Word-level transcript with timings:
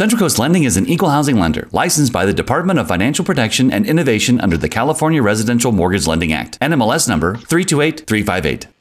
Central 0.00 0.18
Coast 0.18 0.38
Lending 0.38 0.64
is 0.64 0.78
an 0.78 0.86
equal 0.86 1.10
housing 1.10 1.38
lender 1.38 1.68
licensed 1.72 2.10
by 2.10 2.24
the 2.24 2.32
Department 2.32 2.78
of 2.78 2.88
Financial 2.88 3.22
Protection 3.22 3.70
and 3.70 3.84
Innovation 3.84 4.40
under 4.40 4.56
the 4.56 4.66
California 4.66 5.22
Residential 5.22 5.72
Mortgage 5.72 6.06
Lending 6.06 6.32
Act. 6.32 6.58
NMLS 6.58 7.06
number 7.06 7.34
328358. 7.34 8.79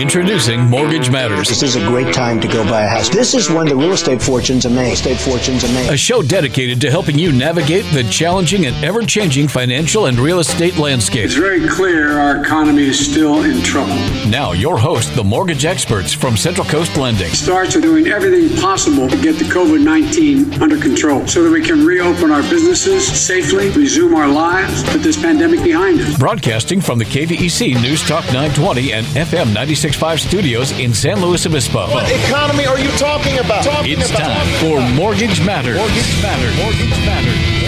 Introducing 0.00 0.62
Mortgage 0.62 1.08
Matters. 1.08 1.48
This 1.48 1.62
is 1.62 1.76
a 1.76 1.86
great 1.86 2.12
time 2.12 2.40
to 2.40 2.48
go 2.48 2.64
buy 2.64 2.82
a 2.82 2.88
house. 2.88 3.08
This 3.08 3.32
is 3.32 3.48
when 3.48 3.68
the 3.68 3.76
real 3.76 3.92
estate 3.92 4.20
fortunes 4.20 4.66
are 4.66 4.70
made. 4.70 4.94
Estate 4.94 5.18
fortunes 5.18 5.62
are 5.62 5.72
made. 5.72 5.88
A 5.88 5.96
show 5.96 6.20
dedicated 6.20 6.80
to 6.80 6.90
helping 6.90 7.16
you 7.16 7.30
navigate 7.30 7.84
the 7.92 8.02
challenging 8.04 8.66
and 8.66 8.84
ever 8.84 9.02
changing 9.02 9.46
financial 9.46 10.06
and 10.06 10.18
real 10.18 10.40
estate 10.40 10.78
landscape. 10.78 11.26
It's 11.26 11.34
very 11.34 11.68
clear 11.68 12.18
our 12.18 12.42
economy 12.42 12.88
is 12.88 13.10
still 13.10 13.44
in 13.44 13.62
trouble. 13.62 13.94
Now, 14.28 14.50
your 14.50 14.78
host, 14.78 15.14
the 15.14 15.22
mortgage 15.22 15.64
experts 15.64 16.12
from 16.12 16.36
Central 16.36 16.66
Coast 16.66 16.96
Lending. 16.96 17.30
Starts 17.30 17.76
with 17.76 17.84
doing 17.84 18.08
everything 18.08 18.56
possible 18.60 19.08
to 19.08 19.16
get 19.22 19.36
the 19.36 19.44
COVID 19.44 19.84
19 19.84 20.60
under 20.60 20.76
control 20.76 21.24
so 21.28 21.44
that 21.44 21.52
we 21.52 21.62
can 21.62 21.86
reopen 21.86 22.32
our 22.32 22.42
businesses 22.42 23.06
safely, 23.06 23.70
resume 23.70 24.14
our 24.16 24.28
lives, 24.28 24.82
put 24.90 25.04
this 25.04 25.20
pandemic 25.20 25.62
behind 25.62 26.00
us. 26.00 26.18
Broadcasting 26.18 26.80
from 26.80 26.98
the 26.98 27.04
KVEC 27.04 27.80
News 27.80 28.02
Talk 28.08 28.24
920 28.40 28.94
and 28.94 29.04
FM 29.08 29.52
96.5 29.52 30.18
studios 30.18 30.72
in 30.78 30.94
San 30.94 31.20
Luis 31.20 31.44
Obispo. 31.44 31.86
What 31.90 32.10
economy 32.24 32.64
are 32.64 32.80
you 32.80 32.90
talking 32.92 33.38
about? 33.38 33.62
Talking 33.62 34.00
It's 34.00 34.08
about. 34.08 34.20
time 34.32 34.48
for 34.64 34.80
Mortgage 34.96 35.44
Matters. 35.44 35.76
Mortgage 35.76 36.22
Matters. 36.22 36.56
Mortgage 36.56 37.04
Matters. 37.04 37.60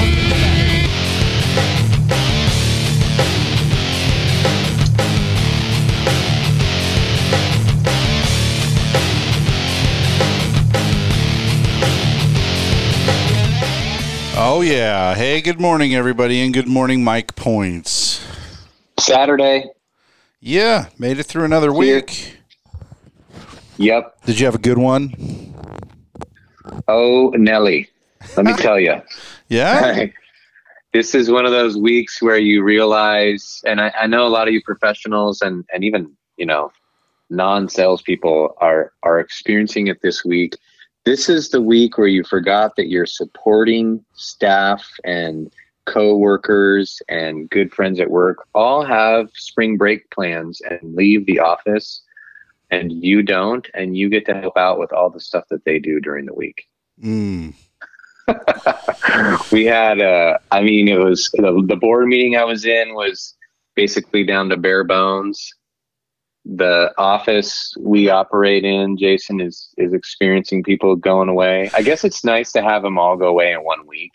Oh 14.34 14.62
yeah. 14.64 15.14
Hey, 15.14 15.40
good 15.40 15.60
morning 15.60 15.94
everybody 15.94 16.40
and 16.42 16.52
good 16.54 16.66
morning 16.66 17.04
Mike 17.04 17.36
Points. 17.36 18.26
Saturday. 18.98 19.64
Yeah, 20.44 20.86
made 20.98 21.20
it 21.20 21.22
through 21.26 21.44
another 21.44 21.72
week. 21.72 22.36
Yep. 23.76 24.24
Did 24.26 24.40
you 24.40 24.46
have 24.46 24.56
a 24.56 24.58
good 24.58 24.76
one? 24.76 25.14
Oh, 26.88 27.28
Nelly. 27.36 27.88
Let 28.36 28.46
me 28.46 28.52
tell 28.56 28.80
you. 28.80 29.00
Yeah? 29.48 30.06
this 30.92 31.14
is 31.14 31.30
one 31.30 31.46
of 31.46 31.52
those 31.52 31.78
weeks 31.78 32.20
where 32.20 32.38
you 32.38 32.64
realize, 32.64 33.62
and 33.64 33.80
I, 33.80 33.92
I 34.00 34.06
know 34.08 34.26
a 34.26 34.30
lot 34.30 34.48
of 34.48 34.54
you 34.54 34.60
professionals 34.60 35.42
and, 35.42 35.64
and 35.72 35.84
even, 35.84 36.10
you 36.36 36.46
know, 36.46 36.72
non 37.30 37.68
salespeople 37.68 38.56
are, 38.60 38.92
are 39.04 39.20
experiencing 39.20 39.86
it 39.86 40.02
this 40.02 40.24
week. 40.24 40.56
This 41.04 41.28
is 41.28 41.50
the 41.50 41.62
week 41.62 41.98
where 41.98 42.08
you 42.08 42.24
forgot 42.24 42.74
that 42.74 42.88
you're 42.88 43.06
supporting 43.06 44.04
staff 44.14 44.84
and 45.04 45.52
co-workers 45.86 47.02
and 47.08 47.50
good 47.50 47.72
friends 47.72 47.98
at 47.98 48.10
work 48.10 48.46
all 48.54 48.84
have 48.84 49.30
spring 49.34 49.76
break 49.76 50.08
plans 50.10 50.60
and 50.62 50.94
leave 50.94 51.26
the 51.26 51.40
office 51.40 52.02
and 52.70 52.92
you 52.92 53.22
don't 53.22 53.68
and 53.74 53.96
you 53.96 54.08
get 54.08 54.24
to 54.26 54.34
help 54.34 54.56
out 54.56 54.78
with 54.78 54.92
all 54.92 55.10
the 55.10 55.20
stuff 55.20 55.44
that 55.50 55.64
they 55.64 55.78
do 55.78 56.00
during 56.00 56.24
the 56.26 56.34
week. 56.34 56.68
Mm. 57.02 57.54
we 59.52 59.64
had 59.64 60.00
uh 60.00 60.38
i 60.52 60.62
mean 60.62 60.86
it 60.86 60.98
was 60.98 61.28
the, 61.32 61.64
the 61.66 61.74
board 61.74 62.06
meeting 62.06 62.36
i 62.36 62.44
was 62.44 62.64
in 62.64 62.94
was 62.94 63.34
basically 63.74 64.24
down 64.24 64.48
to 64.48 64.56
bare 64.56 64.84
bones. 64.84 65.52
The 66.44 66.92
office 66.98 67.74
we 67.78 68.08
operate 68.10 68.64
in 68.64 68.96
jason 68.96 69.40
is 69.40 69.74
is 69.76 69.92
experiencing 69.92 70.62
people 70.62 70.94
going 70.96 71.28
away. 71.28 71.70
I 71.74 71.82
guess 71.82 72.04
it's 72.04 72.24
nice 72.24 72.52
to 72.52 72.62
have 72.62 72.82
them 72.82 72.98
all 72.98 73.16
go 73.16 73.26
away 73.26 73.52
in 73.52 73.64
one 73.64 73.86
week 73.86 74.12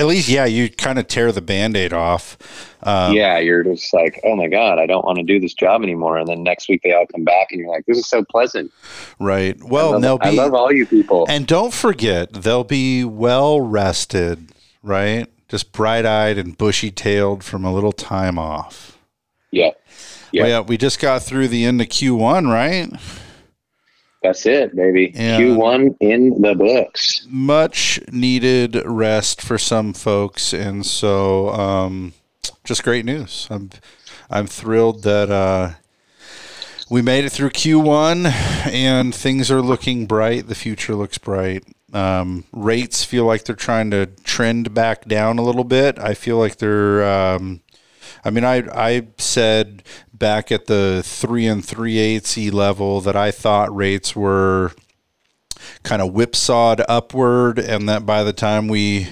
At 0.00 0.06
least 0.06 0.28
yeah, 0.28 0.46
you 0.46 0.70
kind 0.70 0.98
of 0.98 1.06
tear 1.06 1.30
the 1.32 1.40
band-aid 1.42 1.92
off. 1.92 2.36
Um, 2.82 3.12
yeah 3.14 3.38
you're 3.38 3.62
just 3.62 3.92
like 3.92 4.18
oh 4.24 4.34
my 4.34 4.48
god 4.48 4.78
i 4.78 4.86
don't 4.86 5.04
want 5.04 5.18
to 5.18 5.22
do 5.22 5.38
this 5.38 5.52
job 5.52 5.82
anymore 5.82 6.16
and 6.16 6.26
then 6.26 6.42
next 6.42 6.66
week 6.66 6.80
they 6.82 6.94
all 6.94 7.04
come 7.06 7.24
back 7.24 7.48
and 7.50 7.60
you're 7.60 7.68
like 7.68 7.84
this 7.84 7.98
is 7.98 8.08
so 8.08 8.24
pleasant 8.24 8.72
Right. 9.18 9.54
I 9.60 9.64
Well, 9.66 9.90
love, 9.92 10.00
they'll 10.02 10.18
I 10.22 10.30
love 10.30 10.54
all 10.54 10.72
you 10.72 10.86
people 10.86 11.26
And 11.28 11.46
don't 11.46 11.74
forget, 11.74 12.32
they'll 12.32 12.64
be 12.64 13.04
well 13.04 13.60
rested, 13.60 14.52
right? 14.82 15.26
Just 15.48 15.72
bright-eyed 15.72 16.38
and 16.38 16.56
bushy-tailed 16.56 17.44
from 17.44 17.66
a 17.66 17.72
little 17.74 17.92
time 17.92 18.38
off. 18.38 18.96
yeah 19.50 19.72
Yeah. 20.32 20.42
Well, 20.44 20.50
yeah, 20.50 20.60
we 20.60 20.78
just 20.78 21.00
got 21.00 21.22
through 21.22 21.48
the 21.48 21.66
end 21.66 21.82
of 21.82 21.88
Q1, 21.88 22.50
right? 22.50 22.88
That's 24.22 24.44
it 24.46 24.74
baby 24.76 25.12
Yeah. 25.14 25.38
q1 25.40 25.96
in 26.00 26.40
the 26.42 26.54
books 26.54 27.26
much 27.28 28.00
needed 28.12 28.80
rest 28.84 29.40
for 29.42 29.58
some 29.58 29.92
folks, 29.92 30.52
and 30.52 30.84
so 30.84 31.48
um, 31.50 32.12
just 32.64 32.82
great 32.84 33.04
news. 33.04 33.46
I'm 33.50 33.70
I'm 34.30 34.46
thrilled 34.46 35.02
that 35.02 35.30
uh, 35.30 35.70
we 36.88 37.02
made 37.02 37.24
it 37.24 37.30
through 37.30 37.50
Q1, 37.50 38.26
and 38.72 39.14
things 39.14 39.50
are 39.50 39.60
looking 39.62 40.06
bright. 40.06 40.46
The 40.48 40.54
future 40.54 40.94
looks 40.94 41.18
bright. 41.18 41.64
Um, 41.92 42.44
rates 42.52 43.04
feel 43.04 43.24
like 43.24 43.44
they're 43.44 43.54
trying 43.56 43.90
to 43.92 44.06
trend 44.24 44.72
back 44.74 45.04
down 45.06 45.38
a 45.38 45.42
little 45.42 45.64
bit. 45.64 45.98
I 45.98 46.14
feel 46.14 46.36
like 46.36 46.56
they're. 46.58 47.04
Um, 47.04 47.60
I 48.24 48.30
mean, 48.30 48.44
I 48.44 48.64
I 48.74 49.08
said 49.18 49.82
back 50.12 50.52
at 50.52 50.66
the 50.66 51.02
three 51.04 51.46
and 51.46 51.64
three 51.64 51.98
eighths 51.98 52.36
E 52.36 52.50
level 52.50 53.00
that 53.00 53.16
I 53.16 53.30
thought 53.30 53.74
rates 53.74 54.14
were 54.14 54.72
kind 55.82 56.02
of 56.02 56.12
whipsawed 56.12 56.82
upward, 56.88 57.58
and 57.58 57.88
that 57.88 58.04
by 58.06 58.22
the 58.22 58.32
time 58.32 58.68
we 58.68 59.08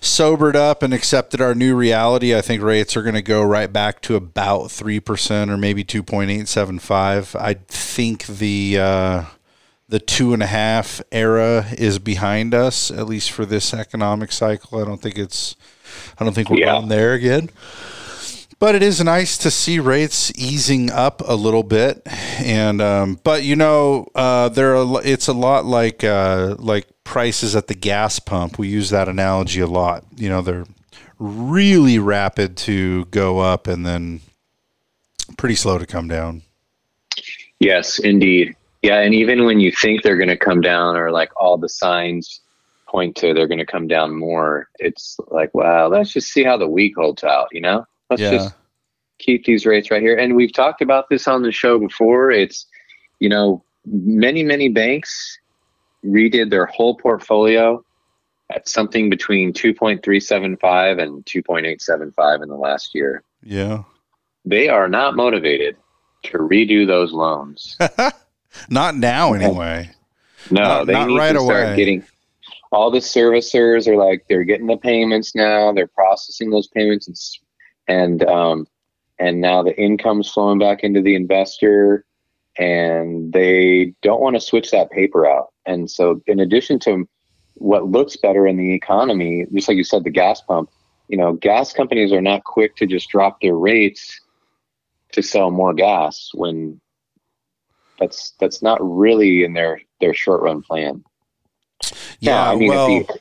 sobered 0.00 0.54
up 0.56 0.82
and 0.82 0.92
accepted 0.94 1.40
our 1.40 1.54
new 1.54 1.74
reality, 1.74 2.34
I 2.36 2.40
think 2.40 2.62
rates 2.62 2.96
are 2.96 3.02
going 3.02 3.14
to 3.14 3.22
go 3.22 3.42
right 3.42 3.72
back 3.72 4.00
to 4.02 4.14
about 4.16 4.70
three 4.70 5.00
percent 5.00 5.50
or 5.50 5.56
maybe 5.56 5.84
two 5.84 6.02
point 6.02 6.30
eight 6.30 6.48
seven 6.48 6.78
five. 6.78 7.34
I 7.38 7.54
think 7.68 8.26
the 8.26 8.78
uh, 8.78 9.24
the 9.88 10.00
two 10.00 10.32
and 10.32 10.42
a 10.42 10.46
half 10.46 11.00
era 11.12 11.66
is 11.78 11.98
behind 12.00 12.54
us, 12.54 12.90
at 12.90 13.06
least 13.06 13.30
for 13.30 13.46
this 13.46 13.72
economic 13.72 14.32
cycle. 14.32 14.80
I 14.80 14.84
don't 14.84 15.00
think 15.00 15.16
it's. 15.18 15.54
I 16.18 16.24
don't 16.24 16.34
think 16.34 16.50
we're 16.50 16.58
Yeah. 16.58 16.72
going 16.72 16.88
there 16.88 17.12
again. 17.12 17.50
But 18.58 18.74
it 18.74 18.82
is 18.82 19.04
nice 19.04 19.36
to 19.38 19.50
see 19.50 19.78
rates 19.78 20.32
easing 20.34 20.90
up 20.90 21.20
a 21.26 21.34
little 21.34 21.62
bit, 21.62 22.00
and 22.38 22.80
um, 22.80 23.20
but 23.22 23.42
you 23.42 23.54
know, 23.54 24.08
uh, 24.14 24.48
there 24.48 24.74
are, 24.74 25.00
it's 25.04 25.28
a 25.28 25.34
lot 25.34 25.66
like 25.66 26.02
uh, 26.02 26.56
like 26.58 26.86
prices 27.04 27.54
at 27.54 27.66
the 27.66 27.74
gas 27.74 28.18
pump. 28.18 28.58
We 28.58 28.68
use 28.68 28.88
that 28.90 29.08
analogy 29.10 29.60
a 29.60 29.66
lot. 29.66 30.04
You 30.16 30.30
know, 30.30 30.40
they're 30.40 30.64
really 31.18 31.98
rapid 31.98 32.56
to 32.56 33.04
go 33.06 33.40
up 33.40 33.66
and 33.66 33.84
then 33.84 34.20
pretty 35.36 35.54
slow 35.54 35.78
to 35.78 35.86
come 35.86 36.08
down. 36.08 36.42
Yes, 37.58 37.98
indeed. 37.98 38.56
Yeah, 38.82 39.00
and 39.00 39.14
even 39.14 39.44
when 39.44 39.60
you 39.60 39.72
think 39.72 40.02
they're 40.02 40.18
going 40.18 40.28
to 40.28 40.36
come 40.36 40.60
down, 40.60 40.96
or 40.96 41.10
like 41.10 41.30
all 41.40 41.58
the 41.58 41.68
signs 41.68 42.40
point 42.86 43.16
to 43.16 43.34
they're 43.34 43.48
going 43.48 43.58
to 43.58 43.66
come 43.66 43.88
down 43.88 44.14
more, 44.14 44.68
it's 44.78 45.18
like, 45.28 45.52
wow, 45.54 45.88
let's 45.88 46.12
just 46.12 46.28
see 46.28 46.44
how 46.44 46.56
the 46.56 46.68
week 46.68 46.94
holds 46.96 47.24
out. 47.24 47.48
You 47.52 47.60
know, 47.62 47.86
let's 48.10 48.22
Yeah. 48.22 48.30
just 48.32 48.54
keep 49.18 49.44
these 49.44 49.64
rates 49.66 49.90
right 49.90 50.02
here. 50.02 50.16
And 50.16 50.36
we've 50.36 50.52
talked 50.52 50.82
about 50.82 51.08
this 51.08 51.26
on 51.26 51.42
the 51.42 51.52
show 51.52 51.78
before. 51.78 52.30
It's, 52.30 52.66
you 53.18 53.28
know, 53.28 53.62
many 53.86 54.42
many 54.42 54.68
banks 54.68 55.38
redid 56.04 56.50
their 56.50 56.66
whole 56.66 56.94
portfolio 56.96 57.82
at 58.50 58.68
something 58.68 59.10
between 59.10 59.52
2.375 59.52 61.02
and 61.02 61.24
2.875 61.26 62.42
in 62.42 62.48
the 62.48 62.54
last 62.54 62.94
year. 62.94 63.22
Yeah, 63.42 63.82
They 64.44 64.68
are 64.68 64.88
not 64.88 65.16
motivated 65.16 65.76
to 66.24 66.38
redo 66.38 66.86
those 66.86 67.12
loans. 67.12 67.76
not 68.70 68.96
now 68.96 69.32
anyway. 69.32 69.90
No, 70.50 70.62
Not- 70.62 70.86
they 70.86 70.92
not 70.92 71.08
need 71.08 71.18
right 71.18 71.32
to 71.32 71.40
start 71.40 71.64
away. 71.64 71.76
getting 71.76 72.04
all 72.70 72.90
the 72.90 72.98
servicers 72.98 73.88
are 73.88 73.96
like 73.96 74.24
they're 74.28 74.44
getting 74.44 74.66
the 74.66 74.76
payments 74.76 75.34
now. 75.34 75.72
They're 75.72 75.86
processing 75.88 76.50
those 76.50 76.66
payments, 76.68 77.06
and 77.08 77.16
and 77.88 78.24
um, 78.24 78.66
and 79.18 79.40
now 79.40 79.62
the 79.62 79.78
income's 79.80 80.30
flowing 80.30 80.58
back 80.58 80.82
into 80.82 81.00
the 81.00 81.14
investor, 81.14 82.04
and 82.58 83.32
they 83.32 83.94
don't 84.02 84.20
want 84.20 84.36
to 84.36 84.40
switch 84.40 84.70
that 84.70 84.90
paper 84.90 85.26
out. 85.26 85.52
And 85.64 85.90
so, 85.90 86.22
in 86.26 86.40
addition 86.40 86.78
to 86.80 87.08
what 87.54 87.88
looks 87.88 88.16
better 88.16 88.46
in 88.46 88.56
the 88.56 88.74
economy, 88.74 89.46
just 89.52 89.68
like 89.68 89.76
you 89.76 89.84
said, 89.84 90.04
the 90.04 90.10
gas 90.10 90.40
pump, 90.40 90.70
you 91.08 91.16
know, 91.16 91.32
gas 91.34 91.72
companies 91.72 92.12
are 92.12 92.20
not 92.20 92.44
quick 92.44 92.76
to 92.76 92.86
just 92.86 93.08
drop 93.08 93.40
their 93.40 93.54
rates 93.54 94.20
to 95.12 95.22
sell 95.22 95.50
more 95.50 95.72
gas 95.72 96.30
when 96.34 96.80
that's 97.98 98.34
that's 98.38 98.62
not 98.62 98.78
really 98.82 99.44
in 99.44 99.54
their 99.54 99.80
their 100.00 100.14
short 100.14 100.42
run 100.42 100.62
plan. 100.62 101.02
Yeah, 102.20 102.50
I 102.50 102.56
mean, 102.56 102.68
well, 102.68 102.88
if 102.90 103.06
the, 103.06 103.18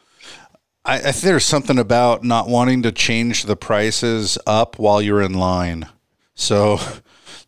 I, 0.85 0.95
I 0.95 1.11
think 1.11 1.23
there's 1.23 1.45
something 1.45 1.79
about 1.79 2.23
not 2.23 2.47
wanting 2.47 2.83
to 2.83 2.91
change 2.91 3.43
the 3.43 3.55
prices 3.55 4.37
up 4.45 4.79
while 4.79 5.01
you're 5.01 5.21
in 5.21 5.33
line. 5.33 5.87
So, 6.35 6.79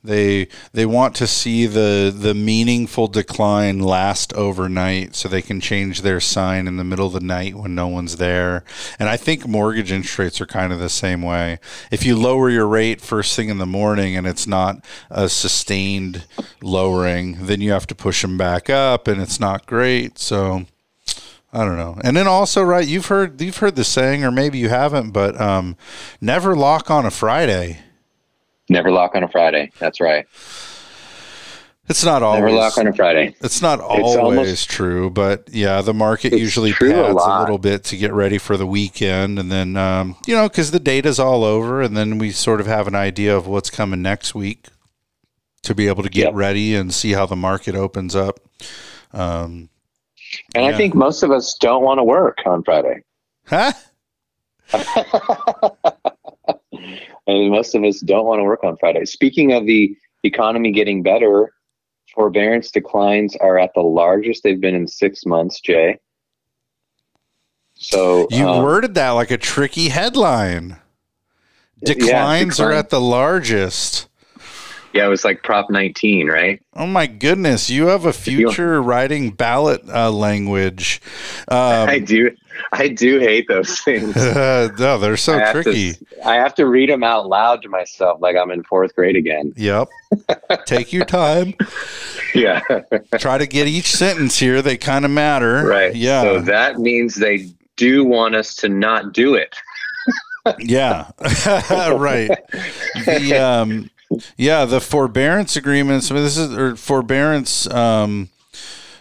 They 0.03 0.47
they 0.71 0.85
want 0.85 1.15
to 1.15 1.27
see 1.27 1.65
the 1.65 2.15
the 2.15 2.33
meaningful 2.33 3.07
decline 3.07 3.79
last 3.79 4.31
overnight 4.33 5.15
so 5.15 5.27
they 5.27 5.41
can 5.41 5.59
change 5.59 6.01
their 6.01 6.21
sign 6.21 6.67
in 6.67 6.77
the 6.77 6.83
middle 6.83 7.07
of 7.07 7.13
the 7.13 7.19
night 7.19 7.55
when 7.55 7.75
no 7.75 7.87
one's 7.87 8.15
there. 8.15 8.63
And 8.99 9.09
I 9.09 9.17
think 9.17 9.47
mortgage 9.47 9.91
interest 9.91 10.17
rates 10.17 10.41
are 10.41 10.45
kind 10.45 10.71
of 10.71 10.79
the 10.79 10.89
same 10.89 11.21
way. 11.21 11.59
If 11.91 12.05
you 12.05 12.15
lower 12.15 12.49
your 12.49 12.67
rate 12.67 13.01
first 13.01 13.35
thing 13.35 13.49
in 13.49 13.57
the 13.57 13.65
morning 13.65 14.15
and 14.15 14.25
it's 14.25 14.47
not 14.47 14.85
a 15.09 15.27
sustained 15.27 16.25
lowering, 16.61 17.45
then 17.45 17.59
you 17.59 17.71
have 17.71 17.87
to 17.87 17.95
push 17.95 18.21
them 18.21 18.37
back 18.37 18.69
up 18.69 19.07
and 19.07 19.21
it's 19.21 19.39
not 19.39 19.65
great. 19.65 20.19
So 20.19 20.65
I 21.57 21.65
don't 21.65 21.77
know. 21.77 21.97
And 22.03 22.15
then 22.15 22.27
also, 22.27 22.61
right, 22.61 22.87
you've 22.87 23.07
heard 23.07 23.41
you've 23.41 23.57
heard 23.57 23.75
the 23.75 23.83
saying, 23.83 24.23
or 24.23 24.29
maybe 24.31 24.59
you 24.59 24.69
haven't, 24.69 25.11
but 25.11 25.39
um, 25.41 25.75
never 26.21 26.55
lock 26.55 26.91
on 26.91 27.03
a 27.05 27.09
Friday. 27.11 27.79
Never 28.69 28.91
lock 28.91 29.15
on 29.15 29.23
a 29.23 29.27
Friday. 29.27 29.71
That's 29.79 29.99
right. 29.99 30.27
It's 31.89 32.03
not 32.03 32.21
always 32.21 32.41
Never 32.41 32.51
lock 32.53 32.77
on 32.77 32.85
a 32.87 32.93
Friday. 32.93 33.33
It's 33.41 33.61
not 33.61 33.79
always 33.79 34.17
almost- 34.17 34.69
true, 34.69 35.09
but 35.09 35.49
yeah, 35.51 35.81
the 35.81 35.93
market 35.93 36.33
usually 36.33 36.73
true 36.73 36.91
a 36.99 37.05
pads 37.15 37.23
a, 37.25 37.39
little 37.39 37.57
bit 37.57 37.85
to 37.85 37.97
get 37.97 38.11
ready 38.13 38.37
for 38.37 38.55
the 38.57 38.67
weekend, 38.67 39.39
and 39.39 39.49
then 39.51 39.77
um, 39.77 40.15
you 40.27 40.35
know 40.35 40.47
because 40.49 40.71
the 40.71 40.79
data's 40.81 41.17
all 41.17 41.43
over, 41.43 41.81
and 41.81 41.95
then 41.97 42.17
we 42.19 42.29
sort 42.31 42.59
of 42.61 42.67
have 42.67 42.87
an 42.87 42.95
idea 42.95 43.35
of 43.35 43.47
what's 43.47 43.69
coming 43.69 44.01
next 44.01 44.35
week 44.35 44.67
to 45.63 45.73
be 45.73 45.87
able 45.87 46.03
to 46.03 46.09
get 46.09 46.25
Yep. 46.25 46.33
ready 46.35 46.75
and 46.75 46.93
see 46.93 47.13
how 47.13 47.25
the 47.25 47.35
market 47.35 47.73
opens 47.73 48.15
up. 48.15 48.41
Um, 49.11 49.69
And 50.55 50.65
Yeah. 50.65 50.71
I 50.71 50.77
think 50.77 50.95
most 50.95 51.23
of 51.23 51.31
us 51.31 51.55
don't 51.55 51.83
want 51.83 51.99
to 51.99 52.03
work 52.03 52.39
on 52.45 52.63
Friday. 52.63 53.03
huh? 53.45 53.71
And 57.27 57.51
most 57.51 57.75
of 57.75 57.83
us 57.83 57.99
don't 57.99 58.25
want 58.25 58.39
to 58.39 58.43
work 58.43 58.63
on 58.63 58.77
Friday. 58.77 59.03
Speaking 59.05 59.51
of 59.51 59.65
the 59.65 59.95
economy 60.23 60.71
getting 60.71 61.03
better, 61.03 61.51
forbearance 62.15 62.71
declines 62.71 63.35
are 63.35 63.59
at 63.59 63.73
the 63.75 63.81
largest 63.81 64.43
they've 64.43 64.61
been 64.61 64.75
in 64.75 64.87
six 64.87 65.25
months, 65.25 65.59
Jay. 65.59 65.99
So 67.73 68.27
You 68.31 68.47
um, 68.47 68.63
worded 68.63 68.95
that 68.95 69.11
like 69.11 69.29
a 69.29 69.37
tricky 69.37 69.89
headline. 69.89 70.77
Yeah, 71.81 71.93
Declines 71.93 72.59
are 72.59 72.71
at 72.71 72.89
the 72.89 73.01
largest. 73.01 74.07
Yeah, 74.97 75.05
it 75.05 75.09
was 75.09 75.23
like 75.23 75.43
Prop 75.43 75.69
19, 75.69 76.27
right? 76.27 76.61
Oh 76.75 76.87
my 76.87 77.07
goodness, 77.07 77.69
you 77.69 77.87
have 77.87 78.05
a 78.05 78.13
future 78.13 78.81
writing 78.81 79.31
ballot 79.31 79.81
uh, 79.87 80.11
language. 80.11 81.01
I 81.47 81.97
Um, 81.97 82.05
do, 82.05 82.31
I 82.73 82.87
do 82.89 83.19
hate 83.19 83.47
those 83.47 83.79
things. 83.85 84.15
no, 84.15 84.97
they're 84.97 85.17
so 85.17 85.35
I 85.35 85.39
have 85.39 85.53
to- 85.53 85.63
tricky. 85.63 85.93
I 86.25 86.35
have 86.35 86.55
to 86.55 86.65
read 86.65 86.89
them 86.89 87.03
out 87.03 87.27
loud 87.29 87.61
to 87.61 87.69
myself, 87.69 88.19
like 88.21 88.35
I'm 88.35 88.51
in 88.51 88.63
fourth 88.63 88.95
grade 88.95 89.15
again. 89.15 89.53
Yep. 89.55 89.87
Take 90.65 90.91
your 90.93 91.05
time. 91.05 91.53
Yeah, 92.35 92.59
Try 93.17 93.37
to 93.39 93.47
get 93.47 93.67
each 93.67 93.95
sentence 93.95 94.37
here. 94.37 94.61
They 94.61 94.77
kind 94.77 95.05
of 95.05 95.11
matter. 95.11 95.65
right. 95.65 95.95
Yeah. 95.95 96.21
So 96.21 96.41
that 96.41 96.77
means 96.77 97.15
they 97.15 97.47
do 97.77 98.03
want 98.03 98.35
us 98.35 98.53
to 98.57 98.69
not 98.69 99.13
do 99.13 99.33
it. 99.33 99.55
yeah. 100.59 101.09
right. 101.97 102.29
The 103.05 103.33
um, 103.41 103.89
yeah, 104.37 104.65
the 104.65 104.79
forbearance 104.79 105.55
agreements. 105.55 106.09
I 106.09 106.15
mean, 106.15 106.23
this 106.23 106.37
is 106.37 106.55
or 106.55 106.75
forbearance 106.75 107.69
um, 107.69 108.29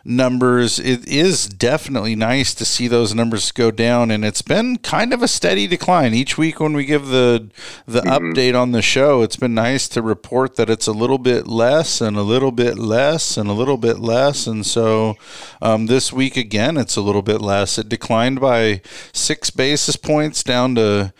numbers. 0.04 0.78
It 0.78 1.06
is 1.06 1.48
definitely 1.48 2.16
nice 2.16 2.54
to 2.54 2.64
see 2.64 2.88
those 2.88 3.14
numbers 3.14 3.52
go 3.52 3.70
down, 3.70 4.10
and 4.10 4.24
it's 4.24 4.42
been 4.42 4.78
kind 4.78 5.12
of 5.12 5.22
a 5.22 5.28
steady 5.28 5.66
decline 5.66 6.12
each 6.12 6.36
week. 6.36 6.58
When 6.58 6.72
we 6.72 6.84
give 6.84 7.06
the 7.08 7.48
the 7.86 8.00
update 8.02 8.60
on 8.60 8.72
the 8.72 8.82
show, 8.82 9.22
it's 9.22 9.36
been 9.36 9.54
nice 9.54 9.88
to 9.88 10.02
report 10.02 10.56
that 10.56 10.70
it's 10.70 10.86
a 10.86 10.92
little 10.92 11.18
bit 11.18 11.46
less 11.46 12.00
and 12.00 12.16
a 12.16 12.22
little 12.22 12.52
bit 12.52 12.78
less 12.78 13.36
and 13.36 13.48
a 13.48 13.54
little 13.54 13.76
bit 13.76 13.98
less, 13.98 14.46
and 14.46 14.66
so 14.66 15.16
um, 15.62 15.86
this 15.86 16.12
week 16.12 16.36
again, 16.36 16.76
it's 16.76 16.96
a 16.96 17.02
little 17.02 17.22
bit 17.22 17.40
less. 17.40 17.78
It 17.78 17.88
declined 17.88 18.40
by 18.40 18.80
six 19.12 19.50
basis 19.50 19.96
points 19.96 20.42
down 20.42 20.74
to 20.76 21.12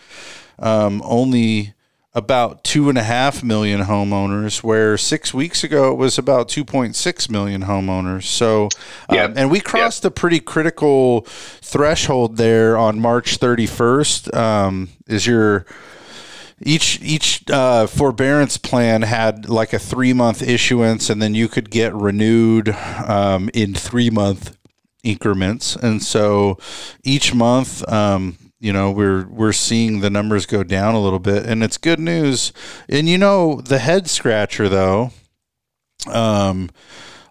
um, 0.59 1.01
only 1.05 1.73
about 2.17 2.63
two 2.63 2.89
and 2.89 2.97
a 2.97 3.03
half 3.03 3.43
million 3.43 3.81
homeowners, 3.81 4.63
where 4.63 4.97
six 4.97 5.35
weeks 5.35 5.63
ago 5.63 5.91
it 5.91 5.97
was 5.97 6.17
about 6.17 6.49
2.6 6.49 7.29
million 7.29 7.65
homeowners. 7.65 8.23
So, 8.23 8.69
um, 9.07 9.33
and 9.37 9.51
we 9.51 9.59
crossed 9.59 10.03
a 10.03 10.09
pretty 10.09 10.39
critical 10.39 11.21
threshold 11.21 12.37
there 12.37 12.75
on 12.75 12.99
March 12.99 13.39
31st. 13.39 14.35
Um, 14.35 14.89
is 15.05 15.27
your 15.27 15.67
each 16.59 16.99
each 17.03 17.47
uh, 17.51 17.85
forbearance 17.85 18.57
plan 18.57 19.03
had 19.03 19.47
like 19.47 19.71
a 19.71 19.79
three 19.79 20.11
month 20.11 20.41
issuance, 20.41 21.11
and 21.11 21.21
then 21.21 21.35
you 21.35 21.47
could 21.47 21.69
get 21.69 21.93
renewed 21.93 22.69
um, 23.05 23.51
in 23.53 23.75
three 23.75 24.09
month 24.09 24.57
increments. 25.03 25.75
And 25.75 26.01
so 26.01 26.57
each 27.03 27.35
month, 27.35 27.87
um, 27.87 28.39
you 28.59 28.73
know, 28.73 28.91
we're 28.91 29.27
we're 29.27 29.53
seeing 29.53 29.99
the 29.99 30.09
numbers 30.09 30.45
go 30.45 30.63
down 30.63 30.95
a 30.95 31.01
little 31.01 31.19
bit, 31.19 31.45
and 31.45 31.63
it's 31.63 31.77
good 31.77 31.99
news. 31.99 32.51
And 32.89 33.07
you 33.07 33.17
know, 33.17 33.61
the 33.61 33.79
head 33.79 34.09
scratcher 34.09 34.67
though. 34.67 35.11
Um, 36.07 36.69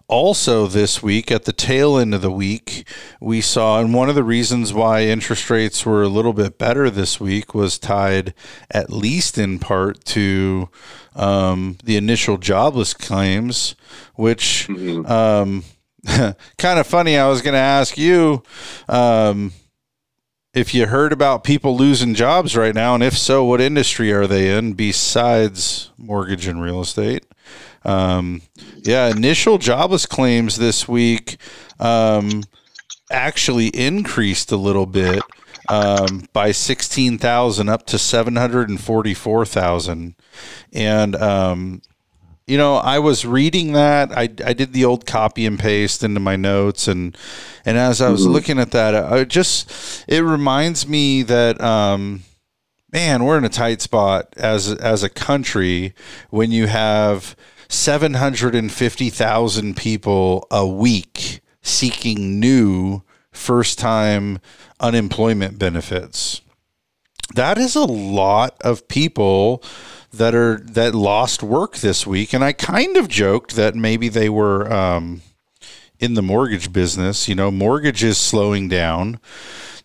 also, 0.09 0.67
this 0.67 1.03
week, 1.03 1.31
at 1.31 1.43
the 1.43 1.51
tail 1.51 1.97
end 1.97 2.13
of 2.13 2.21
the 2.21 2.31
week, 2.31 2.87
we 3.19 3.41
saw, 3.41 3.81
and 3.81 3.93
one 3.93 4.07
of 4.07 4.15
the 4.15 4.23
reasons 4.23 4.73
why 4.73 5.01
interest 5.01 5.49
rates 5.49 5.85
were 5.85 6.01
a 6.01 6.07
little 6.07 6.31
bit 6.31 6.57
better 6.57 6.89
this 6.89 7.19
week 7.19 7.53
was 7.53 7.77
tied, 7.77 8.33
at 8.71 8.89
least 8.89 9.37
in 9.37 9.59
part, 9.59 10.05
to 10.05 10.69
um, 11.13 11.77
the 11.83 11.97
initial 11.97 12.37
jobless 12.37 12.93
claims, 12.93 13.75
which 14.15 14.69
um, 14.69 15.65
kind 16.57 16.79
of 16.79 16.87
funny. 16.87 17.17
I 17.17 17.27
was 17.27 17.41
going 17.41 17.55
to 17.55 17.59
ask 17.59 17.97
you 17.97 18.43
um, 18.87 19.51
if 20.57 20.73
you 20.73 20.87
heard 20.87 21.13
about 21.13 21.43
people 21.43 21.77
losing 21.77 22.15
jobs 22.15 22.57
right 22.57 22.73
now, 22.73 22.95
and 22.95 23.03
if 23.03 23.15
so, 23.15 23.45
what 23.45 23.61
industry 23.61 24.11
are 24.11 24.25
they 24.25 24.57
in 24.57 24.73
besides 24.73 25.91
mortgage 25.97 26.47
and 26.47 26.63
real 26.63 26.81
estate? 26.81 27.23
Um, 27.85 28.41
yeah, 28.77 29.07
initial 29.07 29.59
jobless 29.59 30.07
claims 30.07 30.57
this 30.57 30.87
week 30.87 31.37
um, 31.79 32.41
actually 33.11 33.67
increased 33.67 34.51
a 34.51 34.57
little 34.57 34.87
bit 34.87 35.21
um, 35.69 36.27
by 36.33 36.51
16,000 36.51 37.69
up 37.69 37.85
to 37.85 37.99
744,000. 37.99 40.15
And, 40.73 41.15
um, 41.15 41.83
you 42.47 42.57
know, 42.57 42.77
I 42.77 42.99
was 42.99 43.25
reading 43.25 43.73
that. 43.73 44.11
I, 44.17 44.23
I 44.23 44.53
did 44.53 44.71
the 44.71 44.85
old 44.85 45.05
copy 45.05 45.45
and 45.45 45.59
paste 45.59 46.01
into 46.01 46.21
my 46.21 46.37
notes, 46.37 46.87
and 46.87 47.15
and 47.65 47.77
as 47.77 48.01
I 48.01 48.09
was 48.09 48.25
looking 48.25 48.57
at 48.57 48.71
that, 48.71 48.95
I 48.95 49.25
just 49.25 50.05
it 50.07 50.21
reminds 50.21 50.87
me 50.87 51.23
that 51.23 51.59
um, 51.59 52.23
man, 52.91 53.25
we're 53.25 53.37
in 53.37 53.43
a 53.43 53.49
tight 53.49 53.81
spot 53.81 54.33
as 54.37 54.71
as 54.73 55.03
a 55.03 55.09
country 55.09 55.93
when 56.29 56.51
you 56.51 56.67
have 56.67 57.35
seven 57.67 58.13
hundred 58.13 58.55
and 58.55 58.71
fifty 58.71 59.09
thousand 59.09 59.75
people 59.75 60.47
a 60.49 60.65
week 60.65 61.41
seeking 61.61 62.39
new 62.39 63.03
first 63.31 63.77
time 63.77 64.39
unemployment 64.79 65.59
benefits. 65.59 66.41
That 67.35 67.57
is 67.57 67.75
a 67.75 67.83
lot 67.83 68.55
of 68.61 68.87
people 68.87 69.61
that 70.13 70.33
are 70.33 70.57
that 70.57 70.95
lost 70.95 71.43
work 71.43 71.77
this 71.77 72.07
week, 72.07 72.33
and 72.33 72.43
I 72.43 72.53
kind 72.53 72.97
of 72.97 73.07
joked 73.07 73.55
that 73.55 73.75
maybe 73.75 74.09
they 74.09 74.29
were 74.29 74.71
um, 74.71 75.21
in 75.99 76.13
the 76.13 76.21
mortgage 76.21 76.71
business. 76.71 77.27
You 77.27 77.35
know, 77.35 77.51
mortgage 77.51 78.03
is 78.03 78.17
slowing 78.17 78.67
down. 78.67 79.19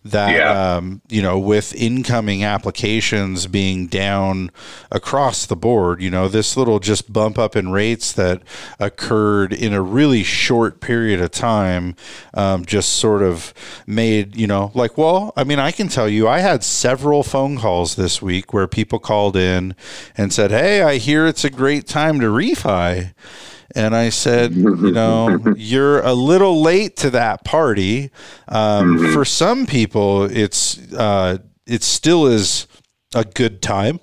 That 0.05 0.35
Yeah. 0.35 0.75
um, 0.75 1.01
you 1.09 1.21
know, 1.21 1.39
with 1.39 1.73
incoming 1.75 2.43
applications 2.43 3.47
being 3.47 3.87
down 3.87 4.51
across 4.91 5.45
the 5.45 5.55
board, 5.55 6.01
you 6.01 6.11
know, 6.11 6.27
this 6.27 6.57
little 6.57 6.79
just 6.79 7.11
bump 7.13 7.39
up 7.39 7.55
in 7.55 7.69
rates 7.71 8.11
that 8.13 8.41
occurred 8.79 9.53
in 9.53 9.73
a 9.73 9.81
really 9.81 10.23
short 10.23 10.81
period 10.81 11.21
of 11.21 11.31
time, 11.31 11.95
um, 12.33 12.65
just 12.65 12.93
sort 12.93 13.21
of 13.21 13.53
made 13.87 14.35
you 14.35 14.47
know, 14.47 14.71
like, 14.73 14.97
well, 14.97 15.31
I 15.37 15.43
mean, 15.43 15.59
I 15.59 15.71
can 15.71 15.87
tell 15.87 16.09
you, 16.09 16.27
I 16.27 16.39
had 16.39 16.63
several 16.63 17.23
phone 17.23 17.57
calls 17.57 17.95
this 17.95 18.21
week 18.21 18.53
where 18.53 18.67
people 18.67 18.99
called 18.99 19.37
in 19.37 19.75
and 20.17 20.33
said, 20.33 20.51
"Hey, 20.51 20.81
I 20.81 20.97
hear 20.97 21.25
it's 21.27 21.45
a 21.45 21.49
great 21.49 21.87
time 21.87 22.19
to 22.19 22.27
refi." 22.27 23.13
And 23.75 23.95
I 23.95 24.09
said, 24.09 24.53
you 24.53 24.91
know, 24.91 25.39
you're 25.55 26.01
a 26.01 26.13
little 26.13 26.61
late 26.61 26.95
to 26.97 27.09
that 27.11 27.43
party. 27.43 28.11
Um, 28.47 29.11
For 29.13 29.25
some 29.25 29.65
people, 29.65 30.23
it's 30.25 30.77
uh, 30.93 31.37
it 31.65 31.83
still 31.83 32.27
is 32.27 32.67
a 33.15 33.23
good 33.23 33.61
time. 33.61 33.99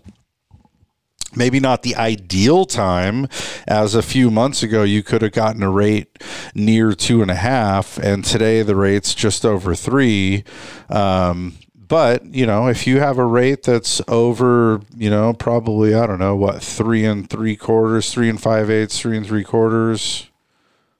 Maybe 1.36 1.60
not 1.60 1.82
the 1.82 1.94
ideal 1.94 2.64
time, 2.64 3.28
as 3.68 3.94
a 3.94 4.02
few 4.02 4.32
months 4.32 4.64
ago 4.64 4.82
you 4.82 5.04
could 5.04 5.22
have 5.22 5.30
gotten 5.30 5.62
a 5.62 5.70
rate 5.70 6.18
near 6.56 6.92
two 6.92 7.22
and 7.22 7.30
a 7.30 7.36
half, 7.36 7.98
and 7.98 8.24
today 8.24 8.62
the 8.62 8.74
rate's 8.74 9.14
just 9.14 9.46
over 9.46 9.76
three. 9.76 10.42
Um, 10.88 11.54
but 11.90 12.24
you 12.32 12.46
know, 12.46 12.68
if 12.68 12.86
you 12.86 13.00
have 13.00 13.18
a 13.18 13.24
rate 13.24 13.64
that's 13.64 14.00
over, 14.06 14.80
you 14.96 15.10
know, 15.10 15.32
probably 15.32 15.92
I 15.92 16.06
don't 16.06 16.20
know 16.20 16.36
what 16.36 16.62
three 16.62 17.04
and 17.04 17.28
three 17.28 17.56
quarters, 17.56 18.14
three 18.14 18.28
and 18.28 18.40
five 18.40 18.70
eighths, 18.70 19.00
three 19.00 19.16
and 19.16 19.26
three 19.26 19.42
quarters, 19.42 20.30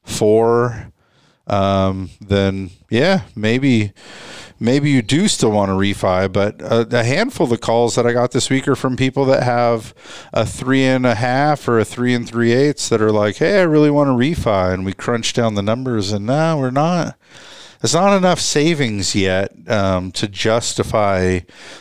four, 0.03 0.91
um, 1.47 2.11
then 2.21 2.71
yeah, 2.91 3.23
maybe 3.37 3.93
maybe 4.59 4.91
you 4.91 5.01
do 5.01 5.29
still 5.29 5.53
want 5.53 5.69
to 5.69 5.75
refi. 5.75 6.31
But 6.31 6.61
a, 6.61 6.99
a, 6.99 7.05
handful 7.05 7.45
of 7.45 7.51
the 7.51 7.59
calls 7.59 7.95
that 7.95 8.05
I 8.05 8.13
got 8.13 8.33
this 8.33 8.51
week 8.51 8.67
are 8.67 8.75
from 8.75 8.97
people 8.97 9.25
that 9.27 9.45
have 9.45 9.95
a 10.33 10.45
three 10.45 10.83
and 10.83 11.07
a 11.07 11.15
half 11.15 11.69
or 11.69 11.79
a 11.79 11.85
three 11.85 12.15
and 12.15 12.29
three 12.29 12.51
eighths 12.51 12.89
that 12.89 13.01
are 13.01 13.13
like, 13.13 13.37
hey, 13.37 13.61
I 13.61 13.63
really 13.63 13.91
want 13.91 14.09
to 14.09 14.13
refi, 14.13 14.75
and 14.75 14.85
we 14.85 14.93
crunch 14.93 15.35
down 15.35 15.55
the 15.55 15.63
numbers, 15.63 16.11
and 16.11 16.27
now 16.27 16.59
we're 16.59 16.73
not 16.73 17.17
there's 17.81 17.95
not 17.95 18.17
enough 18.17 18.41
savings 18.41 19.15
yet 19.15 19.53
um, 19.69 20.13
to 20.13 20.29
justify 20.29 21.41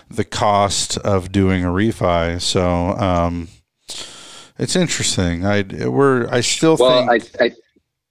the 0.09 0.23
cost 0.23 0.97
of 0.99 1.31
doing 1.31 1.65
a 1.65 1.67
refi. 1.67 2.41
So 2.41 2.63
um, 2.91 3.49
it's 4.57 4.75
interesting. 4.75 5.45
I 5.45 5.63
we're 5.87 6.29
I 6.29 6.41
still 6.41 6.77
well, 6.77 7.07
think. 7.07 7.41
I, 7.41 7.45
I 7.45 7.51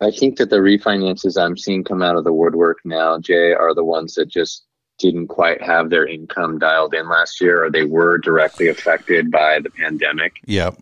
I 0.01 0.11
think 0.11 0.37
that 0.37 0.51
the 0.51 0.57
refinances 0.57 1.41
I'm 1.41 1.57
seeing 1.57 1.83
come 1.83 2.03
out 2.03 2.17
of 2.17 2.25
the 2.25 2.33
woodwork 2.33 2.79
now, 2.85 3.19
Jay, 3.19 3.53
are 3.53 3.75
the 3.75 3.85
ones 3.85 4.15
that 4.15 4.29
just 4.29 4.65
didn't 4.99 5.29
quite 5.29 5.63
have 5.63 5.91
their 5.91 6.07
income 6.07 6.59
dialed 6.59 6.95
in 6.95 7.09
last 7.09 7.41
year, 7.41 7.65
or 7.65 7.71
they 7.71 7.85
were 7.85 8.19
directly 8.19 8.69
affected 8.69 9.31
by 9.31 9.61
the 9.61 9.71
pandemic. 9.71 10.35
Yep. 10.45 10.77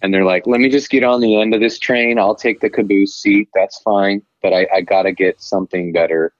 And 0.00 0.14
they're 0.14 0.24
like, 0.24 0.46
let 0.46 0.60
me 0.60 0.68
just 0.68 0.90
get 0.90 1.02
on 1.02 1.20
the 1.20 1.40
end 1.40 1.54
of 1.54 1.60
this 1.60 1.78
train. 1.78 2.18
I'll 2.18 2.34
take 2.34 2.60
the 2.60 2.70
caboose 2.70 3.16
seat. 3.16 3.48
That's 3.54 3.80
fine 3.80 4.22
but 4.42 4.52
I, 4.52 4.66
I 4.72 4.80
got 4.80 5.02
to 5.02 5.12
get 5.12 5.40
something 5.40 5.92
better. 5.92 6.32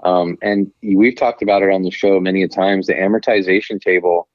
Um, 0.00 0.36
and 0.42 0.70
we've 0.82 1.16
talked 1.16 1.42
about 1.42 1.62
it 1.62 1.70
on 1.70 1.82
the 1.82 1.90
show 1.90 2.20
many 2.20 2.46
times. 2.48 2.86
The 2.86 2.94
amortization 2.94 3.80
table, 3.80 4.28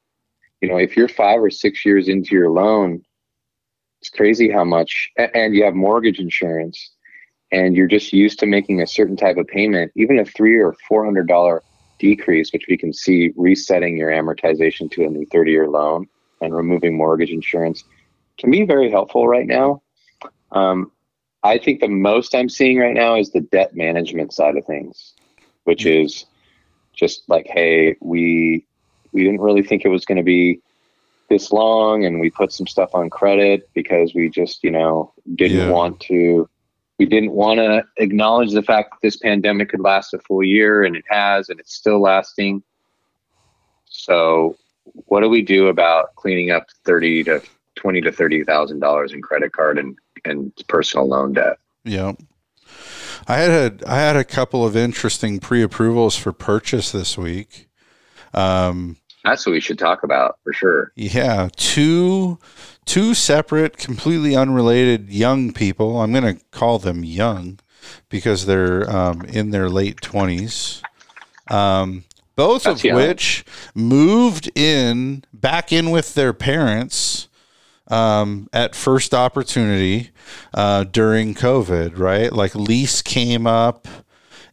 you 0.60 0.70
know, 0.70 0.78
if 0.78 0.98
you're 0.98 1.08
five 1.08 1.42
or 1.42 1.50
six 1.50 1.86
years 1.86 2.08
into 2.08 2.36
your 2.36 2.50
loan, 2.50 3.04
it's 4.02 4.10
crazy 4.10 4.50
how 4.50 4.64
much, 4.64 5.12
and 5.18 5.54
you 5.54 5.64
have 5.64 5.76
mortgage 5.76 6.20
insurance, 6.20 6.92
and 7.52 7.76
you're 7.76 7.88
just 7.88 8.12
used 8.12 8.40
to 8.40 8.48
making 8.48 8.82
a 8.82 8.88
certain 8.88 9.16
type 9.16 9.38
of 9.38 9.48
payment, 9.48 9.92
even 9.96 10.18
a 10.18 10.26
three 10.26 10.58
or 10.58 10.76
four 10.88 11.06
hundred 11.06 11.28
dollar 11.28 11.64
decrease, 12.00 12.52
which 12.52 12.66
we 12.68 12.76
can 12.76 12.92
see 12.92 13.32
resetting 13.38 13.96
your 13.96 14.10
amortization 14.10 14.92
to 14.92 15.06
a 15.06 15.08
new 15.08 15.26
30 15.32 15.52
year 15.52 15.70
loan 15.70 16.08
and 16.42 16.54
removing 16.54 16.98
mortgage 16.98 17.30
insurance 17.30 17.84
can 18.40 18.50
be 18.50 18.66
very 18.66 18.90
helpful 18.90 19.28
right 19.28 19.46
now. 19.46 19.84
Um, 20.52 20.92
I 21.44 21.58
think 21.58 21.80
the 21.80 21.88
most 21.88 22.36
I'm 22.36 22.50
seeing 22.50 22.78
right 22.78 22.94
now 22.94 23.16
is 23.16 23.32
the 23.32 23.42
debt 23.42 23.76
management 23.76 24.34
side 24.34 24.58
of 24.58 24.66
things, 24.66 25.14
which 25.64 25.86
is 25.86 26.26
just 26.94 27.24
like, 27.28 27.48
hey, 27.48 27.96
we 28.00 28.66
we 29.12 29.24
didn't 29.24 29.42
really 29.42 29.64
think 29.64 29.84
it 29.84 29.90
was 29.90 30.06
going 30.06 30.18
to 30.18 30.24
be 30.24 30.62
this 31.30 31.52
long, 31.52 32.06
and 32.06 32.20
we 32.20 32.30
put 32.30 32.52
some 32.52 32.68
stuff 32.68 32.94
on 32.94 33.10
credit 33.10 33.70
because 33.74 34.14
we 34.14 34.30
just, 34.30 34.64
you 34.64 34.72
know, 34.72 35.14
didn't 35.36 35.58
yeah. 35.58 35.70
want 35.70 36.00
to. 36.02 36.48
We 37.00 37.08
didn't 37.08 37.32
want 37.32 37.58
to 37.58 37.84
acknowledge 37.98 38.52
the 38.52 38.62
fact 38.62 38.92
that 38.92 39.00
this 39.02 39.18
pandemic 39.18 39.70
could 39.70 39.80
last 39.80 40.14
a 40.14 40.20
full 40.20 40.44
year, 40.44 40.84
and 40.84 40.96
it 40.96 41.06
has, 41.10 41.50
and 41.50 41.60
it's 41.60 41.74
still 41.74 42.00
lasting. 42.00 42.62
So, 43.86 44.56
what 45.06 45.22
do 45.22 45.30
we 45.30 45.42
do 45.42 45.68
about 45.68 46.16
cleaning 46.16 46.52
up 46.52 46.68
thirty 46.86 47.24
to 47.24 47.42
twenty 47.76 48.02
to 48.02 48.12
thirty 48.12 48.44
thousand 48.44 48.80
dollars 48.80 49.14
in 49.14 49.22
credit 49.24 49.52
card 49.52 49.80
and 49.80 49.98
and 50.26 50.52
personal 50.68 51.08
loan 51.08 51.34
debt. 51.34 51.58
Yeah. 51.84 52.14
I 53.28 53.38
had 53.38 53.82
a, 53.84 53.90
I 53.90 53.98
had 53.98 54.16
a 54.16 54.24
couple 54.24 54.66
of 54.66 54.76
interesting 54.76 55.40
pre-approvals 55.40 56.16
for 56.16 56.32
purchase 56.32 56.92
this 56.92 57.18
week. 57.18 57.68
Um, 58.34 58.98
That's 59.24 59.46
what 59.46 59.54
we 59.54 59.60
should 59.60 59.78
talk 59.78 60.04
about 60.04 60.40
for 60.44 60.54
sure. 60.54 60.92
Yeah, 60.96 61.50
two 61.56 62.40
two 62.86 63.14
separate, 63.14 63.78
completely 63.78 64.36
unrelated 64.36 65.12
young 65.12 65.54
people. 65.54 66.02
I'm 66.02 66.12
going 66.12 66.36
to 66.36 66.44
call 66.52 66.80
them 66.80 67.04
young 67.04 67.60
because 68.10 68.46
they're 68.46 68.90
um, 68.90 69.22
in 69.24 69.52
their 69.52 69.70
late 69.70 70.02
twenties. 70.02 70.82
Um, 71.48 72.06
both 72.36 72.64
That's 72.64 72.80
of 72.80 72.86
young. 72.86 72.96
which 72.98 73.46
moved 73.76 74.50
in 74.56 75.24
back 75.34 75.72
in 75.72 75.92
with 75.92 76.16
their 76.16 76.34
parents 76.34 77.28
um, 77.92 78.48
at 78.54 78.74
first 78.74 79.14
opportunity 79.14 80.10
uh, 80.54 80.86
during 80.86 81.36
COVID, 81.36 82.00
right? 82.00 82.32
Like 82.32 82.56
lease 82.56 83.02
came 83.02 83.46
up 83.46 83.88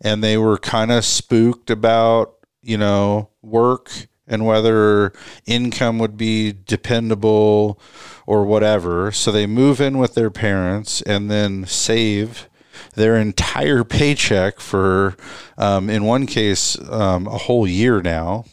and 0.01 0.23
they 0.23 0.37
were 0.37 0.59
kind 0.59 0.91
of 0.91 1.05
spooked 1.05 1.71
about, 1.71 2.35
you 2.63 2.77
know, 2.77 3.31
work 3.41 3.91
and 4.27 4.45
whether 4.45 5.13
income 5.47 5.99
would 6.01 6.17
be 6.17 6.53
dependable 6.53 7.81
or 8.27 8.45
whatever. 8.45 9.13
So 9.13 9.31
they 9.31 9.47
move 9.47 9.81
in 9.81 9.99
with 9.99 10.15
their 10.15 10.31
parents 10.31 11.01
and 11.03 11.31
then 11.31 11.65
save 11.65 12.49
their 12.95 13.17
entire 13.17 13.85
paycheck 13.85 14.59
for, 14.59 15.17
um, 15.57 15.89
in 15.89 16.05
one 16.05 16.27
case, 16.27 16.77
um, 16.91 17.27
a 17.29 17.39
whole 17.39 17.67
year 17.67 18.03
now. 18.03 18.45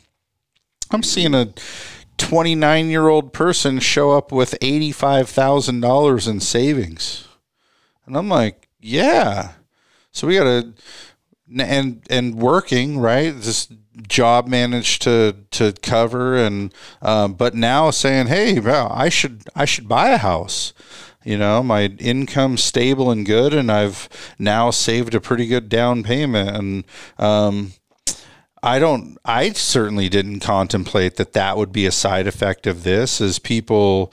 I'm 0.91 1.03
seeing 1.03 1.33
a 1.33 1.51
29 2.17 2.89
year 2.89 3.07
old 3.07 3.33
person 3.33 3.79
show 3.79 4.11
up 4.11 4.31
with 4.31 4.57
$85,000 4.61 6.27
in 6.27 6.39
savings. 6.39 7.27
And 8.05 8.17
I'm 8.17 8.29
like, 8.29 8.69
yeah. 8.79 9.53
So 10.11 10.27
we 10.27 10.35
got 10.35 10.43
to, 10.43 10.73
and, 11.57 12.01
and 12.09 12.35
working, 12.35 12.99
right? 12.99 13.31
This 13.31 13.67
job 14.07 14.47
managed 14.47 15.01
to, 15.03 15.35
to 15.51 15.73
cover 15.81 16.35
and, 16.35 16.73
um, 17.01 17.33
but 17.33 17.55
now 17.55 17.91
saying, 17.91 18.27
Hey, 18.27 18.59
well, 18.59 18.91
I 18.93 19.09
should, 19.09 19.43
I 19.55 19.65
should 19.65 19.87
buy 19.87 20.09
a 20.09 20.17
house. 20.17 20.73
You 21.23 21.39
know, 21.39 21.63
my 21.63 21.85
income 21.85 22.55
stable 22.55 23.09
and 23.09 23.25
good, 23.25 23.51
and 23.51 23.71
I've 23.71 24.07
now 24.37 24.69
saved 24.69 25.15
a 25.15 25.19
pretty 25.19 25.47
good 25.47 25.69
down 25.69 26.03
payment. 26.03 26.49
And, 26.55 26.83
um, 27.17 27.73
I 28.65 28.79
don't. 28.79 29.15
I 29.23 29.51
certainly 29.51 30.09
didn't 30.09 30.39
contemplate 30.39 31.17
that 31.17 31.33
that 31.33 31.55
would 31.55 31.71
be 31.71 31.85
a 31.85 31.91
side 31.91 32.25
effect 32.25 32.65
of 32.65 32.83
this, 32.83 33.21
as 33.21 33.37
people 33.37 34.07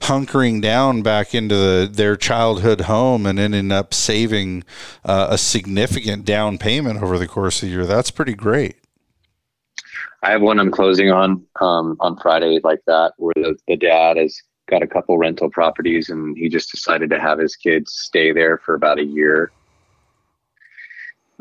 hunkering 0.00 0.60
down 0.60 1.02
back 1.02 1.36
into 1.36 1.54
the, 1.54 1.88
their 1.90 2.16
childhood 2.16 2.82
home 2.82 3.26
and 3.26 3.38
ending 3.38 3.70
up 3.70 3.94
saving 3.94 4.64
uh, 5.04 5.28
a 5.30 5.38
significant 5.38 6.24
down 6.24 6.58
payment 6.58 7.00
over 7.00 7.16
the 7.16 7.28
course 7.28 7.62
of 7.62 7.68
the 7.68 7.74
year. 7.76 7.86
That's 7.86 8.10
pretty 8.10 8.34
great. 8.34 8.74
I 10.24 10.32
have 10.32 10.42
one 10.42 10.58
I'm 10.58 10.72
closing 10.72 11.12
on 11.12 11.46
um, 11.60 11.96
on 12.00 12.16
Friday, 12.16 12.58
like 12.64 12.80
that, 12.88 13.12
where 13.18 13.34
the, 13.36 13.56
the 13.68 13.76
dad 13.76 14.16
has 14.16 14.36
got 14.68 14.82
a 14.82 14.86
couple 14.88 15.16
rental 15.16 15.48
properties, 15.48 16.08
and 16.08 16.36
he 16.36 16.48
just 16.48 16.72
decided 16.72 17.08
to 17.10 17.20
have 17.20 17.38
his 17.38 17.54
kids 17.54 17.92
stay 17.92 18.32
there 18.32 18.58
for 18.58 18.74
about 18.74 18.98
a 18.98 19.04
year 19.04 19.52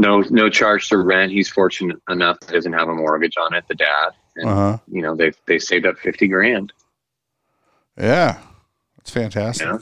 no 0.01 0.21
no 0.31 0.49
charge 0.49 0.89
to 0.89 0.97
rent. 0.97 1.31
He's 1.31 1.47
fortunate 1.47 1.97
enough 2.09 2.39
that 2.41 2.53
doesn't 2.53 2.73
have 2.73 2.89
a 2.89 2.95
mortgage 2.95 3.35
on 3.37 3.53
it. 3.53 3.63
The 3.67 3.75
dad, 3.75 4.09
and, 4.35 4.49
uh-huh. 4.49 4.77
you 4.91 5.01
know, 5.01 5.15
they 5.15 5.31
they 5.45 5.59
saved 5.59 5.85
up 5.85 5.97
fifty 5.97 6.27
grand. 6.27 6.73
Yeah, 7.97 8.39
that's 8.97 9.11
fantastic. 9.11 9.65
You 9.65 9.73
know? 9.73 9.79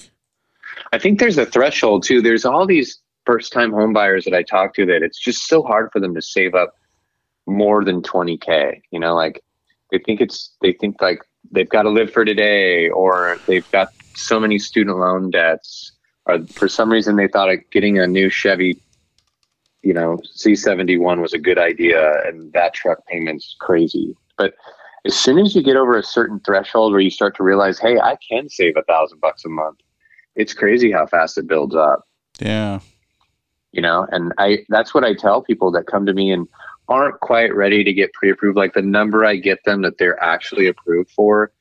I 0.92 1.00
think 1.00 1.20
there's 1.20 1.38
a 1.38 1.46
threshold 1.46 2.04
too. 2.04 2.22
There's 2.22 2.46
all 2.46 2.68
these 2.68 3.00
first 3.26 3.54
time 3.54 3.72
home 3.72 3.94
buyers 3.94 4.26
that 4.26 4.34
I 4.34 4.44
talk 4.44 4.74
to 4.76 4.86
that 4.88 5.02
it's 5.04 5.20
just 5.20 5.48
so 5.48 5.64
hard 5.64 5.90
for 5.92 6.00
them 6.00 6.14
to 6.16 6.22
save 6.22 6.54
up 6.54 6.76
more 7.48 7.84
than 7.84 8.02
20k. 8.02 8.82
You 8.92 9.00
know, 9.00 9.16
like 9.16 9.42
they 9.92 10.00
think 10.00 10.20
it's 10.20 10.54
they 10.62 10.74
think 10.74 11.02
like 11.02 11.22
they've 11.50 11.70
got 11.70 11.84
to 11.84 11.90
live 11.90 12.12
for 12.12 12.26
today, 12.26 12.90
or 12.90 13.40
they've 13.48 13.70
got 13.72 13.90
so 14.16 14.38
many 14.38 14.60
student 14.60 14.98
loan 14.98 15.32
debts, 15.32 15.94
or 16.26 16.46
for 16.48 16.68
some 16.68 16.92
reason 16.92 17.16
they 17.16 17.30
thought 17.30 17.50
of 17.50 17.60
getting 17.72 18.00
a 18.00 18.06
new 18.06 18.30
Chevy 18.30 18.82
you 19.82 19.94
know, 19.94 20.18
C71 20.38 21.22
was 21.22 21.34
a 21.34 21.38
good 21.38 21.58
idea 21.58 22.26
and 22.28 22.52
that 22.54 22.74
truck 22.74 23.06
payment's 23.08 23.56
crazy. 23.60 24.16
But 24.38 24.54
as 25.06 25.16
soon 25.16 25.40
as 25.40 25.56
you 25.56 25.64
get 25.64 25.78
over 25.78 25.98
a 25.98 26.04
certain 26.04 26.40
threshold 26.42 26.92
where 26.92 27.02
you 27.02 27.10
start 27.10 27.36
to 27.38 27.44
realize, 27.44 27.80
hey, 27.80 28.00
I 28.00 28.18
can 28.30 28.50
save 28.50 28.76
a 28.78 28.84
thousand 28.84 29.22
bucks 29.22 29.46
a 29.46 29.50
month, 29.50 29.80
it's 30.36 30.54
crazy 30.54 30.92
how 30.92 31.06
fast 31.06 31.38
it 31.38 31.48
builds 31.48 31.76
up. 31.76 32.06
Yeah. 32.40 32.80
You 33.72 33.82
know, 33.82 34.08
and 34.12 34.34
I 34.38 34.66
that's 34.70 34.94
what 34.94 35.04
I 35.04 35.14
tell 35.14 35.42
people 35.44 35.72
that 35.72 35.86
come 35.86 36.06
to 36.06 36.14
me 36.14 36.32
and 36.32 36.48
aren't 36.88 37.20
quite 37.20 37.54
ready 37.56 37.84
to 37.84 37.94
get 37.94 38.14
pre-approved. 38.14 38.58
Like 38.58 38.74
the 38.74 38.82
number 38.82 39.24
I 39.24 39.36
get 39.36 39.64
them 39.64 39.84
that 39.84 40.00
they're 40.00 40.22
actually 40.24 40.68
approved 40.68 41.12
for 41.12 41.52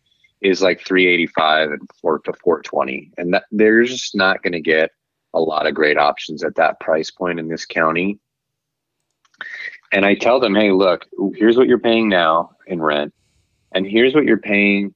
is 0.41 0.63
like 0.63 0.81
385 0.87 1.73
and 1.73 1.91
4 2.01 2.21
to 2.21 2.33
420. 2.33 3.13
And 3.19 3.35
that 3.35 3.45
they're 3.53 3.85
just 3.85 4.15
not 4.15 4.43
going 4.43 4.55
to 4.55 4.61
get 4.61 4.91
a 5.39 5.41
lot 5.41 5.67
of 5.67 5.75
great 5.75 5.97
options 5.97 6.43
at 6.43 6.57
that 6.57 6.81
price 6.81 7.11
point 7.11 7.39
in 7.39 7.49
this 7.49 7.65
county. 7.65 8.19
And 9.93 10.05
I 10.05 10.15
tell 10.15 10.41
them, 10.41 10.55
hey, 10.55 10.73
look, 10.73 11.07
here's 11.35 11.57
what 11.57 11.69
you're 11.69 11.79
paying 11.79 12.09
now 12.09 12.57
in 12.67 12.83
rent, 12.83 13.15
and 13.73 13.87
here's 13.87 14.15
what 14.15 14.25
you're 14.25 14.37
paying 14.37 14.95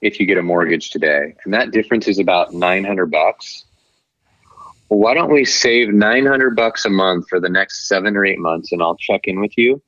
if 0.00 0.18
you 0.18 0.26
get 0.26 0.38
a 0.38 0.42
mortgage 0.42 0.90
today. 0.90 1.34
And 1.44 1.52
that 1.52 1.72
difference 1.72 2.08
is 2.08 2.18
about 2.18 2.54
900 2.54 3.10
bucks. 3.10 3.64
Well, 4.88 5.00
why 5.00 5.14
don't 5.14 5.32
we 5.32 5.44
save 5.44 5.92
900 5.92 6.56
bucks 6.56 6.84
a 6.84 6.90
month 6.90 7.28
for 7.28 7.38
the 7.38 7.50
next 7.50 7.86
seven 7.86 8.16
or 8.16 8.24
eight 8.24 8.38
months 8.38 8.72
and 8.72 8.82
I'll 8.82 8.96
check 8.96 9.22
in 9.24 9.40
with 9.40 9.52
you? 9.58 9.82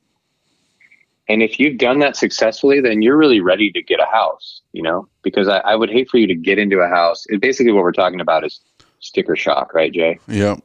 and 1.29 1.43
if 1.43 1.59
you've 1.59 1.79
done 1.79 2.01
that 2.01 2.17
successfully, 2.17 2.81
then 2.81 3.01
you're 3.01 3.17
really 3.17 3.41
ready 3.41 3.71
to 3.73 3.83
get 3.83 4.01
a 4.01 4.07
house, 4.07 4.61
you 4.73 4.83
know, 4.83 5.09
because 5.23 5.49
I, 5.49 5.59
I 5.59 5.77
would 5.77 5.91
hate 5.91 6.11
for 6.11 6.19
you 6.19 6.27
to 6.27 6.35
get 6.35 6.59
into 6.59 6.81
a 6.81 6.89
house. 6.89 7.25
It, 7.29 7.41
basically, 7.41 7.73
what 7.73 7.85
we're 7.85 7.93
talking 7.93 8.21
about 8.21 8.45
is 8.45 8.61
sticker 9.03 9.37
shock, 9.37 9.75
right, 9.75 9.93
Jay? 9.93 10.19
Yep. 10.29 10.61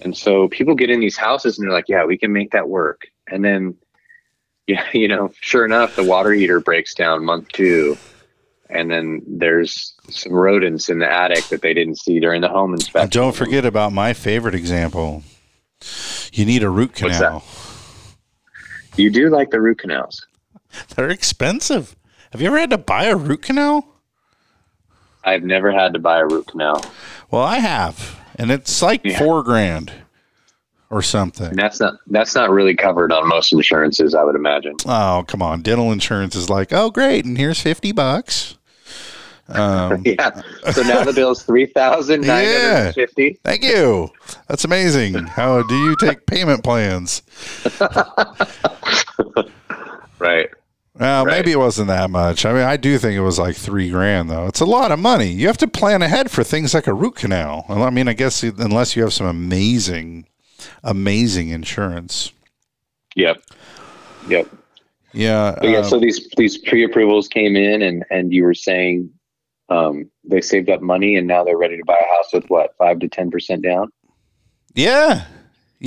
And 0.00 0.16
so 0.16 0.48
people 0.48 0.74
get 0.74 0.90
in 0.90 1.00
these 1.00 1.16
houses 1.16 1.58
and 1.58 1.66
they're 1.66 1.74
like, 1.74 1.88
yeah, 1.88 2.04
we 2.04 2.16
can 2.16 2.32
make 2.32 2.52
that 2.52 2.68
work. 2.68 3.08
And 3.28 3.44
then, 3.44 3.74
yeah, 4.68 4.84
you 4.92 5.08
know, 5.08 5.32
sure 5.40 5.64
enough, 5.64 5.96
the 5.96 6.04
water 6.04 6.32
heater 6.32 6.60
breaks 6.60 6.94
down 6.94 7.24
month 7.24 7.48
two. 7.48 7.96
And 8.68 8.90
then 8.90 9.22
there's 9.26 9.94
some 10.10 10.32
rodents 10.32 10.88
in 10.88 10.98
the 10.98 11.10
attic 11.10 11.44
that 11.48 11.62
they 11.62 11.72
didn't 11.72 11.98
see 11.98 12.18
during 12.18 12.40
the 12.40 12.48
home 12.48 12.74
inspection. 12.74 13.02
And 13.02 13.10
don't 13.10 13.34
forget 13.34 13.64
about 13.64 13.92
my 13.92 14.12
favorite 14.12 14.56
example. 14.56 15.22
You 16.32 16.44
need 16.44 16.64
a 16.64 16.70
root 16.70 16.94
canal. 16.94 17.44
You 18.96 19.10
do 19.10 19.28
like 19.28 19.50
the 19.50 19.60
root 19.60 19.78
canals. 19.78 20.26
They're 20.96 21.10
expensive. 21.10 21.94
Have 22.32 22.40
you 22.40 22.48
ever 22.48 22.58
had 22.58 22.70
to 22.70 22.78
buy 22.78 23.04
a 23.04 23.16
root 23.16 23.42
canal? 23.42 23.95
I've 25.26 25.42
never 25.42 25.70
had 25.72 25.92
to 25.94 25.98
buy 25.98 26.18
a 26.20 26.24
root 26.24 26.46
canal. 26.46 26.82
Well, 27.30 27.42
I 27.42 27.58
have, 27.58 28.18
and 28.36 28.50
it's 28.50 28.80
like 28.80 29.02
Yeah. 29.04 29.18
four 29.18 29.42
grand 29.42 29.92
or 30.88 31.02
something. 31.02 31.48
And 31.48 31.58
that's 31.58 31.80
not 31.80 31.94
that's 32.06 32.34
not 32.34 32.48
really 32.50 32.74
covered 32.76 33.12
on 33.12 33.28
most 33.28 33.52
insurances, 33.52 34.14
I 34.14 34.22
would 34.22 34.36
imagine. 34.36 34.76
Oh, 34.86 35.24
come 35.26 35.42
on. 35.42 35.60
Dental 35.62 35.90
insurance 35.92 36.34
is 36.36 36.48
like, 36.48 36.72
oh, 36.72 36.90
great, 36.90 37.24
and 37.24 37.36
here's 37.36 37.60
50 37.60 37.92
bucks. 37.92 38.56
Um, 39.48 40.02
Yeah. 40.04 40.40
So 40.72 40.82
now 40.82 41.04
the 41.04 41.12
bill's 41.14 41.42
three 41.46 41.66
thousand 41.66 42.22
nine 42.22 42.46
hundred 42.46 42.86
and 42.86 42.94
fifty. 42.94 43.38
thank 43.44 43.62
you. 43.62 44.10
That's 44.48 44.64
amazing. 44.64 45.14
How 45.14 45.62
do 45.62 45.74
you 45.76 45.96
take 46.00 46.26
payment 46.26 46.62
plans? 46.64 47.22
Right. 50.18 50.48
Well, 50.98 51.26
Right. 51.26 51.36
maybe 51.38 51.52
it 51.52 51.58
wasn't 51.58 51.88
that 51.88 52.10
much. 52.10 52.46
I 52.46 52.52
mean, 52.52 52.62
I 52.62 52.76
do 52.76 52.96
think 52.98 53.16
it 53.16 53.20
was 53.20 53.38
like 53.38 53.54
three 53.54 53.90
grand, 53.90 54.30
though. 54.30 54.46
It's 54.46 54.60
a 54.60 54.64
lot 54.66 54.90
of 54.90 54.98
money. 54.98 55.28
You 55.28 55.46
have 55.46 55.58
to 55.58 55.68
plan 55.68 56.00
ahead 56.02 56.30
for 56.30 56.42
things 56.42 56.72
like 56.72 56.86
a 56.86 56.94
root 56.94 57.16
canal. 57.16 57.66
I 57.68 57.90
mean, 57.90 58.08
I 58.08 58.14
guess 58.14 58.42
unless 58.42 58.96
you 58.96 59.02
have 59.02 59.12
some 59.12 59.26
amazing, 59.26 60.26
amazing 60.82 61.50
insurance. 61.50 62.32
Yep. 63.14 63.42
Yep. 64.28 64.48
Yeah. 65.12 65.56
But 65.60 65.68
yeah, 65.70 65.78
um, 65.78 65.84
so 65.84 65.98
these 65.98 66.28
these 66.36 66.58
pre 66.58 66.84
approvals 66.84 67.28
came 67.28 67.56
in 67.56 67.82
and 67.82 68.04
and 68.10 68.32
you 68.32 68.44
were 68.44 68.52
saying 68.54 69.10
um 69.70 70.10
they 70.24 70.40
saved 70.42 70.68
up 70.68 70.82
money 70.82 71.16
and 71.16 71.26
now 71.26 71.42
they're 71.42 71.56
ready 71.56 71.76
to 71.76 71.84
buy 71.86 71.94
a 71.98 72.16
house 72.16 72.32
with 72.32 72.44
what, 72.48 72.74
five 72.76 72.98
to 73.00 73.08
ten 73.08 73.30
percent 73.30 73.62
down? 73.62 73.90
Yeah. 74.74 75.24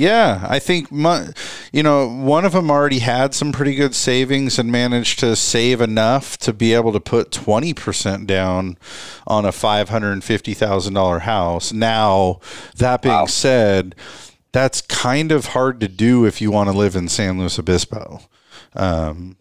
Yeah, 0.00 0.46
I 0.48 0.58
think 0.58 0.90
my, 0.90 1.28
you 1.72 1.82
know 1.82 2.08
one 2.08 2.46
of 2.46 2.52
them 2.52 2.70
already 2.70 3.00
had 3.00 3.34
some 3.34 3.52
pretty 3.52 3.74
good 3.74 3.94
savings 3.94 4.58
and 4.58 4.72
managed 4.72 5.18
to 5.20 5.36
save 5.36 5.82
enough 5.82 6.38
to 6.38 6.54
be 6.54 6.72
able 6.72 6.92
to 6.92 7.00
put 7.00 7.30
twenty 7.30 7.74
percent 7.74 8.26
down 8.26 8.78
on 9.26 9.44
a 9.44 9.52
five 9.52 9.90
hundred 9.90 10.12
and 10.12 10.24
fifty 10.24 10.54
thousand 10.54 10.94
dollar 10.94 11.18
house. 11.20 11.70
Now, 11.72 12.40
that 12.76 13.02
being 13.02 13.14
Wow. 13.14 13.26
said, 13.26 13.94
that's 14.52 14.80
kind 14.80 15.32
of 15.32 15.46
hard 15.46 15.80
to 15.80 15.88
do 15.88 16.24
if 16.24 16.40
you 16.40 16.50
want 16.50 16.70
to 16.70 16.76
live 16.76 16.96
in 16.96 17.06
San 17.08 17.38
Luis 17.38 17.58
Obispo. 17.58 18.20
Um, 18.74 19.36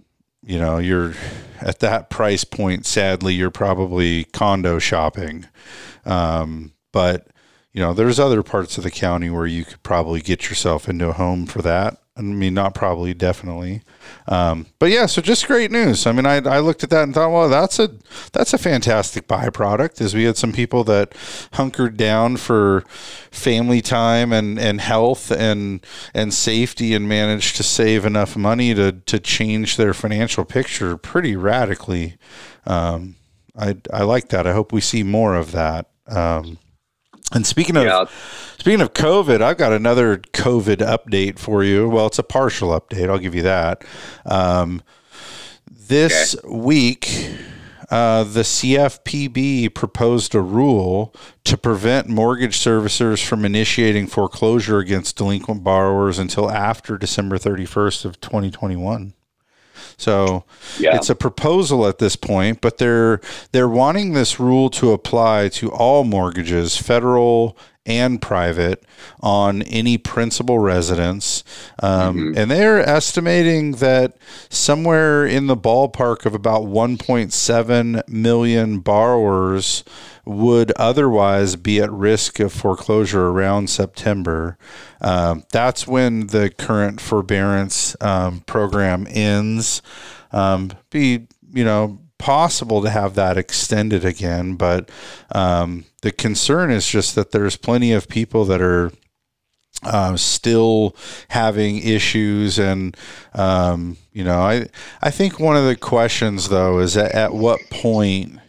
you 0.46 0.60
know, 0.60 0.78
you're 0.78 1.14
at 1.62 1.80
that 1.80 2.10
price 2.10 2.44
point. 2.44 2.86
Sadly, 2.86 3.34
you're 3.34 3.50
probably 3.50 4.26
condo 4.26 4.78
shopping, 4.80 5.46
um, 6.06 6.74
but 6.92 7.28
you 7.72 7.82
know, 7.82 7.94
there's 7.94 8.20
other 8.20 8.44
parts 8.44 8.78
of 8.78 8.84
the 8.84 8.92
county 8.92 9.30
where 9.30 9.46
you 9.46 9.64
could 9.64 9.84
probably 9.84 10.22
get 10.22 10.50
yourself 10.50 10.90
into 10.90 11.10
a 11.10 11.14
home 11.14 11.46
for 11.46 11.62
that. 11.62 12.02
I 12.20 12.22
mean, 12.22 12.54
not 12.54 12.76
probably, 12.76 13.14
definitely. 13.14 13.82
Um, 14.28 14.66
but 14.78 14.90
yeah, 14.90 15.06
so 15.06 15.22
just 15.22 15.48
great 15.48 15.72
news. 15.72 16.06
I 16.06 16.12
mean, 16.12 16.26
I, 16.26 16.38
I 16.38 16.60
looked 16.60 16.84
at 16.84 16.90
that 16.90 17.04
and 17.04 17.14
thought, 17.14 17.32
well, 17.32 17.48
that's 17.48 17.80
a 17.80 17.92
that's 18.34 18.54
a 18.54 18.58
fantastic 18.58 19.26
byproduct. 19.26 20.02
Is 20.02 20.14
we 20.14 20.26
had 20.26 20.36
some 20.36 20.52
people 20.52 20.84
that 20.84 21.14
hunkered 21.54 21.96
down 21.96 22.36
for 22.36 22.82
family 23.32 23.82
time 23.82 24.34
and, 24.34 24.60
and 24.60 24.82
health 24.82 25.32
and 25.32 25.86
and 26.14 26.34
safety 26.34 26.94
and 26.94 27.08
managed 27.08 27.56
to 27.56 27.64
save 27.64 28.06
enough 28.06 28.36
money 28.36 28.74
to 28.74 28.92
to 28.92 29.20
change 29.20 29.78
their 29.78 29.94
financial 29.94 30.44
picture 30.44 30.98
pretty 30.98 31.38
radically. 31.38 32.18
Um, 32.66 33.16
I 33.58 33.78
I 33.94 34.04
like 34.04 34.28
that. 34.30 34.46
I 34.46 34.52
hope 34.52 34.74
we 34.74 34.82
see 34.82 35.04
more 35.04 35.36
of 35.36 35.54
that. 35.54 35.90
Um, 36.06 36.58
and 37.32 37.46
speaking 37.46 37.78
of 37.78 37.84
Yeah. 37.84 38.06
speaking 38.58 38.82
of 38.82 38.94
COVID, 38.94 39.42
I've 39.42 39.58
got 39.58 39.72
another 39.74 40.18
COVID 40.18 40.78
update 40.78 41.40
for 41.40 41.64
you. 41.64 41.88
Well, 41.90 42.08
it's 42.08 42.20
a 42.20 42.24
partial 42.24 42.70
update. 42.70 43.10
I'll 43.10 43.18
give 43.20 43.36
you 43.36 43.44
that. 43.44 43.84
Um, 44.26 44.82
this 45.70 46.36
week, 46.48 47.30
uh, 47.90 48.24
the 48.24 48.44
CFPB 48.44 49.70
proposed 49.74 50.36
a 50.36 50.42
rule 50.42 51.14
to 51.46 51.58
prevent 51.58 52.08
mortgage 52.08 52.60
servicers 52.60 53.24
from 53.26 53.44
initiating 53.46 54.06
foreclosure 54.08 54.78
against 54.78 55.16
delinquent 55.18 55.64
borrowers 55.64 56.20
until 56.20 56.52
after 56.52 56.98
December 56.98 57.38
31st 57.40 58.06
of 58.06 58.22
2021. 58.22 59.14
So 60.00 60.44
Yeah. 60.80 60.96
it's 60.96 61.10
a 61.10 61.16
proposal 61.16 61.86
at 61.88 62.00
this 62.00 62.16
point, 62.16 62.62
but 62.62 62.78
they're 62.78 63.20
they're 63.52 63.68
wanting 63.70 64.14
this 64.14 64.40
rule 64.40 64.70
to 64.72 64.92
apply 64.92 65.50
to 65.50 65.70
all 65.72 66.04
mortgages, 66.04 66.78
federal 66.78 67.58
and 67.86 68.22
private, 68.22 68.84
on 69.22 69.64
any 69.64 69.98
principal 69.98 70.60
residence, 70.60 71.44
um, 71.82 72.34
and 72.38 72.52
they're 72.52 72.88
estimating 72.88 73.72
that 73.74 74.16
somewhere 74.50 75.26
in 75.26 75.48
the 75.48 75.58
ballpark 75.58 76.26
of 76.26 76.36
about 76.36 76.64
1.7 76.66 78.08
million 78.08 78.80
borrowers 78.80 79.84
would 80.30 80.72
otherwise 80.74 81.56
be 81.56 81.82
at 81.82 81.92
risk 81.92 82.40
of 82.40 82.54
foreclosure 82.54 83.28
around 83.28 83.68
September. 83.68 84.60
Um, 85.02 85.44
that's 85.52 85.88
when 85.88 86.28
the 86.28 86.52
current 86.52 87.02
forbearance 87.02 87.96
um, 88.00 88.42
program 88.42 89.08
ends. 89.10 89.82
Um, 90.32 90.72
be 90.92 91.28
you 91.52 91.64
know 91.64 92.00
possible 92.20 92.84
to 92.84 92.92
have 92.92 93.16
that 93.16 93.38
extended 93.38 94.06
again, 94.06 94.56
but 94.56 94.92
um, 95.34 95.86
the 96.04 96.12
concern 96.12 96.70
is 96.70 96.88
just 96.88 97.16
that 97.16 97.32
there's 97.32 97.58
plenty 97.58 97.92
of 97.92 98.08
people 98.08 98.46
that 98.46 98.62
are 98.62 98.92
uh, 99.82 100.16
still 100.16 100.96
having 101.30 101.80
issues 101.80 102.60
and 102.60 102.96
um, 103.34 103.98
you 104.12 104.24
know 104.24 104.42
I 104.42 104.68
I 105.02 105.10
think 105.10 105.40
one 105.40 105.58
of 105.58 105.66
the 105.66 105.76
questions 105.76 106.50
though 106.50 106.78
is 106.78 106.96
at 106.96 107.34
what 107.34 107.60
point 107.72 108.40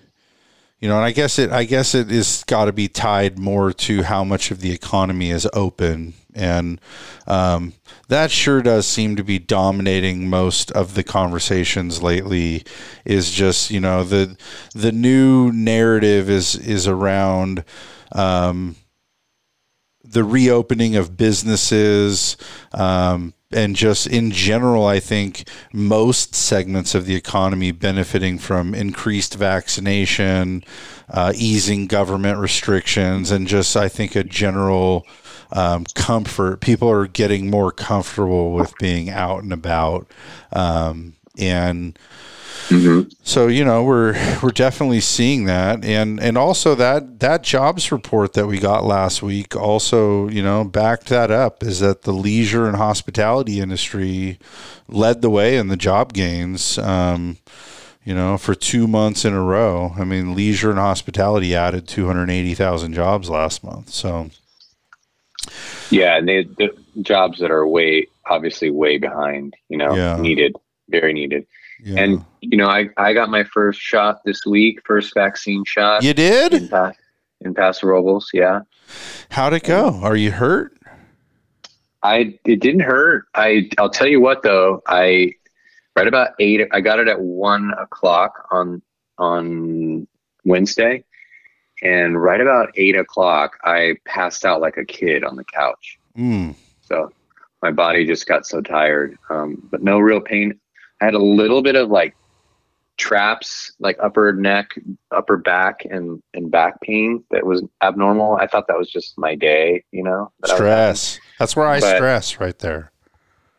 you 0.80 0.88
know 0.88 0.96
and 0.96 1.04
I 1.04 1.12
guess 1.12 1.38
it 1.38 1.50
I 1.50 1.64
guess 1.64 1.94
it 1.94 2.10
is 2.10 2.42
got 2.46 2.64
to 2.64 2.72
be 2.72 2.88
tied 2.88 3.38
more 3.38 3.72
to 3.72 4.02
how 4.02 4.24
much 4.24 4.50
of 4.50 4.60
the 4.60 4.72
economy 4.72 5.30
is 5.30 5.48
open. 5.52 6.14
And 6.32 6.80
um, 7.26 7.74
that 8.08 8.30
sure 8.30 8.62
does 8.62 8.86
seem 8.86 9.16
to 9.16 9.24
be 9.24 9.38
dominating 9.38 10.28
most 10.28 10.70
of 10.72 10.94
the 10.94 11.02
conversations 11.02 12.02
lately 12.02 12.64
is 13.04 13.30
just 13.30 13.70
you 13.70 13.80
know 13.80 14.04
the 14.04 14.36
the 14.74 14.92
new 14.92 15.52
narrative 15.52 16.30
is 16.30 16.56
is 16.56 16.88
around 16.88 17.64
um, 18.12 18.76
the 20.02 20.24
reopening 20.24 20.96
of 20.96 21.16
businesses 21.16 22.36
um, 22.72 23.34
and 23.52 23.74
just 23.74 24.06
in 24.06 24.30
general, 24.30 24.86
I 24.86 25.00
think 25.00 25.48
most 25.72 26.34
segments 26.34 26.94
of 26.94 27.06
the 27.06 27.16
economy 27.16 27.72
benefiting 27.72 28.38
from 28.38 28.74
increased 28.74 29.34
vaccination, 29.34 30.64
uh, 31.08 31.32
easing 31.34 31.86
government 31.86 32.38
restrictions, 32.38 33.30
and 33.30 33.48
just 33.48 33.76
I 33.76 33.88
think 33.88 34.14
a 34.14 34.22
general 34.22 35.04
um, 35.52 35.84
comfort. 35.94 36.60
People 36.60 36.88
are 36.90 37.08
getting 37.08 37.50
more 37.50 37.72
comfortable 37.72 38.52
with 38.52 38.72
being 38.78 39.10
out 39.10 39.42
and 39.42 39.52
about, 39.52 40.06
um, 40.52 41.14
and 41.40 41.98
so 43.22 43.48
you 43.48 43.64
know 43.64 43.82
we're 43.82 44.12
we're 44.42 44.50
definitely 44.50 45.00
seeing 45.00 45.44
that, 45.46 45.84
and 45.84 46.20
and 46.20 46.38
also 46.38 46.74
that 46.76 47.18
that 47.20 47.42
jobs 47.42 47.90
report 47.90 48.34
that 48.34 48.46
we 48.46 48.58
got 48.58 48.84
last 48.84 49.22
week 49.22 49.56
also 49.56 50.28
you 50.28 50.42
know 50.42 50.64
backed 50.64 51.06
that 51.06 51.30
up. 51.30 51.62
Is 51.62 51.80
that 51.80 52.02
the 52.02 52.12
leisure 52.12 52.66
and 52.66 52.76
hospitality 52.76 53.60
industry 53.60 54.38
led 54.88 55.20
the 55.22 55.30
way 55.30 55.56
in 55.56 55.68
the 55.68 55.76
job 55.76 56.12
gains? 56.12 56.78
Um, 56.78 57.38
you 58.04 58.14
know, 58.14 58.38
for 58.38 58.54
two 58.54 58.86
months 58.86 59.24
in 59.24 59.34
a 59.34 59.42
row. 59.42 59.92
I 59.98 60.04
mean, 60.04 60.34
leisure 60.34 60.70
and 60.70 60.78
hospitality 60.78 61.54
added 61.54 61.86
280,000 61.86 62.94
jobs 62.94 63.28
last 63.28 63.62
month. 63.62 63.90
So, 63.90 64.30
Yeah, 65.90 66.16
and 66.16 66.26
they 66.28 66.44
the 66.44 66.70
jobs 67.02 67.38
that 67.40 67.50
are 67.50 67.66
way 67.66 68.06
obviously 68.26 68.70
way 68.70 68.98
behind, 68.98 69.54
you 69.68 69.76
know, 69.76 69.94
Yeah. 69.94 70.16
needed, 70.18 70.56
very 70.90 71.12
needed. 71.12 71.46
yeah. 71.82 72.00
And 72.00 72.24
you 72.40 72.56
know, 72.56 72.68
I 72.68 72.88
I 72.96 73.12
got 73.12 73.30
my 73.30 73.44
first 73.44 73.80
shot 73.80 74.20
this 74.24 74.44
week, 74.46 74.80
first 74.84 75.14
vaccine 75.14 75.64
shot 75.64 76.02
you 76.02 76.10
in 76.10 76.16
did? 76.16 76.70
pa- 76.70 76.92
in 77.40 77.54
Paso 77.54 77.86
Robles. 77.86 78.30
Yeah, 78.32 78.60
How'd 79.30 79.54
it 79.54 79.62
go? 79.64 79.94
Are 80.02 80.16
you 80.16 80.30
hurt? 80.30 80.76
I 82.02 82.38
it 82.44 82.60
didn't 82.60 82.80
hurt. 82.80 83.26
I 83.34 83.68
I'll 83.78 83.90
tell 83.90 84.06
you 84.08 84.20
what 84.20 84.42
though, 84.42 84.82
I 84.86 85.34
right 85.96 86.06
about 86.06 86.30
eight. 86.40 86.66
I 86.72 86.80
got 86.80 86.98
it 86.98 87.08
at 87.08 87.20
one 87.20 87.72
o'clock 87.78 88.46
on 88.50 88.82
on 89.18 90.06
Wednesday, 90.44 91.04
and 91.82 92.20
right 92.20 92.40
about 92.40 92.70
eight 92.76 92.96
o'clock, 92.96 93.58
I 93.64 93.96
passed 94.06 94.44
out 94.44 94.60
like 94.60 94.76
a 94.78 94.84
kid 94.84 95.24
on 95.24 95.36
the 95.36 95.44
couch. 95.44 95.98
Mm. 96.16 96.54
So 96.80 97.12
my 97.62 97.70
body 97.70 98.06
just 98.06 98.26
got 98.26 98.46
so 98.46 98.60
tired, 98.62 99.18
um, 99.28 99.68
but 99.70 99.82
no 99.82 99.98
real 99.98 100.20
pain. 100.20 100.58
I 101.00 101.04
had 101.06 101.14
a 101.14 101.18
little 101.18 101.62
bit 101.62 101.76
of 101.76 101.90
like 101.90 102.14
traps, 102.96 103.72
like 103.78 103.96
upper 104.02 104.32
neck, 104.32 104.70
upper 105.10 105.36
back, 105.36 105.84
and 105.84 106.22
and 106.34 106.50
back 106.50 106.80
pain 106.82 107.24
that 107.30 107.44
was 107.46 107.62
abnormal. 107.82 108.36
I 108.36 108.46
thought 108.46 108.66
that 108.68 108.78
was 108.78 108.90
just 108.90 109.16
my 109.18 109.34
day, 109.34 109.82
you 109.92 110.02
know. 110.02 110.30
that 110.40 110.50
I 110.50 110.52
was 110.54 110.60
having. 110.60 110.66
Stress. 110.96 111.20
That's 111.38 111.56
where 111.56 111.66
I 111.66 111.80
But- 111.80 111.96
stress 111.96 112.40
right 112.40 112.58
there. 112.58 112.92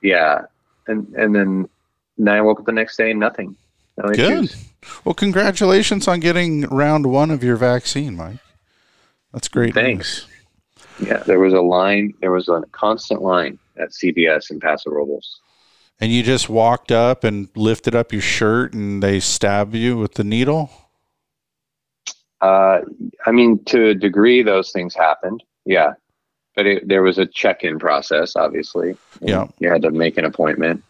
Yeah, 0.01 0.41
and 0.87 1.07
and 1.15 1.35
then 1.35 1.69
then 2.17 2.35
I 2.35 2.41
woke 2.41 2.59
up 2.59 2.65
the 2.65 2.71
next 2.71 2.97
day 2.97 3.11
and 3.11 3.19
nothing. 3.19 3.55
No 3.97 4.09
Good. 4.09 4.19
issues. 4.19 4.67
Well, 5.05 5.13
congratulations 5.13 6.07
on 6.07 6.19
getting 6.21 6.61
round 6.67 7.05
one 7.05 7.29
of 7.29 7.43
your 7.43 7.55
vaccine, 7.55 8.15
Mike. 8.15 8.37
That's 9.33 9.47
great. 9.47 9.73
Thanks. 9.73 10.27
news. 10.99 11.07
Yeah, 11.09 11.17
there 11.23 11.39
was 11.39 11.53
a 11.53 11.61
line. 11.61 12.13
There 12.21 12.31
was 12.31 12.47
a 12.49 12.61
constant 12.71 13.21
line 13.21 13.57
at 13.77 13.89
CVS 13.91 14.49
in 14.51 14.59
Paso 14.59 14.89
Robles. 14.91 15.40
And 16.01 16.11
you 16.11 16.23
just 16.23 16.49
walked 16.49 16.91
up 16.91 17.23
and 17.23 17.47
lifted 17.55 17.95
up 17.95 18.11
your 18.11 18.23
shirt 18.23 18.73
and 18.73 19.03
they 19.03 19.19
stabbed 19.19 19.75
you 19.75 19.97
with 19.97 20.15
the 20.15 20.23
needle? 20.23 20.71
Uh, 22.41 22.81
I 23.27 23.31
mean, 23.31 23.63
to 23.65 23.89
a 23.89 23.93
degree, 23.93 24.41
those 24.41 24.71
things 24.71 24.95
happened. 24.95 25.43
Yeah, 25.63 25.93
but 26.55 26.65
it, 26.65 26.87
there 26.87 27.03
was 27.03 27.19
a 27.19 27.27
check-in 27.27 27.77
process, 27.77 28.35
obviously. 28.35 28.97
Yeah. 29.21 29.47
you 29.59 29.69
had 29.69 29.83
to 29.83 29.91
make 29.91 30.17
an 30.17 30.25
appointment, 30.25 30.83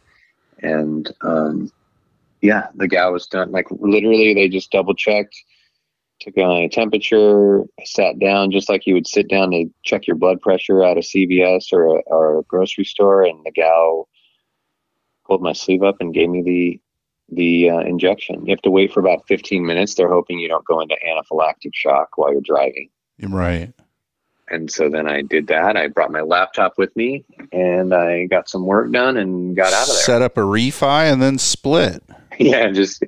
and 0.60 1.12
um, 1.22 1.70
yeah, 2.40 2.68
the 2.76 2.88
gal 2.88 3.12
was 3.12 3.28
done. 3.28 3.52
Like 3.52 3.68
literally, 3.70 4.34
they 4.34 4.48
just 4.48 4.72
double-checked, 4.72 5.36
took 6.22 6.38
my 6.38 6.70
temperature, 6.72 7.64
sat 7.84 8.18
down 8.18 8.52
just 8.52 8.70
like 8.70 8.88
you 8.88 8.94
would 8.94 9.08
sit 9.08 9.28
down 9.28 9.52
to 9.52 9.66
check 9.84 10.08
your 10.08 10.16
blood 10.16 10.40
pressure 10.40 10.84
at 10.84 10.96
a 10.96 11.02
CVS 11.02 11.74
or 11.74 11.98
a, 11.98 12.02
or 12.08 12.40
a 12.40 12.44
grocery 12.44 12.86
store, 12.86 13.24
and 13.24 13.46
the 13.46 13.52
gal 13.52 14.08
pulled 15.32 15.42
my 15.42 15.54
sleeve 15.54 15.82
up 15.82 15.96
and 16.02 16.14
gave 16.14 16.30
me 16.30 16.42
the 16.42 16.82
the 17.34 17.70
uh, 17.70 17.80
injection. 17.80 18.46
You 18.46 18.52
have 18.52 18.62
to 18.64 18.70
wait 18.70 18.92
for 18.92 19.00
about 19.00 19.26
15 19.30 19.66
minutes. 19.66 19.96
They're 19.96 20.10
hoping 20.10 20.40
you 20.40 20.50
don't 20.50 20.66
go 20.66 20.82
into 20.82 20.98
anaphylactic 21.08 21.74
shock 21.74 22.18
while 22.18 22.34
you're 22.34 22.42
driving. 22.42 22.90
Right. 23.22 23.72
And 24.50 24.70
so 24.70 24.90
then 24.90 25.08
I 25.08 25.22
did 25.22 25.48
that. 25.48 25.78
I 25.78 25.88
brought 25.88 26.12
my 26.12 26.20
laptop 26.20 26.78
with 26.78 26.94
me 26.98 27.24
and 27.54 27.94
I 27.94 28.26
got 28.26 28.50
some 28.50 28.66
work 28.66 28.92
done 28.92 29.16
and 29.16 29.56
got 29.56 29.72
out 29.72 29.84
of 29.84 29.88
there. 29.88 30.04
Set 30.04 30.22
up 30.22 30.36
a 30.36 30.42
refi 30.42 31.10
and 31.10 31.22
then 31.22 31.38
split. 31.38 32.04
yeah, 32.38 32.70
just 32.70 33.02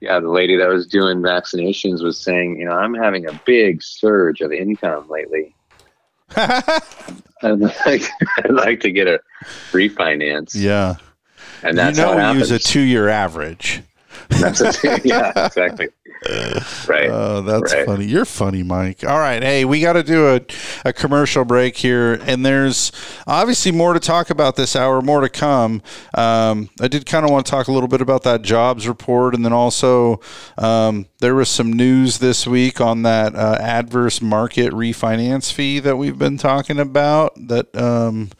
yeah, 0.00 0.20
the 0.20 0.28
lady 0.28 0.58
that 0.58 0.68
was 0.68 0.86
doing 0.86 1.22
vaccinations 1.22 2.02
was 2.02 2.20
saying, 2.20 2.58
you 2.58 2.66
know, 2.66 2.72
I'm 2.72 2.92
having 2.92 3.26
a 3.26 3.40
big 3.46 3.82
surge 3.82 4.42
of 4.42 4.52
income 4.52 5.08
lately. 5.08 5.54
I'd 6.36 7.58
like, 7.58 8.02
I'd 8.44 8.50
like 8.50 8.80
to 8.80 8.92
get 8.92 9.08
a 9.08 9.18
refinance. 9.70 10.50
yeah. 10.54 10.96
And 11.62 11.76
that's 11.78 11.96
you 11.98 12.04
how 12.04 12.12
it 12.12 12.16
know, 12.16 12.20
happens. 12.22 12.50
use 12.50 12.50
a 12.50 12.58
two 12.58 12.80
year 12.80 13.08
average. 13.08 13.82
That's 14.28 14.60
a- 14.60 15.00
yeah, 15.04 15.46
exactly. 15.46 15.88
Right. 16.86 17.10
Oh, 17.10 17.42
that's 17.42 17.74
Right. 17.74 17.84
funny. 17.84 18.04
You're 18.04 18.24
funny, 18.24 18.62
Mike. 18.62 19.02
All 19.04 19.18
right. 19.18 19.42
Hey, 19.42 19.64
we 19.64 19.80
got 19.80 19.94
to 19.94 20.04
do 20.04 20.28
a, 20.36 20.40
a 20.84 20.92
commercial 20.92 21.44
break 21.44 21.76
here. 21.76 22.14
And 22.14 22.46
there's 22.46 22.92
obviously 23.26 23.72
more 23.72 23.92
to 23.92 23.98
talk 23.98 24.30
about 24.30 24.54
this 24.54 24.76
hour, 24.76 25.00
more 25.02 25.20
to 25.20 25.28
come. 25.28 25.82
Um, 26.14 26.70
I 26.80 26.86
did 26.86 27.06
kind 27.06 27.24
of 27.24 27.32
want 27.32 27.46
to 27.46 27.50
talk 27.50 27.66
a 27.66 27.72
little 27.72 27.88
bit 27.88 28.00
about 28.00 28.22
that 28.22 28.42
jobs 28.42 28.86
report. 28.86 29.34
And 29.34 29.44
then 29.44 29.52
also, 29.52 30.20
um, 30.58 31.06
there 31.18 31.34
was 31.34 31.48
some 31.48 31.72
news 31.72 32.18
this 32.18 32.46
week 32.46 32.80
on 32.80 33.02
that 33.02 33.34
uh, 33.34 33.56
adverse 33.60 34.22
market 34.22 34.72
refinance 34.72 35.52
fee 35.52 35.80
that 35.80 35.96
we've 35.96 36.18
been 36.18 36.38
talking 36.38 36.78
about 36.78 37.32
that 37.48 37.74
um, 37.76 38.30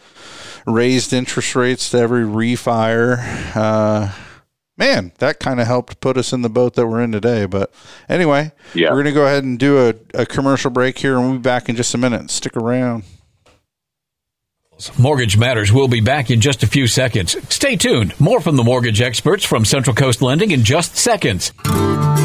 raised 0.67 1.13
interest 1.13 1.55
rates 1.57 1.91
to 1.91 1.99
every 1.99 2.25
refi. 2.25 3.57
Uh, 3.57 4.13
man, 4.77 5.13
that 5.19 5.41
kind 5.41 5.61
of 5.61 5.67
helped 5.67 6.01
put 6.01 6.17
us 6.17 6.33
in 6.33 6.43
the 6.43 6.49
boat 6.51 6.75
that 6.75 6.87
we're 6.87 7.03
in 7.03 7.13
today. 7.13 7.47
But 7.47 7.73
anyway, 8.09 8.53
Yeah. 8.75 8.89
we're 8.91 9.03
going 9.03 9.07
to 9.07 9.13
go 9.13 9.27
ahead 9.27 9.45
and 9.45 9.59
do 9.59 9.89
a, 9.89 9.95
a 10.15 10.27
commercial 10.27 10.71
break 10.71 10.99
here, 10.99 11.15
and 11.17 11.23
we'll 11.25 11.33
be 11.39 11.43
back 11.43 11.69
in 11.69 11.77
just 11.77 11.95
a 11.95 11.99
minute. 11.99 12.31
Stick 12.31 12.57
around. 12.57 13.05
Mortgage 14.99 15.37
Matters 15.39 15.71
will 15.73 15.87
be 15.87 16.01
back 16.01 16.29
in 16.31 16.41
just 16.41 16.65
a 16.65 16.67
few 16.67 16.89
seconds. 16.89 17.37
Stay 17.55 17.77
tuned. 17.77 18.19
More 18.19 18.41
from 18.41 18.57
the 18.57 18.65
mortgage 18.65 19.01
experts 19.01 19.45
from 19.45 19.65
Central 19.65 19.95
Coast 19.95 20.23
Lending 20.23 20.51
in 20.51 20.65
just 20.65 20.97
seconds. 20.97 21.53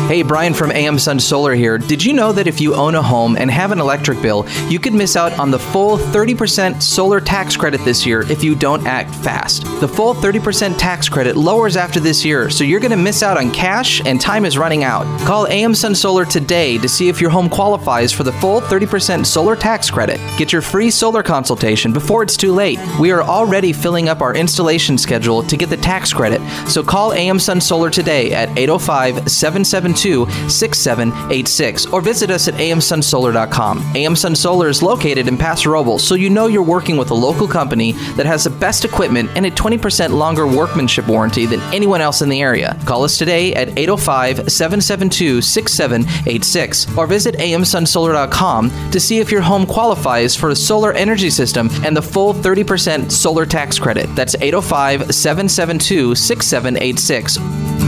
Hey, 0.08 0.22
Brian 0.22 0.54
from 0.54 0.72
AM 0.72 0.98
Sun 0.98 1.20
Solar 1.20 1.54
here. 1.54 1.78
Did 1.78 2.02
you 2.02 2.14
know 2.14 2.32
that 2.32 2.48
if 2.48 2.62
you 2.62 2.74
own 2.74 2.96
a 2.96 3.02
home 3.02 3.36
and 3.36 3.52
have 3.52 3.74
an 3.74 3.82
electric 3.82 4.22
bill, 4.22 4.48
you 4.70 4.80
could 4.80 4.94
miss 4.94 5.18
out 5.18 5.38
on 5.38 5.52
the 5.52 5.60
full 5.60 5.98
30% 5.98 6.82
solar 6.82 7.20
tax 7.20 7.58
credit 7.58 7.84
this 7.84 8.06
year 8.06 8.22
if 8.32 8.42
you 8.42 8.56
don't 8.56 8.88
act 8.88 9.14
fast? 9.16 9.64
The 9.82 9.88
full 9.88 10.14
30% 10.14 10.78
tax 10.78 11.10
credit 11.10 11.36
lowers 11.36 11.76
after 11.76 12.00
this 12.00 12.24
year, 12.24 12.50
so 12.50 12.64
you're 12.64 12.80
going 12.80 12.92
to 12.92 12.96
miss 12.96 13.22
out 13.22 13.36
on 13.36 13.52
cash 13.52 14.00
and 14.06 14.22
time 14.22 14.46
is 14.46 14.58
running 14.58 14.86
out. 14.86 15.04
Call 15.28 15.46
AM 15.48 15.76
Sun 15.76 15.94
Solar 15.94 16.24
today 16.24 16.78
to 16.78 16.88
see 16.88 17.10
if 17.10 17.20
your 17.20 17.30
home 17.30 17.50
qualifies 17.50 18.14
for 18.14 18.24
the 18.24 18.32
full 18.32 18.62
30% 18.62 19.26
solar 19.26 19.58
tax 19.58 19.92
credit. 19.92 20.22
Get 20.38 20.54
your 20.54 20.62
free 20.62 20.90
solar 20.90 21.22
consultation 21.22 21.92
before 21.92 22.24
it's 22.24 22.38
too 22.38 22.54
late. 22.54 22.80
We 22.98 23.12
are 23.12 23.24
already 23.24 23.74
filling 23.74 24.08
up 24.08 24.22
our 24.22 24.34
installation 24.34 24.98
schedule 24.98 25.44
to 25.44 25.58
get 25.58 25.70
the 25.70 25.76
tax 25.76 26.14
credit, 26.14 26.40
so 26.66 26.82
call 26.82 27.12
AM 27.12 27.40
Sun 27.40 27.60
Solar 27.60 27.90
today 27.90 28.32
at 28.32 28.58
805 28.58 29.30
772 29.30 29.97
6786 29.98 31.86
or 31.88 32.02
visit 32.02 32.30
us 32.30 32.48
at 32.48 32.54
amsunsolar.com. 32.56 33.80
AM 33.96 34.16
Sun 34.16 34.36
Solar 34.36 34.70
is 34.70 34.82
located 34.82 35.28
in 35.28 35.38
Paso 35.38 35.70
Robles, 35.70 36.04
so 36.06 36.16
you 36.16 36.30
know 36.30 36.48
you're 36.48 36.64
working 36.64 36.98
with 36.98 37.12
a 37.12 37.14
local 37.14 37.48
company 37.48 37.94
that 38.16 38.26
has 38.26 38.44
the 38.44 38.50
best 38.50 38.86
equipment 38.86 39.30
and 39.36 39.46
a 39.46 39.52
20% 39.52 40.12
longer 40.12 40.48
workmanship 40.48 41.08
warranty 41.08 41.46
than 41.46 41.62
anyone 41.74 42.02
else 42.02 42.22
in 42.22 42.30
the 42.30 42.42
area. 42.42 42.80
Call 42.86 43.04
us 43.04 43.18
today 43.18 43.54
at 43.56 43.70
805 43.78 44.52
772 44.52 45.42
6786 45.42 46.98
or 46.98 47.08
visit 47.08 47.36
amsunsolar.com 47.36 48.92
to 48.92 49.00
see 49.00 49.20
if 49.20 49.32
your 49.32 49.42
home 49.42 49.66
qualifies 49.66 50.36
for 50.36 50.50
a 50.50 50.56
solar 50.56 50.94
energy 50.94 51.30
system 51.30 51.70
and 51.84 51.96
the 51.96 52.02
full 52.02 52.34
30% 52.34 53.12
solar 53.12 53.46
tax 53.46 53.80
credit. 53.80 54.14
That's 54.16 54.36
805 54.36 55.14
772 55.14 56.16
6786 56.16 57.87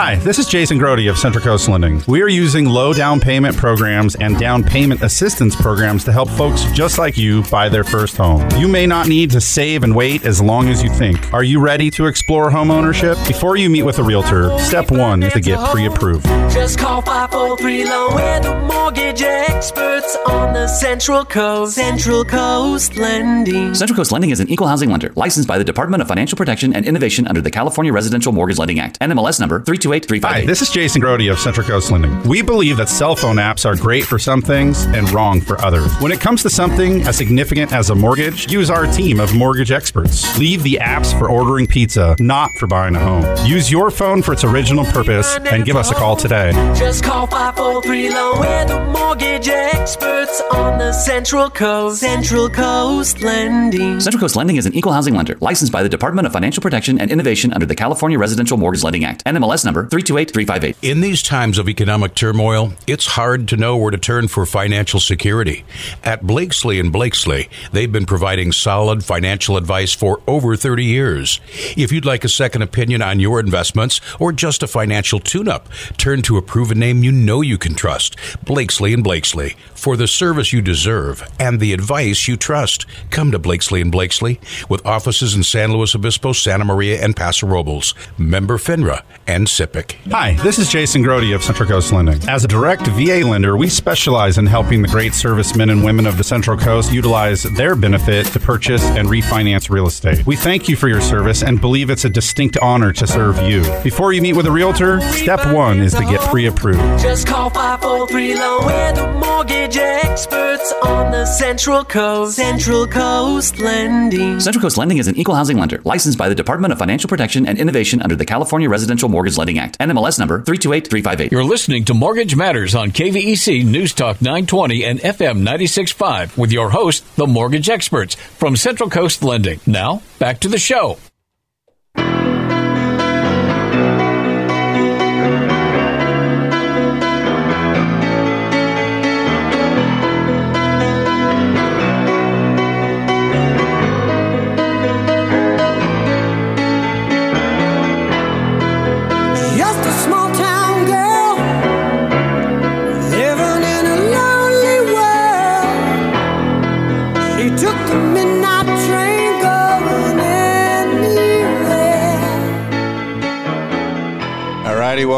Hi, 0.00 0.14
this 0.14 0.38
is 0.38 0.46
Jason 0.46 0.78
Grody 0.78 1.10
of 1.10 1.18
Central 1.18 1.42
Coast 1.42 1.68
Lending. 1.68 2.04
We 2.06 2.22
are 2.22 2.28
using 2.28 2.66
low 2.66 2.94
down 2.94 3.18
payment 3.18 3.56
programs 3.56 4.14
and 4.14 4.38
down 4.38 4.62
payment 4.62 5.02
assistance 5.02 5.56
programs 5.56 6.04
to 6.04 6.12
help 6.12 6.30
folks 6.30 6.62
just 6.66 6.98
like 6.98 7.18
you 7.18 7.42
buy 7.50 7.68
their 7.68 7.82
first 7.82 8.16
home. 8.16 8.48
You 8.56 8.68
may 8.68 8.86
not 8.86 9.08
need 9.08 9.32
to 9.32 9.40
save 9.40 9.82
and 9.82 9.96
wait 9.96 10.24
as 10.24 10.40
long 10.40 10.68
as 10.68 10.84
you 10.84 10.88
think. 10.88 11.34
Are 11.34 11.42
you 11.42 11.58
ready 11.58 11.90
to 11.90 12.06
explore 12.06 12.48
home 12.48 12.70
ownership? 12.70 13.18
Before 13.26 13.56
you 13.56 13.68
meet 13.68 13.82
with 13.82 13.98
a 13.98 14.04
realtor, 14.04 14.56
step 14.60 14.92
one 14.92 15.24
is 15.24 15.32
to 15.32 15.40
get 15.40 15.58
pre 15.70 15.86
approved. 15.86 16.26
Just 16.52 16.78
call 16.78 17.02
543 17.02 17.84
Loan. 17.86 18.14
We're 18.14 18.40
the 18.40 18.54
mortgage 18.72 19.22
experts 19.22 20.16
on 20.28 20.54
the 20.54 20.68
Central 20.68 21.24
Coast. 21.24 21.74
Central 21.74 22.24
Coast 22.24 22.96
Lending. 22.96 23.74
Central 23.74 23.96
Coast 23.96 24.12
Lending 24.12 24.30
is 24.30 24.38
an 24.38 24.48
equal 24.48 24.68
housing 24.68 24.90
lender 24.90 25.12
licensed 25.16 25.48
by 25.48 25.58
the 25.58 25.64
Department 25.64 26.02
of 26.02 26.06
Financial 26.06 26.36
Protection 26.36 26.72
and 26.72 26.86
Innovation 26.86 27.26
under 27.26 27.40
the 27.40 27.50
California 27.50 27.92
Residential 27.92 28.30
Mortgage 28.30 28.58
Lending 28.58 28.78
Act. 28.78 28.96
NMLS 29.00 29.40
number 29.40 29.58
32. 29.58 29.87
Hi, 29.88 30.44
This 30.44 30.60
is 30.60 30.68
Jason 30.68 31.00
Grody 31.00 31.32
of 31.32 31.38
Central 31.38 31.66
Coast 31.66 31.90
Lending. 31.90 32.22
We 32.24 32.42
believe 32.42 32.76
that 32.76 32.90
cell 32.90 33.16
phone 33.16 33.36
apps 33.36 33.64
are 33.64 33.74
great 33.74 34.04
for 34.04 34.18
some 34.18 34.42
things 34.42 34.84
and 34.84 35.10
wrong 35.12 35.40
for 35.40 35.58
others. 35.62 35.90
When 36.00 36.12
it 36.12 36.20
comes 36.20 36.42
to 36.42 36.50
something 36.50 37.00
as 37.08 37.16
significant 37.16 37.72
as 37.72 37.88
a 37.88 37.94
mortgage, 37.94 38.52
use 38.52 38.68
our 38.68 38.86
team 38.86 39.18
of 39.18 39.34
mortgage 39.34 39.70
experts. 39.70 40.36
Leave 40.38 40.62
the 40.62 40.78
apps 40.82 41.18
for 41.18 41.30
ordering 41.30 41.66
pizza, 41.66 42.14
not 42.20 42.52
for 42.58 42.66
buying 42.66 42.96
a 42.96 43.00
home. 43.00 43.24
Use 43.46 43.70
your 43.70 43.90
phone 43.90 44.20
for 44.20 44.34
its 44.34 44.44
original 44.44 44.84
purpose 44.84 45.38
and 45.50 45.64
give 45.64 45.76
us 45.76 45.90
a 45.90 45.94
call 45.94 46.16
today. 46.16 46.52
Just 46.76 47.02
call 47.02 47.26
543 47.26 48.10
Low. 48.10 48.40
We're 48.40 48.66
the 48.66 48.84
mortgage 48.92 49.48
experts 49.48 50.42
on 50.52 50.78
the 50.78 50.92
Central 50.92 51.48
Coast. 51.48 52.00
Central 52.00 52.50
Coast 52.50 53.22
Lending. 53.22 54.00
Central 54.00 54.20
Coast 54.20 54.36
Lending 54.36 54.56
is 54.56 54.66
an 54.66 54.74
equal 54.74 54.92
housing 54.92 55.14
lender 55.14 55.38
licensed 55.40 55.72
by 55.72 55.82
the 55.82 55.88
Department 55.88 56.26
of 56.26 56.32
Financial 56.34 56.60
Protection 56.60 57.00
and 57.00 57.10
Innovation 57.10 57.54
under 57.54 57.64
the 57.64 57.74
California 57.74 58.18
Residential 58.18 58.58
Mortgage 58.58 58.82
Lending 58.84 59.04
Act. 59.04 59.24
NMLS 59.24 59.64
number 59.64 59.77
number 59.78 59.96
328358. 59.96 60.76
In 60.82 61.00
these 61.00 61.22
times 61.22 61.58
of 61.58 61.68
economic 61.68 62.14
turmoil, 62.14 62.72
it's 62.86 63.06
hard 63.06 63.48
to 63.48 63.56
know 63.56 63.76
where 63.76 63.90
to 63.90 63.98
turn 63.98 64.28
for 64.28 64.44
financial 64.46 65.00
security. 65.00 65.64
At 66.02 66.26
Blakeslee 66.26 66.80
and 66.80 66.92
Blakeslee, 66.92 67.48
they've 67.72 67.90
been 67.90 68.06
providing 68.06 68.52
solid 68.52 69.04
financial 69.04 69.56
advice 69.56 69.92
for 69.92 70.20
over 70.26 70.56
30 70.56 70.84
years. 70.84 71.40
If 71.76 71.92
you'd 71.92 72.04
like 72.04 72.24
a 72.24 72.28
second 72.28 72.62
opinion 72.62 73.02
on 73.02 73.20
your 73.20 73.40
investments 73.40 74.00
or 74.18 74.32
just 74.32 74.62
a 74.62 74.66
financial 74.66 75.20
tune-up, 75.20 75.68
turn 75.96 76.22
to 76.22 76.36
a 76.36 76.42
proven 76.42 76.78
name 76.78 77.02
you 77.02 77.12
know 77.12 77.40
you 77.40 77.58
can 77.58 77.74
trust. 77.74 78.16
Blakeslee 78.44 78.94
and 78.94 79.04
Blakeslee. 79.04 79.54
For 79.74 79.96
the 79.96 80.08
service 80.08 80.52
you 80.52 80.60
deserve 80.60 81.22
and 81.38 81.60
the 81.60 81.72
advice 81.72 82.26
you 82.26 82.36
trust, 82.36 82.86
come 83.10 83.30
to 83.30 83.38
Blakeslee 83.38 83.80
and 83.80 83.92
Blakeslee 83.92 84.40
with 84.68 84.84
offices 84.84 85.34
in 85.34 85.44
San 85.44 85.72
Luis 85.72 85.94
Obispo, 85.94 86.32
Santa 86.32 86.64
Maria, 86.64 87.02
and 87.02 87.14
Paso 87.14 87.46
Robles. 87.46 87.94
Member 88.16 88.58
FINRA 88.58 89.02
and 89.26 89.48
SIPC. 89.58 90.12
Hi, 90.12 90.34
this 90.44 90.58
is 90.58 90.68
Jason 90.70 91.02
Grody 91.02 91.34
of 91.34 91.42
Central 91.42 91.68
Coast 91.68 91.92
Lending. 91.92 92.22
As 92.28 92.44
a 92.44 92.48
direct 92.48 92.86
VA 92.88 93.26
lender, 93.26 93.56
we 93.56 93.68
specialize 93.68 94.38
in 94.38 94.46
helping 94.46 94.82
the 94.82 94.88
great 94.88 95.14
servicemen 95.14 95.70
and 95.70 95.84
women 95.84 96.06
of 96.06 96.16
the 96.16 96.22
Central 96.22 96.56
Coast 96.56 96.92
utilize 96.92 97.42
their 97.42 97.74
benefit 97.74 98.26
to 98.26 98.38
purchase 98.38 98.84
and 98.84 99.08
refinance 99.08 99.68
real 99.68 99.88
estate. 99.88 100.24
We 100.26 100.36
thank 100.36 100.68
you 100.68 100.76
for 100.76 100.86
your 100.88 101.00
service 101.00 101.42
and 101.42 101.60
believe 101.60 101.90
it's 101.90 102.04
a 102.04 102.10
distinct 102.10 102.56
honor 102.58 102.92
to 102.92 103.06
serve 103.06 103.42
you. 103.42 103.62
Before 103.82 104.12
you 104.12 104.22
meet 104.22 104.34
with 104.34 104.46
a 104.46 104.50
realtor, 104.50 105.00
step 105.00 105.52
one 105.52 105.80
is 105.80 105.92
to 105.94 106.04
get 106.04 106.20
pre 106.20 106.46
approved. 106.46 107.02
Just 107.02 107.26
call 107.26 107.50
543 107.50 108.34
Loan. 108.36 108.64
We're 108.64 108.92
the 108.92 109.12
mortgage 109.14 109.76
experts 109.76 110.72
on 110.84 111.10
the 111.10 111.26
Central 111.26 111.84
Coast. 111.84 112.36
Central 112.36 112.86
Coast 112.86 113.58
Lending. 113.58 114.38
Central 114.38 114.62
Coast 114.62 114.78
Lending 114.78 114.98
is 114.98 115.08
an 115.08 115.16
equal 115.16 115.34
housing 115.34 115.58
lender 115.58 115.80
licensed 115.84 116.16
by 116.16 116.28
the 116.28 116.34
Department 116.34 116.72
of 116.72 116.78
Financial 116.78 117.08
Protection 117.08 117.44
and 117.46 117.58
Innovation 117.58 118.00
under 118.02 118.14
the 118.14 118.24
California 118.24 118.68
Residential 118.68 119.08
Mortgage 119.08 119.36
Lending 119.36 119.47
Act. 119.56 119.78
NMLS 119.78 120.18
number 120.18 120.42
328358. 120.42 121.30
You're 121.30 121.44
listening 121.44 121.84
to 121.84 121.94
Mortgage 121.94 122.34
Matters 122.34 122.74
on 122.74 122.90
KVEC 122.90 123.64
News 123.64 123.94
Talk 123.94 124.20
920 124.20 124.84
and 124.84 124.98
FM 124.98 125.36
965 125.36 126.36
with 126.36 126.52
your 126.52 126.70
host, 126.70 127.04
the 127.16 127.26
mortgage 127.26 127.70
experts 127.70 128.16
from 128.16 128.56
Central 128.56 128.90
Coast 128.90 129.22
Lending. 129.22 129.60
Now, 129.64 130.02
back 130.18 130.40
to 130.40 130.48
the 130.48 130.58
show. 130.58 130.98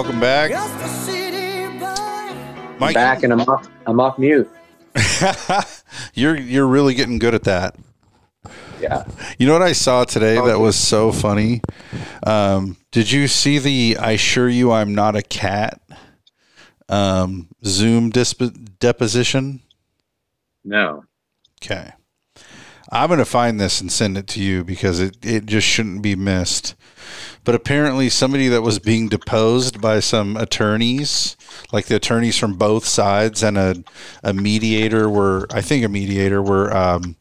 Welcome 0.02 0.20
back. 0.20 0.50
Just 0.50 0.80
a 0.80 0.88
city 0.88 1.78
boy. 1.78 2.78
Mike, 2.78 2.94
Back 2.94 3.22
and 3.22 3.34
I'm 3.34 3.40
off. 3.40 3.68
I'm 3.86 4.00
off 4.00 4.18
mute. 4.18 4.50
you're 6.14 6.38
you're 6.38 6.66
really 6.66 6.94
getting 6.94 7.18
good 7.18 7.34
at 7.34 7.44
that. 7.44 7.76
Yeah. 8.80 9.04
You 9.38 9.46
know 9.46 9.52
what 9.52 9.62
I 9.62 9.72
saw 9.72 10.04
today 10.04 10.36
that 10.36 10.58
was 10.58 10.76
so 10.76 11.12
funny? 11.12 11.60
Um, 12.22 12.78
did 12.92 13.12
you 13.12 13.28
see 13.28 13.58
the 13.58 13.98
"I 14.00 14.12
assure 14.12 14.48
you 14.48 14.72
I'm 14.72 14.94
not 14.94 15.16
a 15.16 15.22
cat" 15.22 15.82
um, 16.88 17.48
Zoom 17.62 18.08
disp- 18.08 18.56
deposition? 18.78 19.60
No. 20.64 21.04
Okay. 21.62 21.92
I'm 22.90 23.08
going 23.08 23.18
to 23.18 23.26
find 23.26 23.60
this 23.60 23.82
and 23.82 23.92
send 23.92 24.16
it 24.16 24.26
to 24.28 24.42
you 24.42 24.64
because 24.64 24.98
it, 24.98 25.18
it 25.24 25.44
just 25.44 25.66
shouldn't 25.66 26.02
be 26.02 26.16
missed. 26.16 26.74
But 27.44 27.54
apparently, 27.54 28.10
somebody 28.10 28.48
that 28.48 28.62
was 28.62 28.78
being 28.78 29.08
deposed 29.08 29.80
by 29.80 30.00
some 30.00 30.36
attorneys, 30.36 31.36
like 31.72 31.86
the 31.86 31.96
attorneys 31.96 32.36
from 32.36 32.54
both 32.54 32.84
sides 32.84 33.42
and 33.42 33.56
a, 33.56 33.82
a 34.22 34.34
mediator, 34.34 35.08
were, 35.08 35.46
I 35.50 35.62
think, 35.62 35.84
a 35.84 35.88
mediator, 35.88 36.42
were 36.42 36.74
um, 36.76 37.16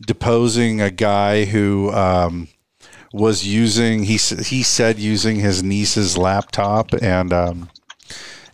deposing 0.00 0.80
a 0.80 0.90
guy 0.90 1.44
who 1.44 1.90
um, 1.92 2.48
was 3.12 3.46
using, 3.46 4.04
he, 4.04 4.16
he 4.16 4.62
said, 4.62 4.98
using 4.98 5.36
his 5.36 5.62
niece's 5.62 6.16
laptop 6.16 6.92
and 6.94 7.32
um, 7.32 7.70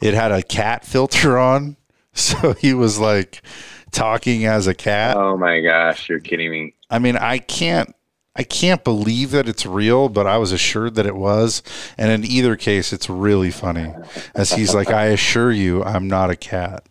it 0.00 0.14
had 0.14 0.32
a 0.32 0.42
cat 0.42 0.84
filter 0.84 1.38
on. 1.38 1.76
So 2.18 2.54
he 2.54 2.72
was 2.72 2.98
like 2.98 3.42
talking 3.90 4.46
as 4.46 4.66
a 4.66 4.72
cat. 4.72 5.18
Oh 5.18 5.36
my 5.36 5.60
gosh, 5.60 6.08
you're 6.08 6.18
kidding 6.18 6.50
me. 6.50 6.74
I 6.88 6.98
mean, 6.98 7.18
I 7.18 7.36
can't 7.36 7.94
I 8.38 8.42
can't 8.42 8.84
believe 8.84 9.30
that 9.30 9.48
it's 9.48 9.64
real, 9.64 10.08
but 10.08 10.26
I 10.26 10.36
was 10.38 10.52
assured 10.52 10.94
that 10.96 11.06
it 11.06 11.16
was. 11.16 11.62
And 11.96 12.10
in 12.12 12.30
either 12.30 12.54
case, 12.56 12.92
it's 12.92 13.08
really 13.08 13.50
funny. 13.50 13.94
As 14.34 14.52
he's 14.52 14.74
like, 14.74 14.90
I 14.90 15.06
assure 15.06 15.50
you, 15.50 15.82
I'm 15.82 16.06
not 16.06 16.30
a 16.30 16.36
cat. 16.36 16.84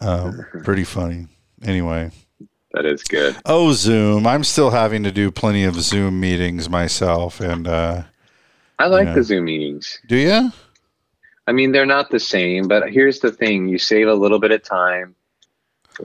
Um, 0.00 0.44
pretty 0.64 0.84
funny. 0.84 1.26
Anyway. 1.62 2.10
That 2.72 2.86
is 2.86 3.02
good. 3.02 3.36
Oh, 3.44 3.72
Zoom. 3.72 4.26
I'm 4.26 4.44
still 4.44 4.70
having 4.70 5.02
to 5.04 5.10
do 5.12 5.30
plenty 5.30 5.64
of 5.64 5.74
Zoom 5.80 6.20
meetings 6.20 6.68
myself. 6.68 7.40
And 7.40 7.66
uh, 7.66 8.02
I 8.78 8.86
like 8.86 9.06
Yeah. 9.08 9.14
the 9.14 9.22
Zoom 9.22 9.44
meetings. 9.46 10.00
do 10.06 10.16
you? 10.16 10.52
I 11.46 11.52
mean, 11.52 11.72
they're 11.72 11.86
not 11.86 12.10
the 12.10 12.20
same, 12.20 12.68
but 12.68 12.90
here's 12.92 13.18
the 13.20 13.32
thing 13.32 13.66
you 13.68 13.78
save 13.78 14.06
a 14.06 14.14
little 14.14 14.38
bit 14.38 14.52
of 14.52 14.62
time 14.62 15.16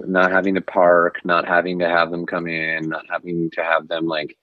not 0.05 0.31
having 0.31 0.55
to 0.55 0.62
park, 0.62 1.19
not 1.23 1.47
having 1.47 1.79
to 1.79 1.88
have 1.88 2.12
them 2.12 2.25
come 2.25 2.47
in, 2.47 2.89
not 2.89 3.05
having 3.10 3.49
to 3.51 3.63
have 3.63 3.88
them 3.88 4.05
like 4.08 4.38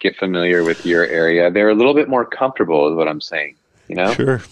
get 0.00 0.16
familiar 0.16 0.64
with 0.64 0.84
your 0.84 1.06
area. 1.06 1.50
They're 1.50 1.70
a 1.70 1.74
little 1.74 1.94
bit 1.94 2.08
more 2.08 2.24
comfortable, 2.24 2.88
is 2.88 2.96
what 2.96 3.08
I'm 3.08 3.20
saying. 3.20 3.56
You 3.88 3.96
know, 3.96 4.14
Sure. 4.14 4.42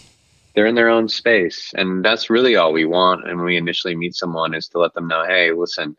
they're 0.55 0.67
in 0.67 0.75
their 0.75 0.89
own 0.89 1.09
space, 1.09 1.73
and 1.77 2.05
that's 2.05 2.31
really 2.31 2.57
all 2.57 2.73
we 2.73 2.85
want. 2.85 3.29
And 3.29 3.37
when 3.37 3.47
we 3.47 3.57
initially 3.57 3.95
meet 3.95 4.15
someone, 4.15 4.55
is 4.55 4.69
to 4.69 4.79
let 4.79 4.95
them 4.95 5.09
know, 5.09 5.25
hey, 5.27 5.53
listen, 5.53 5.97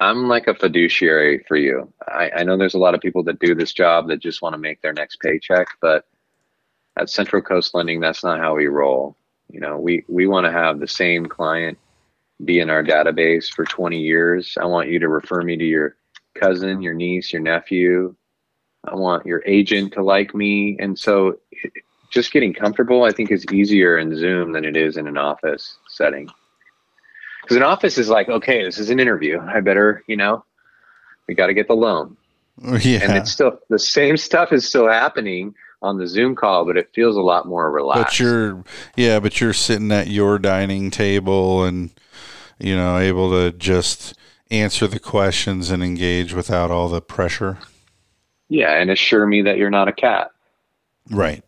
I'm 0.00 0.28
like 0.28 0.46
a 0.46 0.54
fiduciary 0.54 1.44
for 1.48 1.56
you. 1.56 1.92
I, 2.06 2.30
I 2.36 2.44
know 2.44 2.56
there's 2.56 2.74
a 2.74 2.78
lot 2.78 2.94
of 2.94 3.00
people 3.00 3.24
that 3.24 3.40
do 3.40 3.54
this 3.54 3.72
job 3.72 4.08
that 4.08 4.20
just 4.20 4.42
want 4.42 4.52
to 4.54 4.58
make 4.58 4.80
their 4.80 4.92
next 4.92 5.20
paycheck, 5.20 5.66
but 5.80 6.06
at 6.96 7.10
Central 7.10 7.42
Coast 7.42 7.74
Lending, 7.74 8.00
that's 8.00 8.22
not 8.22 8.38
how 8.38 8.54
we 8.54 8.66
roll. 8.66 9.16
You 9.50 9.60
know, 9.60 9.78
we 9.78 10.04
we 10.08 10.26
want 10.26 10.44
to 10.44 10.52
have 10.52 10.78
the 10.78 10.88
same 10.88 11.26
client 11.26 11.78
be 12.44 12.60
in 12.60 12.70
our 12.70 12.82
database 12.82 13.48
for 13.48 13.64
20 13.64 13.98
years. 13.98 14.56
I 14.60 14.66
want 14.66 14.88
you 14.88 14.98
to 15.00 15.08
refer 15.08 15.42
me 15.42 15.56
to 15.56 15.64
your 15.64 15.96
cousin, 16.34 16.82
your 16.82 16.94
niece, 16.94 17.32
your 17.32 17.42
nephew. 17.42 18.14
I 18.84 18.94
want 18.94 19.26
your 19.26 19.42
agent 19.44 19.92
to 19.94 20.02
like 20.02 20.34
me, 20.34 20.76
and 20.78 20.98
so 20.98 21.40
just 22.10 22.32
getting 22.32 22.54
comfortable, 22.54 23.04
I 23.04 23.10
think, 23.10 23.30
is 23.30 23.44
easier 23.52 23.98
in 23.98 24.16
Zoom 24.16 24.52
than 24.52 24.64
it 24.64 24.76
is 24.76 24.96
in 24.96 25.06
an 25.06 25.18
office 25.18 25.76
setting. 25.88 26.28
Because 27.42 27.56
an 27.56 27.62
office 27.62 27.98
is 27.98 28.08
like, 28.08 28.28
okay, 28.28 28.64
this 28.64 28.78
is 28.78 28.90
an 28.90 29.00
interview. 29.00 29.40
I 29.40 29.60
better, 29.60 30.04
you 30.06 30.16
know, 30.16 30.44
we 31.26 31.34
got 31.34 31.48
to 31.48 31.54
get 31.54 31.68
the 31.68 31.76
loan. 31.76 32.16
Yeah. 32.80 33.04
And 33.04 33.16
it's 33.16 33.30
still 33.30 33.60
the 33.68 33.78
same 33.78 34.16
stuff 34.16 34.52
is 34.52 34.66
still 34.66 34.88
happening 34.88 35.54
on 35.80 35.96
the 35.96 36.08
Zoom 36.08 36.34
call, 36.34 36.64
but 36.64 36.76
it 36.76 36.90
feels 36.92 37.14
a 37.14 37.20
lot 37.20 37.46
more 37.46 37.70
relaxed. 37.70 38.04
But 38.04 38.18
you're, 38.18 38.64
yeah, 38.96 39.20
but 39.20 39.40
you're 39.40 39.52
sitting 39.52 39.92
at 39.92 40.08
your 40.08 40.40
dining 40.40 40.90
table 40.90 41.62
and, 41.62 41.90
you 42.58 42.76
know, 42.76 42.98
able 42.98 43.30
to 43.30 43.56
just 43.56 44.14
answer 44.50 44.86
the 44.86 44.98
questions 44.98 45.70
and 45.70 45.82
engage 45.82 46.32
without 46.32 46.70
all 46.70 46.88
the 46.88 47.02
pressure. 47.02 47.58
yeah, 48.48 48.72
and 48.74 48.90
assure 48.90 49.26
me 49.26 49.42
that 49.42 49.58
you're 49.58 49.70
not 49.70 49.88
a 49.88 49.92
cat. 49.92 50.30
Right. 51.10 51.44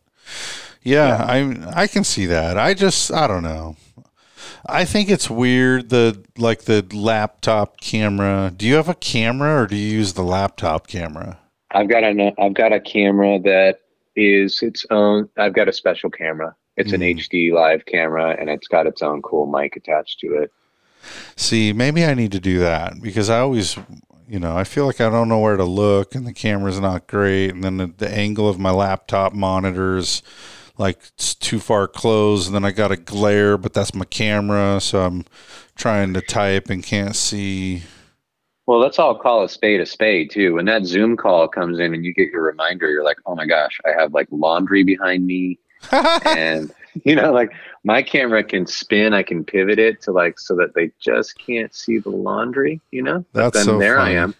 Yeah, 0.82 1.24
I 1.28 1.82
I 1.82 1.86
can 1.86 2.04
see 2.04 2.26
that. 2.26 2.56
I 2.56 2.74
just 2.74 3.12
I 3.12 3.26
don't 3.26 3.42
know. 3.42 3.76
I 4.66 4.84
think 4.84 5.10
it's 5.10 5.28
weird 5.28 5.90
the 5.90 6.22
like 6.38 6.62
the 6.62 6.86
laptop 6.92 7.80
camera. 7.80 8.52
Do 8.54 8.66
you 8.66 8.74
have 8.76 8.88
a 8.88 8.94
camera 8.94 9.62
or 9.62 9.66
do 9.66 9.76
you 9.76 9.98
use 9.98 10.14
the 10.14 10.22
laptop 10.22 10.86
camera? 10.86 11.38
I've 11.70 11.88
got 11.88 12.04
a 12.04 12.32
I've 12.38 12.54
got 12.54 12.72
a 12.72 12.80
camera 12.80 13.38
that 13.40 13.80
is 14.16 14.62
its 14.62 14.84
own. 14.90 15.28
I've 15.36 15.54
got 15.54 15.68
a 15.68 15.72
special 15.72 16.10
camera. 16.10 16.54
It's 16.76 16.92
an 16.92 17.00
mm. 17.00 17.18
HD 17.18 17.52
live 17.52 17.84
camera, 17.84 18.36
and 18.38 18.48
it's 18.48 18.68
got 18.68 18.86
its 18.86 19.02
own 19.02 19.20
cool 19.22 19.46
mic 19.46 19.76
attached 19.76 20.20
to 20.20 20.34
it. 20.34 20.50
See, 21.36 21.72
maybe 21.72 22.04
I 22.04 22.14
need 22.14 22.32
to 22.32 22.40
do 22.40 22.58
that 22.60 23.00
because 23.00 23.30
I 23.30 23.40
always, 23.40 23.76
you 24.28 24.38
know, 24.38 24.56
I 24.56 24.64
feel 24.64 24.86
like 24.86 25.00
I 25.00 25.10
don't 25.10 25.28
know 25.28 25.38
where 25.38 25.56
to 25.56 25.64
look 25.64 26.14
and 26.14 26.26
the 26.26 26.32
camera's 26.32 26.80
not 26.80 27.06
great. 27.06 27.50
And 27.50 27.64
then 27.64 27.76
the, 27.78 27.86
the 27.86 28.10
angle 28.10 28.48
of 28.48 28.58
my 28.58 28.70
laptop 28.70 29.32
monitors, 29.32 30.22
like 30.78 30.98
it's 31.14 31.34
too 31.34 31.58
far 31.60 31.88
close. 31.88 32.46
And 32.46 32.54
then 32.54 32.64
I 32.64 32.70
got 32.70 32.92
a 32.92 32.96
glare, 32.96 33.56
but 33.56 33.72
that's 33.72 33.94
my 33.94 34.04
camera. 34.04 34.80
So 34.80 35.02
I'm 35.02 35.24
trying 35.76 36.14
to 36.14 36.20
type 36.20 36.70
and 36.70 36.82
can't 36.82 37.16
see. 37.16 37.82
Well, 38.66 38.78
let's 38.78 38.98
all 38.98 39.16
call 39.16 39.42
a 39.42 39.48
spade 39.48 39.80
a 39.80 39.86
spade 39.86 40.30
too. 40.30 40.54
When 40.54 40.66
that 40.66 40.84
Zoom 40.84 41.16
call 41.16 41.48
comes 41.48 41.80
in 41.80 41.92
and 41.92 42.04
you 42.04 42.14
get 42.14 42.30
your 42.30 42.42
reminder, 42.42 42.88
you're 42.88 43.02
like, 43.02 43.18
"Oh 43.26 43.34
my 43.34 43.46
gosh, 43.46 43.80
I 43.84 44.00
have 44.00 44.14
like 44.14 44.28
laundry 44.30 44.84
behind 44.84 45.26
me. 45.26 45.58
and 45.92 46.72
you 47.04 47.14
know, 47.14 47.32
like 47.32 47.52
my 47.84 48.02
camera 48.02 48.42
can 48.44 48.66
spin, 48.66 49.14
I 49.14 49.22
can 49.22 49.44
pivot 49.44 49.78
it 49.78 50.02
to 50.02 50.12
like 50.12 50.38
so 50.38 50.56
that 50.56 50.74
they 50.74 50.90
just 51.00 51.38
can't 51.38 51.74
see 51.74 51.98
the 51.98 52.10
laundry. 52.10 52.80
You 52.90 53.02
know, 53.02 53.24
That's 53.32 53.56
then 53.56 53.64
so 53.64 53.78
there 53.78 53.96
funny. 53.96 54.16
I 54.16 54.22
am. 54.22 54.34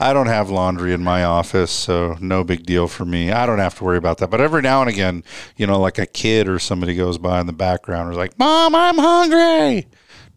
I 0.00 0.12
don't 0.12 0.26
have 0.26 0.50
laundry 0.50 0.92
in 0.92 1.04
my 1.04 1.22
office, 1.22 1.70
so 1.70 2.16
no 2.20 2.42
big 2.42 2.66
deal 2.66 2.88
for 2.88 3.04
me. 3.04 3.30
I 3.30 3.46
don't 3.46 3.60
have 3.60 3.76
to 3.78 3.84
worry 3.84 3.96
about 3.96 4.18
that. 4.18 4.28
But 4.28 4.40
every 4.40 4.60
now 4.60 4.80
and 4.80 4.90
again, 4.90 5.22
you 5.56 5.68
know, 5.68 5.78
like 5.78 5.98
a 5.98 6.06
kid 6.06 6.48
or 6.48 6.58
somebody 6.58 6.96
goes 6.96 7.16
by 7.16 7.40
in 7.40 7.46
the 7.46 7.52
background, 7.52 8.10
is 8.10 8.16
like, 8.16 8.38
"Mom, 8.38 8.74
I'm 8.74 8.98
hungry." 8.98 9.86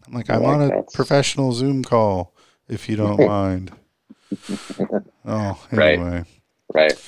I'm 0.06 0.12
like, 0.12 0.30
"I'm 0.30 0.44
on 0.44 0.70
a 0.70 0.82
professional 0.94 1.52
Zoom 1.52 1.82
call, 1.82 2.34
if 2.68 2.88
you 2.88 2.96
don't 2.96 3.18
mind." 3.26 3.72
oh, 5.26 5.66
Right. 5.72 6.24
Right. 6.72 6.98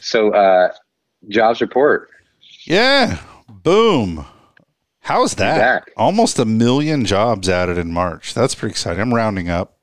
So, 0.00 0.32
uh, 0.32 0.72
jobs 1.28 1.60
report. 1.60 2.10
Yeah, 2.66 3.20
boom. 3.48 4.26
How's 5.00 5.36
that? 5.36 5.88
Almost 5.96 6.38
a 6.38 6.44
million 6.44 7.04
jobs 7.04 7.48
added 7.48 7.78
in 7.78 7.92
March. 7.92 8.34
That's 8.34 8.56
pretty 8.56 8.72
exciting. 8.72 9.00
I'm 9.00 9.14
rounding 9.14 9.48
up. 9.48 9.78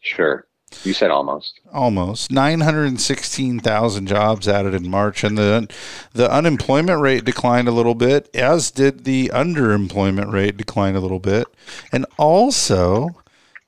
Sure. 0.00 0.46
You 0.84 0.94
said 0.94 1.10
almost. 1.10 1.60
almost 1.72 2.30
916,000 2.30 4.06
jobs 4.06 4.46
added 4.46 4.72
in 4.72 4.88
March 4.88 5.24
and 5.24 5.36
the 5.36 5.68
the 6.12 6.30
unemployment 6.30 7.00
rate 7.00 7.24
declined 7.24 7.66
a 7.66 7.72
little 7.72 7.96
bit 7.96 8.30
as 8.34 8.70
did 8.70 9.04
the 9.04 9.32
underemployment 9.34 10.32
rate 10.32 10.56
decline 10.56 10.94
a 10.94 11.00
little 11.00 11.18
bit 11.18 11.48
and 11.90 12.06
also 12.18 13.08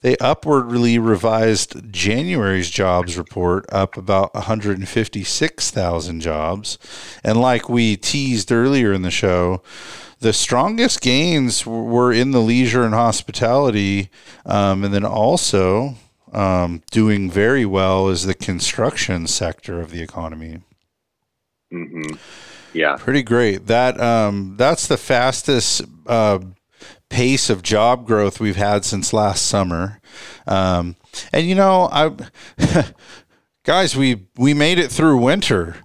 they 0.03 0.17
upwardly 0.19 0.99
revised 0.99 1.93
January's 1.93 2.71
jobs 2.71 3.17
report 3.17 3.65
up 3.71 3.97
about 3.97 4.35
156,000 4.35 6.21
jobs 6.21 6.79
and 7.25 7.41
like 7.41 7.69
we 7.69 7.97
teased 7.97 8.53
earlier 8.53 8.93
in 8.93 9.03
the 9.03 9.11
show 9.11 9.63
the 10.21 10.33
strongest 10.33 11.01
gains 11.01 11.67
were 11.67 12.13
in 12.13 12.31
the 12.31 12.41
leisure 12.41 12.85
and 12.85 12.95
hospitality 12.95 14.09
um, 14.47 14.85
and 14.85 14.95
then 14.95 15.05
also 15.05 15.97
um, 16.33 16.83
doing 16.91 17.31
very 17.31 17.67
well 17.67 18.09
is 18.09 18.25
the 18.25 18.35
construction 18.35 19.27
sector 19.27 19.81
of 19.81 19.91
the 19.91 20.03
economy. 20.03 20.61
hmm 21.71 22.03
Yeah. 22.73 22.97
Pretty 22.97 23.23
great. 23.23 23.67
That 23.67 24.01
um, 24.01 24.55
that's 24.57 24.87
the 24.87 24.97
fastest 24.97 25.83
uh, 26.07 26.39
pace 27.13 27.51
of 27.51 27.63
job 27.63 28.07
growth 28.07 28.41
we've 28.41 28.57
had 28.57 28.85
since 28.85 29.13
last 29.13 29.47
summer. 29.47 30.01
Um, 30.47 30.97
and 31.33 31.47
you 31.47 31.55
know, 31.55 31.89
I 31.93 32.17
guys, 33.65 33.95
we 33.95 34.27
we 34.37 34.55
made 34.55 34.79
it 34.79 34.91
through 34.91 35.19
winter. 35.19 35.77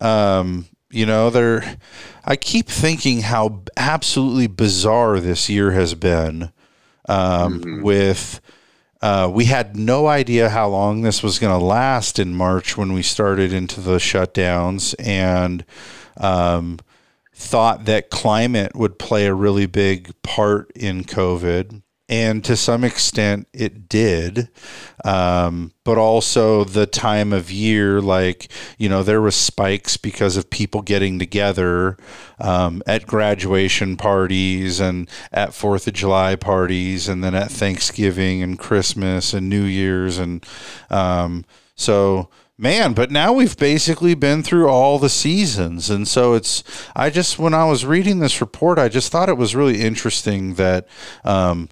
Um, 0.00 0.66
you 0.90 1.06
know, 1.06 1.30
there. 1.30 1.76
I 2.24 2.36
keep 2.36 2.68
thinking 2.68 3.20
how 3.20 3.62
absolutely 3.76 4.48
bizarre 4.48 5.20
this 5.20 5.48
year 5.48 5.70
has 5.70 5.94
been 5.94 6.50
um, 7.08 7.82
with. 7.82 8.40
Uh, 9.00 9.30
we 9.30 9.44
had 9.44 9.76
no 9.76 10.06
idea 10.06 10.48
how 10.48 10.66
long 10.66 11.02
this 11.02 11.22
was 11.22 11.38
going 11.38 11.56
to 11.56 11.64
last 11.64 12.18
in 12.18 12.34
March 12.34 12.76
when 12.76 12.94
we 12.94 13.02
started 13.02 13.52
into 13.52 13.80
the 13.80 13.98
shutdowns 13.98 14.94
and 14.98 15.64
um, 16.16 16.78
thought 17.34 17.84
that 17.84 18.10
climate 18.10 18.74
would 18.74 18.98
play 18.98 19.26
a 19.26 19.34
really 19.34 19.66
big 19.66 20.14
part 20.22 20.70
in 20.76 21.04
COVID. 21.04 21.82
And 22.06 22.44
to 22.44 22.54
some 22.54 22.84
extent, 22.84 23.48
it 23.54 23.88
did. 23.88 24.50
Um, 25.06 25.72
but 25.84 25.96
also 25.96 26.62
the 26.62 26.86
time 26.86 27.32
of 27.32 27.50
year, 27.50 28.00
like, 28.00 28.48
you 28.76 28.90
know, 28.90 29.02
there 29.02 29.22
was 29.22 29.34
spikes 29.34 29.96
because 29.96 30.36
of 30.36 30.50
people 30.50 30.82
getting 30.82 31.18
together 31.18 31.96
um, 32.38 32.82
at 32.86 33.06
graduation 33.06 33.96
parties 33.96 34.80
and 34.80 35.08
at 35.32 35.54
Fourth 35.54 35.86
of 35.86 35.94
July 35.94 36.36
parties, 36.36 37.08
and 37.08 37.24
then 37.24 37.34
at 37.34 37.50
Thanksgiving 37.50 38.42
and 38.42 38.58
Christmas 38.58 39.32
and 39.32 39.48
New 39.48 39.64
Year's. 39.64 40.18
And 40.18 40.44
um, 40.90 41.46
so, 41.74 42.28
man, 42.56 42.92
but 42.92 43.10
now 43.10 43.32
we've 43.32 43.56
basically 43.56 44.14
been 44.14 44.42
through 44.42 44.68
all 44.68 44.98
the 44.98 45.08
seasons. 45.08 45.90
And 45.90 46.06
so 46.06 46.34
it's, 46.34 46.62
I 46.94 47.10
just, 47.10 47.38
when 47.38 47.54
I 47.54 47.64
was 47.64 47.84
reading 47.84 48.18
this 48.20 48.40
report, 48.40 48.78
I 48.78 48.88
just 48.88 49.10
thought 49.10 49.28
it 49.28 49.36
was 49.36 49.54
really 49.54 49.80
interesting 49.80 50.54
that, 50.54 50.86
um, 51.24 51.68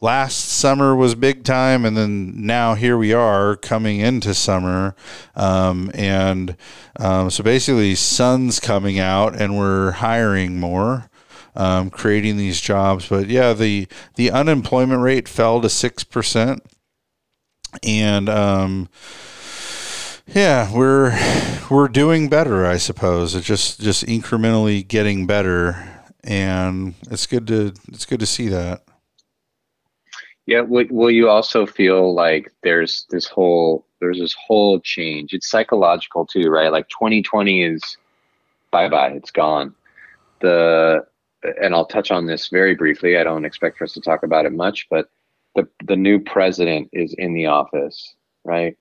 last 0.00 0.36
summer 0.36 0.94
was 0.94 1.14
big 1.14 1.42
time 1.42 1.86
and 1.86 1.96
then 1.96 2.44
now 2.44 2.74
here 2.74 2.98
we 2.98 3.14
are 3.14 3.56
coming 3.56 3.98
into 4.00 4.34
summer. 4.34 4.94
Um, 5.34 5.90
and 5.94 6.56
um, 7.00 7.30
so 7.30 7.42
basically 7.42 7.94
sun's 7.94 8.60
coming 8.60 8.98
out 8.98 9.40
and 9.40 9.56
we're 9.56 9.92
hiring 9.92 10.60
more 10.60 11.08
um, 11.54 11.88
creating 11.88 12.36
these 12.36 12.60
jobs. 12.60 13.08
But 13.08 13.28
yeah 13.28 13.54
the 13.54 13.88
the 14.16 14.30
unemployment 14.30 15.00
rate 15.00 15.28
fell 15.28 15.62
to 15.62 15.68
6% 15.68 16.60
and 17.82 18.28
um, 18.28 18.88
yeah 20.28 20.72
we're 20.74 21.16
we're 21.70 21.88
doing 21.88 22.28
better 22.28 22.66
i 22.66 22.76
suppose 22.76 23.34
it's 23.34 23.46
just 23.46 23.80
just 23.80 24.04
incrementally 24.06 24.86
getting 24.86 25.26
better 25.26 25.88
and 26.24 26.94
it's 27.10 27.26
good 27.26 27.46
to 27.46 27.72
it's 27.88 28.04
good 28.06 28.20
to 28.20 28.26
see 28.26 28.48
that 28.48 28.82
Yeah. 30.46 30.60
Will, 30.60 30.86
will 30.90 31.10
you 31.10 31.28
also 31.28 31.66
feel 31.66 32.14
like 32.14 32.52
there's 32.62 33.06
this 33.10 33.26
whole 33.26 33.84
there's 34.00 34.18
this 34.18 34.34
whole 34.46 34.80
change? 34.80 35.32
It's 35.32 35.50
psychological 35.50 36.26
too, 36.26 36.48
right? 36.50 36.70
Like 36.72 36.88
2020 36.88 37.62
is 37.64 37.96
bye 38.70 38.88
bye. 38.88 39.10
It's 39.10 39.30
gone. 39.30 39.74
The 40.40 41.06
and 41.62 41.74
I'll 41.74 41.86
touch 41.86 42.10
on 42.10 42.26
this 42.26 42.48
very 42.48 42.74
briefly. 42.74 43.16
I 43.18 43.24
don't 43.24 43.44
expect 43.44 43.78
for 43.78 43.84
us 43.84 43.92
to 43.94 44.00
talk 44.00 44.22
about 44.22 44.46
it 44.46 44.52
much, 44.52 44.86
but 44.90 45.10
the 45.54 45.68
the 45.84 45.96
new 45.96 46.20
president 46.20 46.88
is 46.92 47.14
in 47.18 47.34
the 47.34 47.46
office, 47.46 48.14
right? 48.44 48.76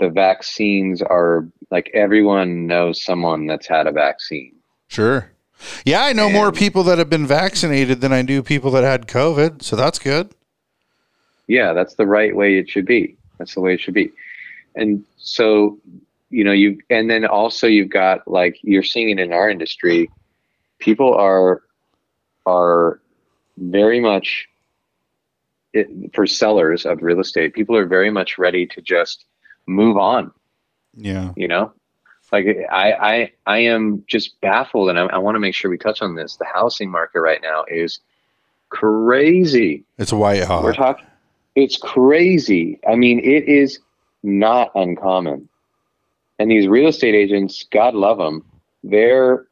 The 0.00 0.08
vaccines 0.08 1.02
are 1.02 1.46
like 1.70 1.90
everyone 1.94 2.66
knows 2.66 3.04
someone 3.04 3.46
that's 3.46 3.66
had 3.66 3.86
a 3.86 3.92
vaccine. 3.92 4.54
Sure. 4.88 5.30
Yeah, 5.84 6.02
I 6.02 6.14
know 6.14 6.30
more 6.30 6.52
people 6.52 6.82
that 6.84 6.98
have 6.98 7.10
been 7.10 7.26
vaccinated 7.26 8.00
than 8.00 8.12
I 8.12 8.22
do 8.22 8.42
people 8.42 8.70
that 8.72 8.82
had 8.82 9.06
COVID, 9.06 9.62
so 9.62 9.76
that's 9.76 9.98
good. 9.98 10.34
Yeah, 11.46 11.74
that's 11.74 11.94
the 11.94 12.06
right 12.06 12.34
way 12.34 12.58
it 12.58 12.68
should 12.68 12.86
be. 12.86 13.16
That's 13.38 13.54
the 13.54 13.60
way 13.60 13.74
it 13.74 13.80
should 13.80 13.94
be. 13.94 14.10
And 14.74 15.04
so, 15.16 15.78
you 16.30 16.44
know, 16.44 16.52
you 16.52 16.78
and 16.88 17.10
then 17.10 17.26
also 17.26 17.66
you've 17.66 17.90
got 17.90 18.26
like 18.26 18.58
you're 18.62 18.82
seeing 18.82 19.10
it 19.10 19.18
in 19.20 19.32
our 19.32 19.50
industry, 19.50 20.10
people 20.78 21.12
are 21.14 21.62
are 22.46 23.00
very 23.58 24.00
much 24.00 24.48
it, 25.72 25.88
for 26.14 26.26
sellers 26.26 26.86
of 26.86 27.02
real 27.02 27.20
estate, 27.20 27.52
people 27.52 27.76
are 27.76 27.86
very 27.86 28.10
much 28.10 28.38
ready 28.38 28.66
to 28.66 28.80
just 28.80 29.24
move 29.66 29.96
on, 29.96 30.32
Yeah. 30.94 31.32
you 31.36 31.48
know? 31.48 31.72
Like 32.32 32.46
I 32.70 32.92
I 32.92 33.32
I 33.46 33.58
am 33.58 34.04
just 34.06 34.40
baffled 34.40 34.88
and 34.88 34.98
I, 34.98 35.06
I 35.06 35.18
want 35.18 35.34
to 35.34 35.40
make 35.40 35.54
sure 35.54 35.68
we 35.70 35.78
touch 35.78 36.00
on 36.00 36.14
this. 36.14 36.36
The 36.36 36.44
housing 36.44 36.88
market 36.88 37.20
right 37.20 37.40
now 37.42 37.64
is 37.68 37.98
crazy. 38.68 39.84
It's 39.98 40.12
a 40.12 40.16
white 40.16 40.44
hot. 40.44 40.62
We're 40.62 40.72
talking. 40.74 41.06
It's 41.56 41.76
crazy. 41.76 42.78
I 42.88 42.94
mean, 42.94 43.18
it 43.18 43.48
is 43.48 43.80
not 44.22 44.70
uncommon. 44.74 45.48
And 46.38 46.50
these 46.50 46.68
real 46.68 46.88
estate 46.88 47.14
agents, 47.14 47.66
God 47.70 47.94
love 47.94 48.18
them, 48.18 48.44
they're 48.84 49.46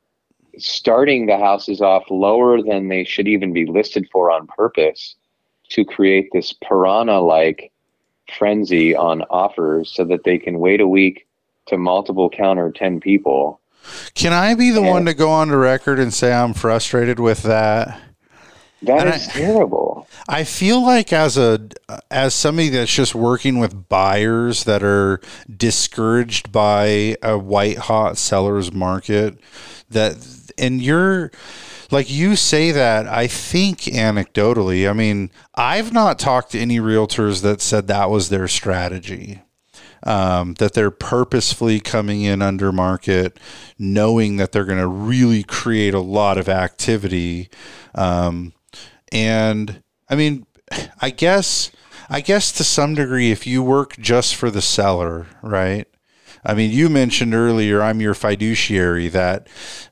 starting 0.56 1.26
the 1.26 1.36
houses 1.36 1.80
off 1.80 2.04
lower 2.10 2.62
than 2.62 2.88
they 2.88 3.04
should 3.04 3.28
even 3.28 3.52
be 3.52 3.66
listed 3.66 4.08
for 4.10 4.30
on 4.30 4.46
purpose 4.46 5.16
to 5.70 5.84
create 5.84 6.28
this 6.32 6.54
piranha 6.66 7.20
like 7.20 7.70
frenzy 8.36 8.94
on 8.94 9.22
offers 9.30 9.90
so 9.90 10.04
that 10.04 10.24
they 10.24 10.38
can 10.38 10.58
wait 10.58 10.80
a 10.80 10.88
week 10.88 11.26
to 11.66 11.78
multiple 11.78 12.30
counter 12.30 12.70
10 12.70 13.00
people. 13.00 13.60
Can 14.14 14.32
I 14.32 14.54
be 14.54 14.70
the 14.70 14.82
one 14.82 15.06
to 15.06 15.14
go 15.14 15.30
on 15.30 15.48
the 15.48 15.56
record 15.56 15.98
and 15.98 16.12
say 16.12 16.32
I'm 16.32 16.52
frustrated 16.52 17.18
with 17.18 17.42
that? 17.44 18.00
That 18.82 19.06
And 19.06 19.16
is 19.16 19.26
terrible. 19.28 20.06
I 20.28 20.44
feel 20.44 20.84
like 20.84 21.12
as 21.12 21.36
a 21.36 21.68
as 22.10 22.32
somebody 22.34 22.68
that's 22.68 22.94
just 22.94 23.14
working 23.14 23.58
with 23.58 23.88
buyers 23.88 24.64
that 24.64 24.84
are 24.84 25.20
discouraged 25.54 26.52
by 26.52 27.16
a 27.22 27.36
white 27.36 27.78
hot 27.78 28.16
sellers 28.18 28.72
market 28.72 29.38
that 29.90 30.52
and 30.58 30.80
you're 30.80 31.32
like 31.90 32.11
you 32.11 32.37
say 32.37 32.70
that 32.72 33.07
I 33.07 33.27
think 33.27 33.81
anecdotally 33.81 34.88
I 34.88 34.92
mean 34.92 35.31
I've 35.55 35.92
not 35.92 36.18
talked 36.18 36.53
to 36.53 36.59
any 36.59 36.79
realtors 36.79 37.42
that 37.42 37.61
said 37.61 37.87
that 37.87 38.11
was 38.11 38.29
their 38.29 38.48
strategy 38.48 39.42
um, 40.03 40.55
that 40.55 40.74
they're 40.74 40.90
purposefully 40.90 41.81
coming 41.81 42.22
in 42.22 42.42
under 42.42 42.72
market, 42.72 43.38
knowing 43.79 44.37
that 44.37 44.53
they're 44.53 44.64
going 44.64 44.79
to 44.79 44.87
really 44.87 45.42
create 45.42 45.94
a 45.94 46.01
lot 46.01 46.38
of 46.38 46.48
activity. 46.48 47.48
Um, 47.94 48.53
and 49.11 49.83
I 50.09 50.14
mean, 50.14 50.46
I 51.01 51.11
guess, 51.11 51.70
I 52.09 52.20
guess 52.20 52.53
to 52.53 52.64
some 52.64 52.95
degree, 52.95 53.30
if 53.30 53.47
you 53.47 53.62
work 53.62 53.97
just 53.99 54.36
for 54.36 54.51
the 54.51 54.62
seller, 54.62 55.26
right? 55.43 55.86
I 56.49 56.55
mean, 56.55 56.70
you 56.72 56.88
mentioned 56.88 57.34
earlier, 57.34 57.82
I'm 57.82 58.01
your 58.01 58.14
fiduciary. 58.14 59.09
That 59.09 59.46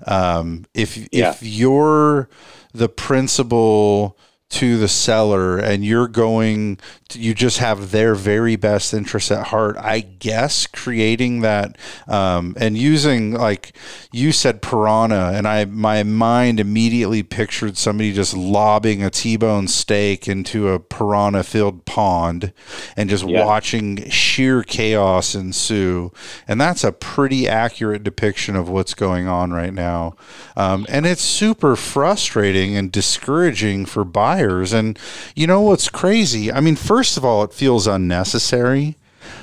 um, 0.06 0.64
if 0.74 0.96
Yeah. 1.12 1.30
if 1.30 1.42
you're 1.42 2.28
the 2.72 2.88
principal 2.88 4.18
to 4.48 4.78
the 4.78 4.86
seller 4.86 5.58
and 5.58 5.84
you're 5.84 6.06
going 6.06 6.78
to, 7.08 7.18
you 7.18 7.34
just 7.34 7.58
have 7.58 7.90
their 7.90 8.14
very 8.14 8.54
best 8.54 8.94
interests 8.94 9.32
at 9.32 9.48
heart 9.48 9.76
i 9.76 9.98
guess 9.98 10.68
creating 10.68 11.40
that 11.40 11.76
um, 12.06 12.54
and 12.56 12.78
using 12.78 13.32
like 13.32 13.76
you 14.12 14.30
said 14.30 14.62
piranha 14.62 15.32
and 15.34 15.48
i 15.48 15.64
my 15.64 16.04
mind 16.04 16.60
immediately 16.60 17.24
pictured 17.24 17.76
somebody 17.76 18.12
just 18.12 18.36
lobbing 18.36 19.02
a 19.02 19.10
t-bone 19.10 19.66
steak 19.66 20.28
into 20.28 20.68
a 20.68 20.78
piranha 20.78 21.42
filled 21.42 21.84
pond 21.84 22.52
and 22.96 23.10
just 23.10 23.24
Yeah. 23.24 23.44
watching 23.44 24.08
sheer 24.10 24.62
chaos 24.62 25.34
ensue 25.34 26.12
and 26.46 26.60
that's 26.60 26.84
a 26.84 26.92
pretty 26.92 27.48
accurate 27.48 28.04
depiction 28.04 28.54
of 28.54 28.68
what's 28.68 28.94
going 28.94 29.26
on 29.26 29.52
right 29.52 29.74
now 29.74 30.14
um, 30.56 30.86
and 30.88 31.04
it's 31.04 31.22
super 31.22 31.74
frustrating 31.74 32.76
and 32.76 32.92
discouraging 32.92 33.84
for 33.86 34.04
buyers 34.04 34.35
and 34.72 34.98
you 35.34 35.46
know 35.46 35.60
what's 35.62 35.88
crazy? 35.88 36.52
I 36.52 36.60
mean 36.60 36.76
first 36.76 37.16
of 37.16 37.24
all 37.24 37.42
it 37.44 37.52
feels 37.52 37.86
unnecessary. 37.86 38.96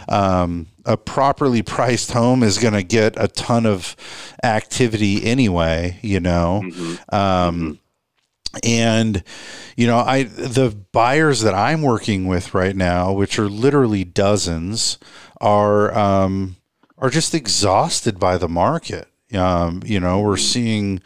Um, 0.07 0.67
a 0.85 0.95
properly 0.97 1.61
priced 1.75 2.11
home 2.11 2.43
is 2.43 2.57
going 2.57 2.73
to 2.73 2.83
get 2.83 3.15
a 3.17 3.27
ton 3.27 3.65
of 3.65 3.95
activity 4.43 5.25
anyway 5.25 5.99
you 6.01 6.19
know? 6.19 6.63
Um, 7.09 7.79
and 8.63 9.23
you 9.75 9.87
know 9.87 9.97
i 9.97 10.21
the 10.21 10.69
buyers 10.91 11.41
that 11.41 11.55
i'm 11.55 11.81
working 11.81 12.27
with 12.27 12.53
right 12.53 12.75
now 12.75 13.11
which 13.11 13.39
are 13.39 13.49
literally 13.49 14.03
dozens 14.03 14.99
are 15.41 15.95
um 15.97 16.55
are 16.97 17.09
just 17.09 17.35
exhausted 17.35 18.17
by 18.19 18.37
the 18.37 18.47
market. 18.47 19.07
Um 19.33 19.81
you 19.85 19.99
know 19.99 20.21
we're 20.21 20.37
seeing 20.37 21.01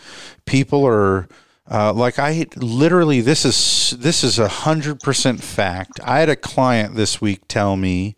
people 0.45 0.85
are 0.85 1.27
uh, 1.69 1.93
like 1.93 2.19
I 2.19 2.45
literally, 2.55 3.21
this 3.21 3.43
is 3.43 3.97
this 3.99 4.23
is 4.23 4.39
a 4.39 4.47
hundred 4.47 5.01
percent 5.01 5.43
fact. 5.43 5.99
I 6.03 6.19
had 6.19 6.29
a 6.29 6.35
client 6.35 6.95
this 6.95 7.19
week 7.19 7.41
tell 7.47 7.75
me 7.75 8.15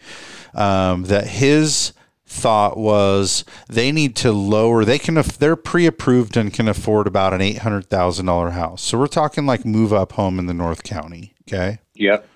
um, 0.54 1.04
that 1.04 1.28
his 1.28 1.94
thought 2.26 2.78
was 2.78 3.44
they 3.68 3.92
need 3.92 4.16
to 4.18 4.32
lower. 4.32 4.86
They 4.86 5.00
can 5.00 5.16
they're 5.16 5.56
pre-approved 5.56 6.38
and 6.38 6.54
can 6.54 6.68
afford 6.68 7.08
about 7.08 7.34
an 7.34 7.42
eight 7.42 7.60
hundred 7.60 7.90
thousand 7.90 8.28
dollar 8.28 8.52
house. 8.52 8.84
So 8.84 9.00
we're 9.00 9.08
talking 9.08 9.46
like 9.46 9.66
move 9.66 9.92
up 9.92 10.14
home 10.14 10.38
in 10.38 10.46
the 10.46 10.54
North 10.54 10.84
County. 10.84 11.34
Okay. 11.48 11.80
Yep. 11.96 12.28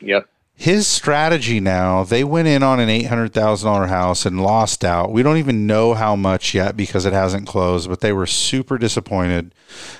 Yep. 0.00 0.26
His 0.62 0.86
strategy 0.86 1.58
now, 1.58 2.04
they 2.04 2.22
went 2.22 2.46
in 2.46 2.62
on 2.62 2.78
an 2.78 2.88
$800,000 2.88 3.88
house 3.88 4.24
and 4.24 4.40
lost 4.40 4.84
out. 4.84 5.10
We 5.10 5.24
don't 5.24 5.38
even 5.38 5.66
know 5.66 5.94
how 5.94 6.14
much 6.14 6.54
yet 6.54 6.76
because 6.76 7.04
it 7.04 7.12
hasn't 7.12 7.48
closed, 7.48 7.88
but 7.88 7.98
they 7.98 8.12
were 8.12 8.28
super 8.28 8.78
disappointed 8.78 9.56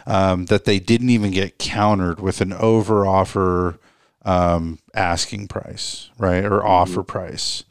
um, 0.06 0.44
that 0.44 0.64
they 0.64 0.78
didn't 0.78 1.10
even 1.10 1.32
get 1.32 1.58
countered 1.58 2.20
with 2.20 2.40
an 2.40 2.52
over 2.52 3.04
offer 3.04 3.80
um, 4.24 4.78
asking 4.94 5.48
price, 5.48 6.10
right? 6.16 6.44
Or 6.44 6.64
offer 6.64 7.02
price. 7.02 7.64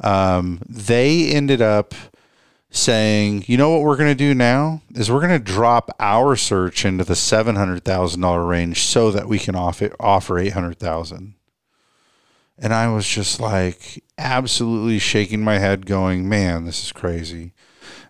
Um, 0.00 0.62
they 0.66 1.26
ended 1.26 1.60
up 1.60 1.94
saying, 2.70 3.44
you 3.46 3.58
know 3.58 3.68
what 3.68 3.82
we're 3.82 3.98
going 3.98 4.08
to 4.08 4.14
do 4.14 4.32
now 4.32 4.80
is 4.94 5.10
we're 5.10 5.20
going 5.20 5.38
to 5.38 5.52
drop 5.52 5.94
our 6.00 6.34
search 6.36 6.86
into 6.86 7.04
the 7.04 7.12
$700,000 7.12 8.48
range 8.48 8.84
so 8.84 9.10
that 9.10 9.28
we 9.28 9.38
can 9.38 9.54
offer, 9.54 9.94
offer 10.00 10.38
800,000. 10.38 11.34
And 12.58 12.72
I 12.72 12.88
was 12.92 13.06
just 13.08 13.40
like 13.40 14.04
absolutely 14.18 14.98
shaking 14.98 15.42
my 15.42 15.58
head 15.58 15.86
going, 15.86 16.28
man, 16.28 16.64
this 16.64 16.84
is 16.84 16.92
crazy. 16.92 17.54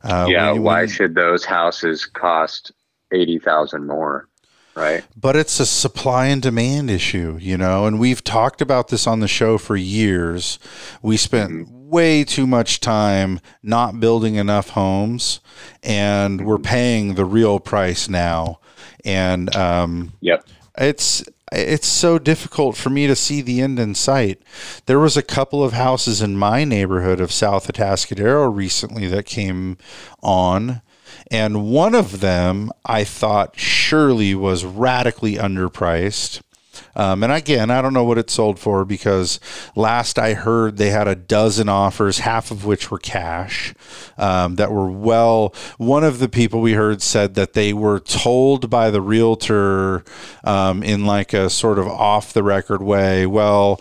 Uh, 0.02 0.26
yeah. 0.28 0.52
when 0.52 0.62
why 0.62 0.80
when- 0.80 0.88
should 0.88 1.14
those 1.14 1.44
houses 1.44 2.04
cost 2.06 2.72
eighty 3.12 3.38
thousand 3.38 3.86
more? 3.86 4.28
Right. 4.74 5.04
But 5.14 5.36
it's 5.36 5.60
a 5.60 5.66
supply 5.66 6.26
and 6.28 6.40
demand 6.40 6.90
issue, 6.90 7.36
you 7.38 7.58
know, 7.58 7.84
and 7.84 8.00
we've 8.00 8.24
talked 8.24 8.62
about 8.62 8.88
this 8.88 9.06
on 9.06 9.20
the 9.20 9.28
show 9.28 9.58
for 9.58 9.76
years. 9.76 10.58
We 11.02 11.18
spent 11.18 11.68
way 11.70 12.24
too 12.24 12.46
much 12.46 12.80
time 12.80 13.38
not 13.62 14.00
building 14.00 14.36
enough 14.36 14.70
homes, 14.70 15.40
and 15.82 16.46
we're 16.46 16.56
paying 16.56 17.16
the 17.16 17.26
real 17.26 17.60
price 17.60 18.08
now. 18.08 18.60
And 19.04 19.54
um, 19.54 20.14
Yep. 20.22 20.46
it's 20.78 21.22
it's 21.52 21.86
so 21.86 22.18
difficult 22.18 22.76
for 22.76 22.90
me 22.90 23.06
to 23.06 23.16
see 23.16 23.40
the 23.40 23.60
end 23.60 23.78
in 23.78 23.94
sight. 23.94 24.42
There 24.86 24.98
was 24.98 25.16
a 25.16 25.22
couple 25.22 25.62
of 25.62 25.72
houses 25.72 26.22
in 26.22 26.36
my 26.36 26.64
neighborhood 26.64 27.20
of 27.20 27.32
South 27.32 27.70
Atascadero 27.70 28.54
recently 28.54 29.06
that 29.08 29.26
came 29.26 29.76
on, 30.22 30.82
and 31.30 31.70
one 31.70 31.94
of 31.94 32.20
them 32.20 32.72
I 32.84 33.04
thought 33.04 33.58
surely 33.58 34.34
was 34.34 34.64
radically 34.64 35.34
underpriced. 35.36 36.40
Um, 36.94 37.22
and 37.22 37.32
again, 37.32 37.70
I 37.70 37.82
don't 37.82 37.94
know 37.94 38.04
what 38.04 38.18
it 38.18 38.30
sold 38.30 38.58
for 38.58 38.84
because 38.84 39.40
last 39.74 40.18
I 40.18 40.34
heard 40.34 40.76
they 40.76 40.90
had 40.90 41.08
a 41.08 41.14
dozen 41.14 41.68
offers, 41.68 42.20
half 42.20 42.50
of 42.50 42.64
which 42.64 42.90
were 42.90 42.98
cash, 42.98 43.74
um, 44.18 44.56
that 44.56 44.72
were 44.72 44.90
well. 44.90 45.54
One 45.78 46.04
of 46.04 46.18
the 46.18 46.28
people 46.28 46.60
we 46.60 46.74
heard 46.74 47.02
said 47.02 47.34
that 47.34 47.54
they 47.54 47.72
were 47.72 48.00
told 48.00 48.70
by 48.70 48.90
the 48.90 49.00
realtor 49.00 50.04
um, 50.44 50.82
in 50.82 51.04
like 51.06 51.32
a 51.32 51.50
sort 51.50 51.78
of 51.78 51.86
off 51.86 52.32
the 52.32 52.42
record 52.42 52.82
way, 52.82 53.26
well, 53.26 53.80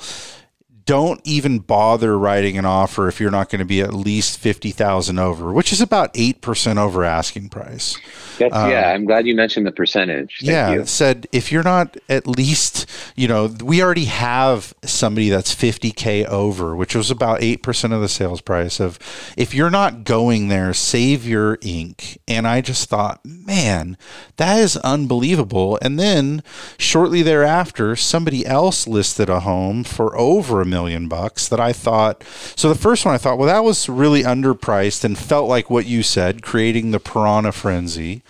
don't 0.86 1.22
even 1.24 1.60
bother 1.60 2.18
writing 2.18 2.58
an 2.58 2.66
offer 2.66 3.08
if 3.08 3.20
you're 3.20 3.32
not 3.32 3.50
going 3.50 3.60
to 3.60 3.66
be 3.66 3.82
at 3.82 3.94
least 3.94 4.40
50,000 4.40 5.20
over, 5.20 5.54
which 5.54 5.72
is 5.72 5.80
about 5.80 6.14
8% 6.14 6.78
over 6.78 7.04
asking 7.04 7.50
price. 7.50 7.98
That's, 8.38 8.56
Um, 8.56 8.70
yeah. 8.70 8.92
I'm 8.92 9.06
glad 9.06 9.28
you 9.28 9.36
mentioned 9.36 9.66
the 9.66 9.72
percentage. 9.72 10.40
Thank 10.40 10.52
yeah, 10.52 10.72
you. 10.74 10.86
said 10.86 11.28
if 11.32 11.52
you're 11.52 11.64
not 11.64 11.98
at 12.10 12.28
least, 12.28 12.86
you 13.16 13.28
know, 13.28 13.48
we 13.64 13.82
already 13.82 14.06
have 14.06 14.74
somebody 14.84 15.30
that's 15.30 15.54
50k 15.54 16.26
over, 16.26 16.76
which 16.76 16.96
was 16.96 17.12
about 17.12 17.42
8% 17.42 17.94
of 17.94 18.02
the 18.02 18.10
sales 18.10 18.42
price 18.42 18.80
of 18.80 19.00
if 19.38 19.54
you're 19.54 19.70
not 19.70 20.04
going 20.04 20.48
there, 20.48 20.74
save 20.74 21.28
your 21.28 21.58
ink. 21.62 22.20
And 22.28 22.48
I 22.48 22.62
just 22.62 22.90
thought, 22.90 23.20
man, 23.26 23.98
that 24.38 24.60
is 24.60 24.78
unbelievable. 24.78 25.78
And 25.82 26.00
then 26.00 26.44
shortly 26.78 27.22
thereafter, 27.22 27.96
somebody 27.96 28.46
else 28.46 28.88
listed 28.88 29.30
a 29.30 29.42
home 29.42 29.84
for 29.84 30.18
over 30.18 30.62
a 30.62 30.66
million 30.66 31.08
bucks 31.08 31.48
that 31.48 31.60
I 31.60 31.74
thought. 31.74 32.24
So 32.56 32.70
the 32.70 32.76
first 32.76 33.06
one 33.06 33.14
I 33.14 33.18
thought, 33.18 33.38
well, 33.38 33.48
that 33.48 33.64
was 33.64 33.90
really 33.90 34.24
underpriced 34.24 35.04
and 35.04 35.18
felt 35.18 35.50
like 35.50 35.70
what 35.70 35.86
you 35.86 36.04
said, 36.04 36.42
creating 36.42 36.92
the 36.92 37.00
piranha 37.00 37.52
frenzy. 37.52 38.24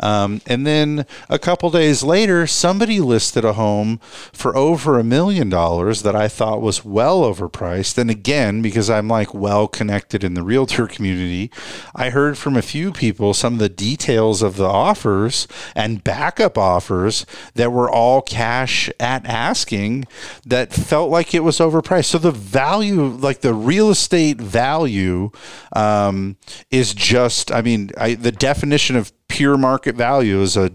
Um, 0.00 0.40
and 0.46 0.66
then 0.66 1.06
a 1.28 1.38
couple 1.38 1.70
days 1.70 2.02
later, 2.02 2.46
somebody 2.46 3.00
listed 3.00 3.44
a 3.44 3.54
home 3.54 3.98
for 4.32 4.56
over 4.56 4.98
a 4.98 5.04
million 5.04 5.48
dollars 5.48 6.02
that 6.02 6.14
I 6.14 6.28
thought 6.28 6.62
was 6.62 6.84
well 6.84 7.22
overpriced. 7.22 7.98
And 7.98 8.10
again, 8.10 8.62
because 8.62 8.88
I'm 8.88 9.08
like 9.08 9.34
well 9.34 9.68
connected 9.68 10.22
in 10.24 10.34
the 10.34 10.42
realtor 10.42 10.86
community, 10.86 11.50
I 11.94 12.10
heard 12.10 12.38
from 12.38 12.56
a 12.56 12.62
few 12.62 12.92
people 12.92 13.34
some 13.34 13.54
of 13.54 13.58
the 13.58 13.68
details 13.68 14.42
of 14.42 14.56
the 14.56 14.66
offers 14.66 15.48
and 15.74 16.04
backup 16.04 16.56
offers 16.56 17.26
that 17.54 17.72
were 17.72 17.90
all 17.90 18.22
cash 18.22 18.90
at 19.00 19.26
asking 19.26 20.06
that 20.46 20.72
felt 20.72 21.10
like 21.10 21.34
it 21.34 21.44
was 21.44 21.58
overpriced. 21.58 22.06
So 22.06 22.18
the 22.18 22.30
value, 22.30 23.04
like 23.06 23.40
the 23.40 23.54
real 23.54 23.90
estate 23.90 24.40
value, 24.40 25.30
um, 25.74 26.36
is 26.70 26.94
just, 26.94 27.50
I 27.52 27.62
mean, 27.62 27.90
I, 27.96 28.14
the 28.14 28.32
definition 28.32 28.96
of 28.96 29.12
pure 29.28 29.56
market 29.56 29.94
value 29.94 30.40
is 30.40 30.56
a 30.56 30.72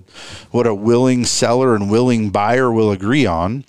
what 0.51 0.67
a 0.67 0.73
willing 0.73 1.25
seller 1.25 1.75
and 1.75 1.89
willing 1.89 2.29
buyer 2.29 2.71
will 2.71 2.91
agree 2.91 3.25
on. 3.25 3.65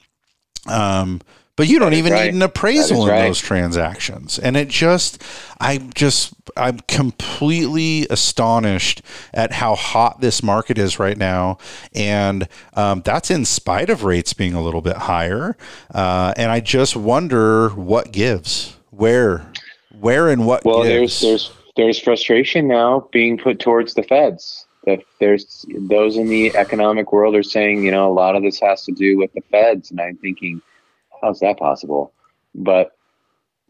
Um, 0.66 1.20
but 1.56 1.68
you 1.68 1.78
don't 1.78 1.94
even 1.94 2.12
right. 2.12 2.24
need 2.24 2.34
an 2.34 2.42
appraisal 2.42 3.04
in 3.04 3.10
right. 3.10 3.22
those 3.28 3.38
transactions. 3.38 4.40
And 4.40 4.56
it 4.56 4.68
just, 4.68 5.22
I'm 5.60 5.92
just, 5.92 6.34
I'm 6.56 6.80
completely 6.88 8.08
astonished 8.10 9.02
at 9.32 9.52
how 9.52 9.76
hot 9.76 10.20
this 10.20 10.42
market 10.42 10.78
is 10.78 10.98
right 10.98 11.16
now. 11.16 11.58
And 11.94 12.48
um, 12.74 13.02
that's 13.04 13.30
in 13.30 13.44
spite 13.44 13.88
of 13.88 14.02
rates 14.02 14.32
being 14.32 14.54
a 14.54 14.62
little 14.62 14.80
bit 14.80 14.96
higher. 14.96 15.56
Uh, 15.92 16.34
and 16.36 16.50
I 16.50 16.58
just 16.58 16.96
wonder 16.96 17.68
what 17.68 18.10
gives, 18.10 18.76
where, 18.90 19.46
where 20.00 20.28
and 20.28 20.46
what 20.46 20.64
Well, 20.64 20.82
gives. 20.82 21.20
there's 21.20 21.20
there's 21.20 21.52
there's 21.76 21.98
frustration 22.00 22.66
now 22.66 23.08
being 23.12 23.38
put 23.38 23.60
towards 23.60 23.94
the 23.94 24.02
feds. 24.02 24.63
That 24.86 25.00
there's 25.18 25.64
those 25.78 26.16
in 26.16 26.28
the 26.28 26.54
economic 26.56 27.12
world 27.12 27.34
are 27.34 27.42
saying, 27.42 27.84
you 27.84 27.90
know, 27.90 28.10
a 28.10 28.12
lot 28.12 28.36
of 28.36 28.42
this 28.42 28.60
has 28.60 28.84
to 28.84 28.92
do 28.92 29.16
with 29.18 29.32
the 29.32 29.40
feds, 29.50 29.90
and 29.90 30.00
I'm 30.00 30.16
thinking, 30.16 30.60
how's 31.22 31.40
that 31.40 31.58
possible? 31.58 32.12
But 32.54 32.96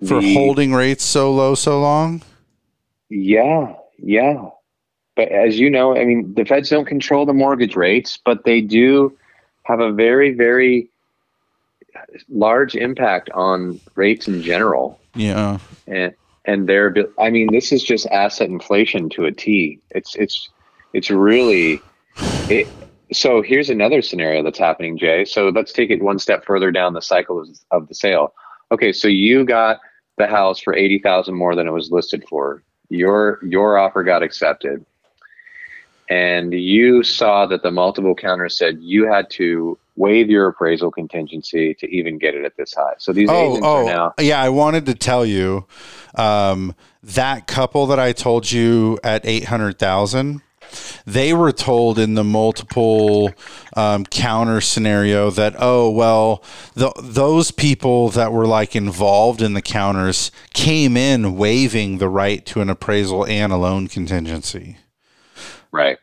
for 0.07 0.21
the- 0.21 0.35
holding 0.35 0.73
rates 0.73 1.05
so 1.05 1.33
low 1.33 1.55
so 1.55 1.81
long. 1.81 2.23
Yeah, 3.09 3.75
yeah. 3.99 4.49
But 5.15 5.29
as 5.29 5.61
you 5.61 5.71
know, 5.71 5.97
I 5.97 6.05
mean, 6.05 6.35
the 6.35 6.45
feds 6.45 6.71
don't 6.71 6.87
control 6.87 7.25
the 7.25 7.33
mortgage 7.33 7.77
rates, 7.77 8.19
but 8.25 8.45
they 8.45 8.61
do 8.61 9.17
have 9.63 9.79
a 9.81 9.93
very, 9.93 10.33
very 10.35 10.89
large 12.29 12.75
impact 12.75 13.31
on 13.31 13.81
rates 13.95 14.29
in 14.29 14.43
general. 14.43 15.01
Yeah. 15.15 15.59
And 15.87 16.15
and 16.45 16.69
they're 16.69 16.95
I 17.19 17.31
mean 17.31 17.53
this 17.53 17.73
is 17.73 17.83
just 17.83 18.07
asset 18.07 18.49
inflation 18.49 19.09
to 19.11 19.25
a 19.25 19.33
T. 19.33 19.81
It's 19.91 20.15
it's 20.17 20.49
it's 20.95 21.11
really 21.11 21.83
it. 22.49 22.67
So 23.13 23.43
here's 23.43 23.69
another 23.69 24.01
scenario 24.01 24.43
that's 24.43 24.59
happening, 24.59 24.97
Jay. 24.97 25.25
So 25.27 25.51
let's 25.51 25.73
take 25.73 25.91
it 25.91 26.03
one 26.03 26.19
step 26.19 26.45
further 26.45 26.71
down 26.71 26.95
the 26.95 27.03
cycle 27.03 27.41
of, 27.41 27.49
of 27.71 27.89
the 27.89 27.95
sale. 27.95 28.33
Okay, 28.73 28.93
so 28.93 29.09
you 29.09 29.45
got 29.45 29.81
the 30.17 30.27
house 30.27 30.59
for 30.59 30.75
eighty 30.75 30.99
thousand 30.99 31.35
more 31.35 31.55
than 31.55 31.67
it 31.69 31.73
was 31.73 31.91
listed 31.91 32.25
for. 32.29 32.63
Your 32.89 33.41
your 33.45 33.79
offer 33.79 34.03
got 34.05 34.23
accepted, 34.23 34.85
and 36.09 36.53
you 36.53 37.03
saw 37.03 37.47
that 37.47 37.63
the 37.63 37.71
multiple 37.71 38.15
counter 38.15 38.49
said 38.49 38.79
you 38.81 39.07
had 39.11 39.29
to 39.31 39.79
waive 39.97 40.29
your 40.29 40.49
appraisal 40.49 40.91
contingency 40.91 41.75
to 41.75 41.87
even 41.89 42.19
get 42.19 42.35
it 42.35 42.45
at 42.45 42.57
this 42.57 42.75
high. 42.75 42.95
So 42.99 43.13
these 43.13 43.29
Oh, 43.31 43.51
agents 43.51 43.67
are 43.67 43.83
oh, 43.83 43.87
now 43.87 44.15
yeah. 44.19 44.41
I 44.41 44.49
wanted 44.49 44.87
to 44.87 44.95
tell 44.95 45.25
you 45.25 45.67
um, 46.15 46.75
that 47.03 47.47
couple 47.47 47.87
that 47.87 47.99
I 48.01 48.13
told 48.13 48.51
you 48.51 48.99
at 49.05 49.25
eight 49.25 49.45
hundred 49.45 49.79
thousand. 49.79 50.43
They 51.07 51.33
were 51.33 51.53
told 51.53 51.99
in 51.99 52.15
the 52.15 52.25
multiple 52.25 53.33
um, 53.77 54.05
counter 54.07 54.61
scenario 54.61 55.31
that 55.31 55.55
oh 55.59 55.91
well, 55.91 56.43
the, 56.75 56.93
those 57.03 57.51
people 57.51 58.11
that 58.11 58.33
were 58.33 58.47
like 58.47 58.77
involved 58.77 59.43
in 59.43 59.55
the 59.55 59.63
counters 59.63 60.31
came 60.53 60.97
in 60.97 61.37
waiving 61.37 61.99
the 61.99 62.09
right 62.09 62.45
to 62.47 62.61
an 62.61 62.71
appraisal 62.71 63.27
and 63.27 63.53
a 63.53 63.57
loan 63.57 63.89
contingency. 63.89 64.79
right. 65.73 65.99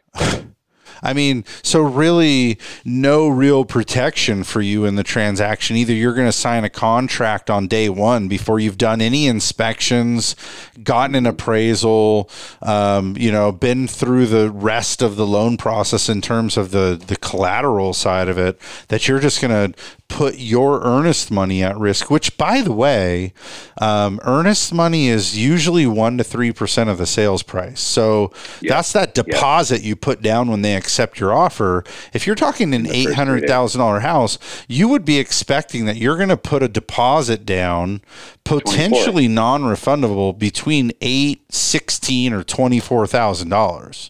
I 1.03 1.13
mean, 1.13 1.45
so 1.63 1.81
really 1.81 2.59
no 2.85 3.27
real 3.27 3.65
protection 3.65 4.43
for 4.43 4.61
you 4.61 4.85
in 4.85 4.95
the 4.95 5.03
transaction. 5.03 5.75
Either 5.75 5.93
you're 5.93 6.13
going 6.13 6.27
to 6.27 6.31
sign 6.31 6.63
a 6.63 6.69
contract 6.69 7.49
on 7.49 7.67
day 7.67 7.89
one 7.89 8.27
before 8.27 8.59
you've 8.59 8.77
done 8.77 9.01
any 9.01 9.27
inspections, 9.27 10.35
gotten 10.83 11.15
an 11.15 11.25
appraisal, 11.25 12.29
um, 12.61 13.15
you 13.17 13.31
know, 13.31 13.51
been 13.51 13.87
through 13.87 14.27
the 14.27 14.51
rest 14.51 15.01
of 15.01 15.15
the 15.15 15.25
loan 15.25 15.57
process 15.57 16.09
in 16.09 16.21
terms 16.21 16.57
of 16.57 16.71
the, 16.71 17.01
the 17.07 17.17
collateral 17.17 17.93
side 17.93 18.27
of 18.27 18.37
it, 18.37 18.59
that 18.89 19.07
you're 19.07 19.19
just 19.19 19.41
going 19.41 19.71
to 19.71 19.79
put 20.11 20.37
your 20.37 20.81
earnest 20.81 21.31
money 21.31 21.63
at 21.63 21.77
risk, 21.77 22.11
which 22.11 22.37
by 22.37 22.61
the 22.61 22.73
way, 22.73 23.33
um, 23.79 24.19
earnest 24.23 24.73
money 24.73 25.07
is 25.07 25.37
usually 25.37 25.87
one 25.87 26.17
to 26.17 26.23
3% 26.23 26.89
of 26.89 26.97
the 26.97 27.05
sales 27.05 27.43
price. 27.43 27.79
So 27.79 28.33
that's 28.61 28.91
that 28.91 29.13
deposit 29.13 29.83
you 29.83 29.95
put 29.95 30.21
down 30.21 30.51
when 30.51 30.63
they 30.63 30.75
accept 30.75 31.19
your 31.19 31.33
offer. 31.33 31.85
If 32.13 32.27
you're 32.27 32.35
talking 32.35 32.73
an 32.73 32.85
$800,000 32.85 34.01
house, 34.01 34.37
you 34.67 34.89
would 34.89 35.05
be 35.05 35.17
expecting 35.17 35.85
that 35.85 35.95
you're 35.95 36.17
going 36.17 36.29
to 36.29 36.37
put 36.37 36.61
a 36.61 36.67
deposit 36.67 37.45
down, 37.45 38.01
potentially 38.43 39.29
non 39.29 39.63
refundable 39.63 40.37
between 40.37 40.91
eight, 40.99 41.41
16 41.53 42.33
or 42.33 42.43
$24,000 42.43 44.09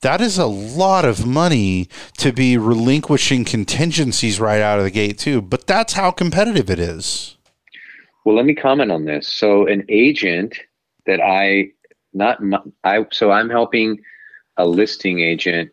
that 0.00 0.20
is 0.20 0.38
a 0.38 0.46
lot 0.46 1.04
of 1.04 1.26
money 1.26 1.88
to 2.16 2.32
be 2.32 2.56
relinquishing 2.56 3.44
contingencies 3.44 4.40
right 4.40 4.60
out 4.60 4.78
of 4.78 4.84
the 4.84 4.90
gate 4.90 5.18
too 5.18 5.40
but 5.42 5.66
that's 5.66 5.94
how 5.94 6.10
competitive 6.10 6.70
it 6.70 6.78
is 6.78 7.36
Well, 8.24 8.36
let 8.36 8.46
me 8.46 8.54
comment 8.54 8.90
on 8.90 9.04
this. 9.04 9.28
So, 9.28 9.66
an 9.66 9.84
agent 9.88 10.56
that 11.06 11.20
I 11.20 11.70
not 12.12 12.40
I 12.84 13.06
so 13.12 13.30
I'm 13.30 13.50
helping 13.50 14.00
a 14.56 14.66
listing 14.66 15.20
agent 15.20 15.70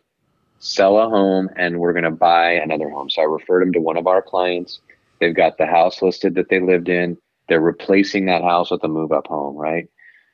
sell 0.58 0.98
a 0.98 1.08
home, 1.08 1.48
and 1.56 1.78
we're 1.78 1.92
going 1.92 2.04
to 2.04 2.10
buy 2.10 2.52
another 2.52 2.88
home. 2.90 3.10
So 3.10 3.22
I 3.22 3.24
referred 3.24 3.62
them 3.62 3.72
to 3.72 3.80
one 3.80 3.96
of 3.96 4.06
our 4.06 4.22
clients. 4.22 4.80
They've 5.20 5.34
got 5.34 5.58
the 5.58 5.66
house 5.66 6.02
listed 6.02 6.34
that 6.36 6.48
they 6.50 6.60
lived 6.60 6.88
in. 6.88 7.16
They're 7.48 7.60
replacing 7.60 8.26
that 8.26 8.42
house 8.42 8.70
with 8.70 8.84
a 8.84 8.88
move-up 8.88 9.26
home, 9.26 9.56
right? 9.56 9.88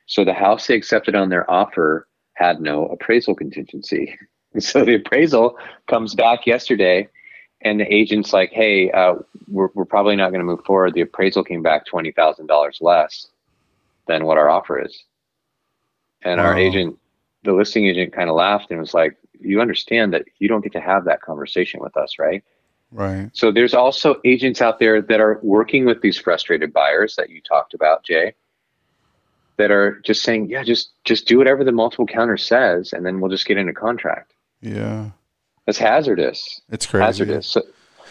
So 0.06 0.24
the 0.24 0.34
house 0.34 0.66
they 0.66 0.74
accepted 0.74 1.14
on 1.14 1.28
their 1.28 1.50
offer 1.50 2.08
had 2.38 2.60
no 2.60 2.86
appraisal 2.86 3.34
contingency. 3.34 4.16
So 4.60 4.82
the 4.82 4.94
appraisal 4.94 5.58
comes 5.88 6.14
back 6.14 6.46
yesterday, 6.46 7.06
and 7.60 7.78
the 7.78 7.94
agent's 7.94 8.32
like, 8.32 8.50
"Hey, 8.50 8.90
uh, 8.90 9.16
we're 9.46 9.68
we're 9.74 9.84
probably 9.84 10.16
not 10.16 10.30
going 10.30 10.40
to 10.40 10.46
move 10.46 10.64
forward. 10.64 10.94
The 10.94 11.02
appraisal 11.02 11.44
came 11.44 11.62
back 11.62 11.84
twenty 11.84 12.12
thousand 12.12 12.46
dollars 12.46 12.78
less 12.80 13.28
than 14.06 14.24
what 14.24 14.38
our 14.38 14.48
offer 14.48 14.80
is." 14.82 15.04
And 16.22 16.40
our 16.40 16.56
agent, 16.56 16.98
the 17.44 17.52
listing 17.52 17.86
agent, 17.86 18.14
kind 18.14 18.30
of 18.30 18.36
laughed 18.36 18.70
and 18.70 18.80
was 18.80 18.94
like, 18.94 19.18
"You 19.38 19.60
understand 19.60 20.14
that 20.14 20.24
you 20.38 20.48
don't 20.48 20.62
get 20.62 20.72
to 20.72 20.80
have 20.80 21.04
that 21.04 21.20
conversation 21.20 21.80
with 21.80 21.94
us, 21.98 22.18
right?" 22.18 22.42
right 22.90 23.28
So 23.34 23.52
there's 23.52 23.74
also 23.74 24.16
agents 24.24 24.62
out 24.62 24.78
there 24.78 25.02
that 25.02 25.20
are 25.20 25.40
working 25.42 25.84
with 25.84 26.00
these 26.00 26.18
frustrated 26.18 26.72
buyers 26.72 27.16
that 27.16 27.28
you 27.28 27.42
talked 27.42 27.74
about, 27.74 28.02
Jay, 28.02 28.32
that 29.58 29.70
are 29.70 30.00
just 30.04 30.22
saying, 30.22 30.48
"Yeah, 30.48 30.62
just 30.64 30.90
just 31.04 31.28
do 31.28 31.36
whatever 31.38 31.62
the 31.64 31.72
multiple 31.72 32.06
counter 32.06 32.36
says, 32.36 32.92
and 32.92 33.04
then 33.04 33.20
we'll 33.20 33.30
just 33.30 33.46
get 33.46 33.58
into 33.58 33.72
contract." 33.74 34.32
yeah 34.60 35.10
That's 35.66 35.78
hazardous. 35.78 36.60
It's 36.70 36.86
crazy. 36.86 37.04
Hazardous. 37.04 37.46
So, 37.46 37.62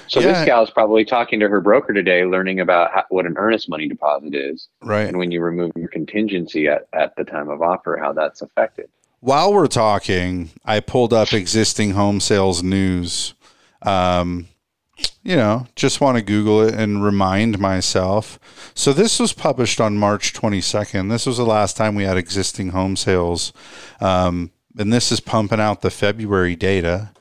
so 0.08 0.20
Yeah. 0.22 0.28
this 0.34 0.45
gal's 0.45 0.70
probably 0.70 1.04
talking 1.04 1.39
to 1.41 1.50
her 1.50 1.60
broker 1.60 1.91
today, 1.91 2.24
learning 2.24 2.60
about 2.62 2.91
how, 2.93 3.04
what 3.10 3.26
an 3.26 3.34
earnest 3.38 3.68
money 3.68 3.88
deposit 3.89 4.34
is, 4.36 4.70
right 4.82 5.08
and 5.08 5.18
when 5.18 5.32
you 5.32 5.41
remove 5.41 5.72
your 5.76 5.89
contingency 5.89 6.68
at, 6.70 6.88
at 6.93 7.16
the 7.18 7.24
time 7.26 7.50
of 7.50 7.62
offer, 7.62 7.98
how 8.02 8.14
that's 8.14 8.41
affected. 8.41 8.88
while 9.20 9.52
we're 9.52 9.68
talking 9.68 10.50
i 10.64 10.80
pulled 10.80 11.12
up 11.12 11.34
existing 11.34 11.91
home 11.91 12.20
sales 12.22 12.62
news 12.64 13.34
um, 13.82 14.48
you 15.24 15.36
know 15.36 15.68
just 15.76 16.02
want 16.02 16.18
to 16.18 16.24
google 16.24 16.62
it 16.62 16.74
and 16.74 17.04
remind 17.04 17.60
myself. 17.60 18.39
So 18.74 18.93
this 18.93 19.20
was 19.20 19.34
published 19.34 19.82
on 19.82 19.98
march 19.98 20.34
22nd 20.34 21.10
this 21.10 21.26
was 21.26 21.38
the 21.38 21.45
last 21.45 21.78
time 21.78 21.95
we 21.95 22.04
had 22.04 22.18
existing 22.18 22.70
home 22.70 22.95
sales. 22.95 23.54
Um, 24.00 24.52
and 24.78 24.93
this 24.93 25.12
is 25.12 25.20
pumping 25.20 25.60
out 25.60 25.82
the 25.82 25.91
february 25.91 26.56
data. 26.56 27.12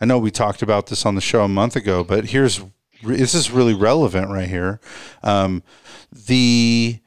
I 0.00 0.04
know 0.04 0.18
we 0.18 0.30
talked 0.30 0.62
about 0.62 0.86
this 0.86 1.06
on 1.06 1.14
the 1.14 1.20
show 1.20 1.42
a 1.44 1.48
month 1.48 1.76
ago 1.76 2.04
but 2.04 2.26
here's 2.26 2.62
this 3.02 3.34
is 3.34 3.50
really 3.50 3.74
relevant 3.74 4.30
right 4.30 4.48
here. 4.48 4.80
Um, 5.22 5.62
the 6.10 7.00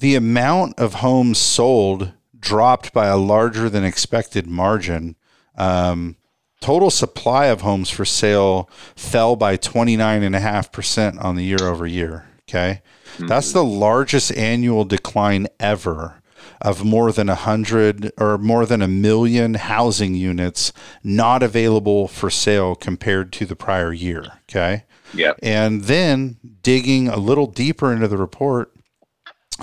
the 0.00 0.14
amount 0.14 0.78
of 0.78 0.94
homes 0.94 1.38
sold 1.38 2.12
dropped 2.38 2.92
by 2.92 3.06
a 3.06 3.16
larger 3.16 3.68
than 3.68 3.84
expected 3.84 4.46
margin. 4.46 5.16
Um, 5.56 6.16
total 6.60 6.90
supply 6.90 7.46
of 7.46 7.62
homes 7.62 7.90
for 7.90 8.04
sale 8.04 8.68
fell 8.94 9.36
by 9.36 9.56
29.5% 9.56 11.22
on 11.22 11.36
the 11.36 11.44
year 11.44 11.62
over 11.62 11.86
year. 11.86 12.26
Okay. 12.48 12.82
That's 13.18 13.52
the 13.52 13.64
largest 13.64 14.32
annual 14.36 14.84
decline 14.84 15.46
ever 15.58 16.22
of 16.60 16.84
more 16.84 17.12
than 17.12 17.28
a 17.28 17.34
hundred 17.34 18.12
or 18.18 18.38
more 18.38 18.66
than 18.66 18.82
a 18.82 18.88
million 18.88 19.54
housing 19.54 20.14
units 20.14 20.72
not 21.02 21.42
available 21.42 22.08
for 22.08 22.30
sale 22.30 22.74
compared 22.74 23.32
to 23.32 23.46
the 23.46 23.56
prior 23.56 23.92
year. 23.92 24.24
Okay. 24.48 24.84
Yep. 25.14 25.38
And 25.42 25.82
then 25.82 26.36
digging 26.62 27.08
a 27.08 27.16
little 27.16 27.46
deeper 27.46 27.92
into 27.92 28.08
the 28.08 28.16
report, 28.16 28.72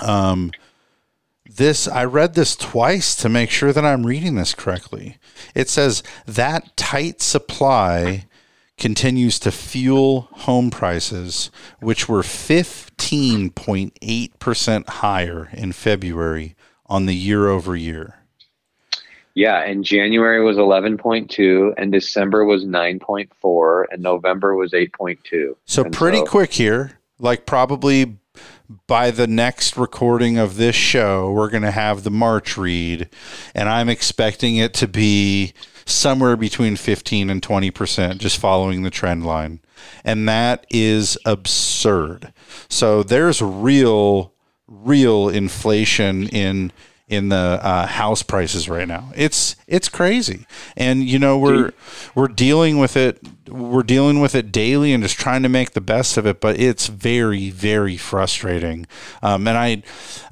um, 0.02 0.50
this 1.58 1.86
I 1.86 2.04
read 2.04 2.34
this 2.34 2.56
twice 2.56 3.14
to 3.16 3.28
make 3.28 3.50
sure 3.50 3.72
that 3.72 3.84
I'm 3.84 4.06
reading 4.06 4.36
this 4.36 4.54
correctly. 4.54 5.18
It 5.54 5.68
says 5.68 6.02
that 6.24 6.74
tight 6.76 7.20
supply 7.20 8.24
continues 8.78 9.38
to 9.40 9.52
fuel 9.52 10.28
home 10.32 10.70
prices, 10.70 11.50
which 11.80 12.08
were 12.08 12.22
15.8% 12.22 14.88
higher 14.88 15.50
in 15.52 15.72
February 15.72 16.54
on 16.86 17.04
the 17.06 17.14
year 17.14 17.48
over 17.48 17.74
year. 17.76 18.14
Yeah, 19.34 19.62
and 19.62 19.84
January 19.84 20.42
was 20.42 20.56
11.2, 20.56 21.74
and 21.76 21.92
December 21.92 22.44
was 22.44 22.64
9.4, 22.64 23.84
and 23.90 24.02
November 24.02 24.56
was 24.56 24.72
8.2. 24.72 25.54
So 25.64 25.84
And 25.84 25.92
pretty 25.92 26.22
quick 26.22 26.52
here, 26.52 26.98
like 27.20 27.46
probably 27.46 28.16
by 28.86 29.10
the 29.10 29.26
next 29.26 29.76
recording 29.76 30.36
of 30.36 30.56
this 30.56 30.76
show, 30.76 31.30
we're 31.30 31.48
going 31.48 31.62
to 31.62 31.70
have 31.70 32.04
the 32.04 32.10
March 32.10 32.56
read, 32.58 33.08
and 33.54 33.68
I'm 33.68 33.88
expecting 33.88 34.56
it 34.56 34.74
to 34.74 34.88
be 34.88 35.54
somewhere 35.86 36.36
between 36.36 36.76
15 36.76 37.30
and 37.30 37.40
20%, 37.40 38.18
just 38.18 38.38
following 38.38 38.82
the 38.82 38.90
trend 38.90 39.24
line. 39.24 39.60
And 40.04 40.28
that 40.28 40.66
is 40.70 41.16
absurd. 41.24 42.32
So 42.68 43.02
there's 43.02 43.40
real, 43.40 44.34
real 44.66 45.30
inflation 45.30 46.28
in 46.28 46.72
in 47.08 47.30
the 47.30 47.36
uh, 47.62 47.86
house 47.86 48.22
prices 48.22 48.68
right 48.68 48.86
now. 48.86 49.10
It's 49.16 49.56
it's 49.66 49.88
crazy, 49.88 50.46
and 50.76 51.04
you 51.04 51.18
know 51.18 51.38
we're 51.38 51.72
we're 52.14 52.28
dealing 52.28 52.78
with 52.78 52.96
it. 52.96 53.18
We're 53.48 53.82
dealing 53.82 54.20
with 54.20 54.34
it 54.34 54.52
daily 54.52 54.92
and 54.92 55.02
just 55.02 55.18
trying 55.18 55.42
to 55.42 55.48
make 55.48 55.70
the 55.70 55.80
best 55.80 56.18
of 56.18 56.26
it. 56.26 56.40
But 56.40 56.60
it's 56.60 56.86
very 56.86 57.50
very 57.50 57.96
frustrating. 57.96 58.86
Um, 59.22 59.48
and 59.48 59.56
I, 59.56 59.82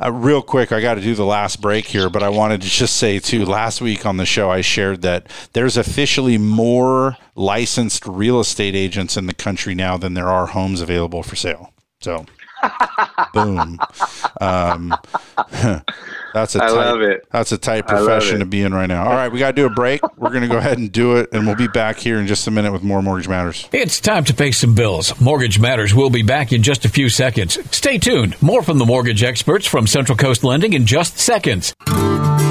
uh, 0.03 0.12
real 0.12 0.43
quick, 0.43 0.70
I 0.70 0.81
got 0.83 0.95
to 0.95 1.01
do 1.01 1.14
the 1.14 1.24
last 1.24 1.62
break 1.62 1.87
here, 1.87 2.11
but 2.11 2.22
I 2.22 2.29
wanted 2.29 2.61
to 2.62 2.68
just 2.68 2.97
say 2.97 3.18
too. 3.18 3.47
Last 3.47 3.81
week 3.81 4.05
on 4.05 4.18
the 4.18 4.27
show, 4.27 4.51
I 4.51 4.61
shared 4.61 5.01
that 5.03 5.29
there's 5.55 5.79
officially 5.79 6.37
more 6.37 7.16
licensed 7.35 8.07
real 8.07 8.39
estate 8.39 8.74
agents 8.74 9.16
in 9.16 9.27
the 9.27 9.35
country 9.35 9.74
now 9.74 9.97
than 9.97 10.12
there 10.12 10.29
are 10.29 10.49
homes 10.49 10.83
available 10.83 11.22
for 11.22 11.37
sale. 11.37 11.72
So. 12.01 12.27
Boom. 13.33 13.79
Um, 14.41 14.95
that's 16.37 16.55
a 16.55 16.62
I 16.62 16.66
tight, 16.66 16.74
love 16.74 17.01
it. 17.01 17.26
That's 17.30 17.51
a 17.51 17.57
tight 17.57 17.87
profession 17.87 18.41
to 18.41 18.45
be 18.45 18.61
in 18.61 18.74
right 18.74 18.87
now. 18.87 19.07
All 19.07 19.14
right, 19.14 19.32
we 19.32 19.39
got 19.39 19.47
to 19.47 19.53
do 19.55 19.64
a 19.64 19.70
break. 19.70 20.03
We're 20.18 20.28
going 20.28 20.43
to 20.43 20.49
go 20.49 20.59
ahead 20.59 20.76
and 20.76 20.93
do 20.93 21.16
it, 21.16 21.30
and 21.32 21.47
we'll 21.47 21.57
be 21.57 21.66
back 21.66 21.97
here 21.97 22.18
in 22.18 22.26
just 22.26 22.47
a 22.47 22.51
minute 22.51 22.72
with 22.72 22.82
more 22.82 23.01
Mortgage 23.01 23.26
Matters. 23.26 23.66
It's 23.72 24.01
time 24.01 24.24
to 24.24 24.34
pay 24.34 24.53
some 24.53 24.74
bills. 24.74 25.18
Mortgage 25.18 25.59
Matters 25.59 25.95
will 25.95 26.11
be 26.11 26.22
back 26.22 26.53
in 26.53 26.62
just 26.62 26.84
a 26.84 26.91
few 26.91 27.09
seconds. 27.09 27.59
Stay 27.74 27.97
tuned. 27.97 28.41
More 28.43 28.62
from 28.62 28.76
the 28.76 28.84
mortgage 28.84 29.22
experts 29.22 29.66
from 29.66 29.87
Central 29.87 30.18
Coast 30.18 30.45
Lending 30.45 30.74
in 30.74 30.84
just 30.84 31.18
seconds. 31.18 31.74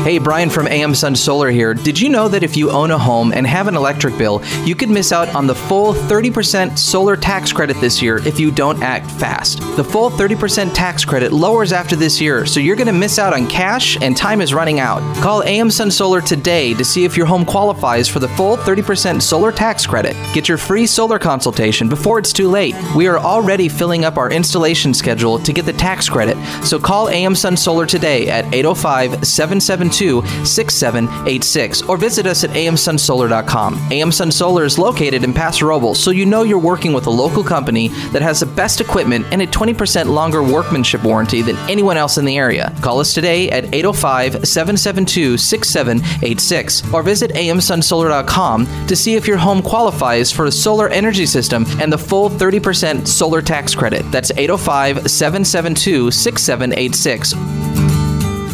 Hey, 0.06 0.20
Brian 0.20 0.52
from 0.52 0.68
AM 0.68 0.94
Sun 0.94 1.16
Solar 1.16 1.50
here. 1.50 1.74
Did 1.74 2.00
you 2.00 2.10
know 2.10 2.28
that 2.28 2.44
if 2.44 2.56
you 2.56 2.70
own 2.70 2.92
a 2.92 2.98
home 2.98 3.34
and 3.34 3.48
have 3.48 3.68
an 3.68 3.76
electric 3.76 4.16
bill, 4.20 4.44
you 4.64 4.76
could 4.76 4.90
miss 4.90 5.12
out 5.12 5.34
on 5.34 5.48
the 5.48 5.56
full 5.56 5.96
30% 5.96 6.78
solar 6.78 7.18
tax 7.18 7.52
credit 7.52 7.76
this 7.82 8.04
year 8.04 8.18
if 8.28 8.40
you 8.40 8.52
don't 8.52 8.84
act 8.84 9.10
fast? 9.10 9.58
The 9.76 9.84
full 9.84 10.12
30% 10.12 10.76
tax 10.76 11.04
credit 11.04 11.32
lowers 11.34 11.74
after 11.74 11.96
this 11.96 12.22
year, 12.22 12.46
so 12.46 12.60
you're 12.60 12.76
going 12.76 12.86
to 12.86 12.94
miss 12.94 13.18
out 13.18 13.34
on 13.34 13.48
cash 13.48 13.75
and 13.76 14.16
time 14.16 14.40
is 14.40 14.54
running 14.54 14.80
out. 14.80 15.02
Call 15.18 15.44
AM 15.44 15.70
Sun 15.70 15.92
Solar 15.92 16.22
today 16.22 16.74
to 16.76 16.86
see 16.86 17.04
if 17.04 17.18
your 17.18 17.26
home 17.26 17.44
qualifies 17.44 18.08
for 18.08 18.20
the 18.20 18.28
full 18.30 18.56
30% 18.56 19.22
solar 19.22 19.52
tax 19.52 19.86
credit. 19.86 20.16
Get 20.34 20.48
your 20.48 20.58
free 20.58 20.88
solar 20.88 21.20
consultation 21.20 21.90
before 21.90 22.18
it's 22.18 22.32
too 22.32 22.48
late. 22.48 22.74
We 22.96 23.08
are 23.08 23.18
already 23.18 23.68
filling 23.68 24.06
up 24.06 24.16
our 24.16 24.32
installation 24.32 24.94
schedule 24.94 25.40
to 25.40 25.52
get 25.52 25.66
the 25.66 25.74
tax 25.74 26.08
credit, 26.08 26.38
so 26.64 26.80
call 26.80 27.10
AM 27.10 27.36
Sun 27.36 27.58
Solar 27.58 27.86
today 27.86 28.30
at 28.30 28.46
805 28.54 29.28
772 29.28 30.26
6786 30.46 31.82
or 31.82 31.98
visit 31.98 32.26
us 32.28 32.46
at 32.46 32.52
amsunsolar.com. 32.52 33.76
AM 33.92 34.12
Sun 34.12 34.32
Solar 34.32 34.64
is 34.64 34.80
located 34.80 35.26
in 35.26 35.34
Paso 35.34 35.66
Robles, 35.66 36.00
so 36.00 36.12
you 36.12 36.26
know 36.26 36.44
you're 36.44 36.60
working 36.60 36.94
with 36.94 37.08
a 37.08 37.12
local 37.12 37.44
company 37.44 37.90
that 38.14 38.22
has 38.22 38.40
the 38.40 38.46
best 38.46 38.80
equipment 38.80 39.26
and 39.32 39.42
a 39.42 39.48
20% 39.48 40.06
longer 40.06 40.42
workmanship 40.42 41.04
warranty 41.04 41.42
than 41.42 41.58
anyone 41.70 41.98
else 41.98 42.18
in 42.18 42.24
the 42.24 42.38
area. 42.38 42.74
Call 42.82 43.00
us 43.00 43.14
today 43.14 43.50
at 43.50 43.65
805 43.74 44.48
772 44.48 45.38
6786 45.38 46.94
or 46.94 47.04
visit 47.04 47.32
amsunsolar.com 47.32 48.88
to 48.88 48.96
see 48.96 49.16
if 49.16 49.28
your 49.28 49.38
home 49.38 49.62
qualifies 49.62 50.32
for 50.32 50.46
a 50.46 50.52
solar 50.52 50.90
energy 50.90 51.26
system 51.26 51.66
and 51.80 51.92
the 51.92 51.98
full 51.98 52.30
30% 52.30 53.08
solar 53.08 53.42
tax 53.42 53.76
credit. 53.76 54.10
That's 54.12 54.32
805 54.32 55.10
772 55.10 56.12
6786. 56.12 57.75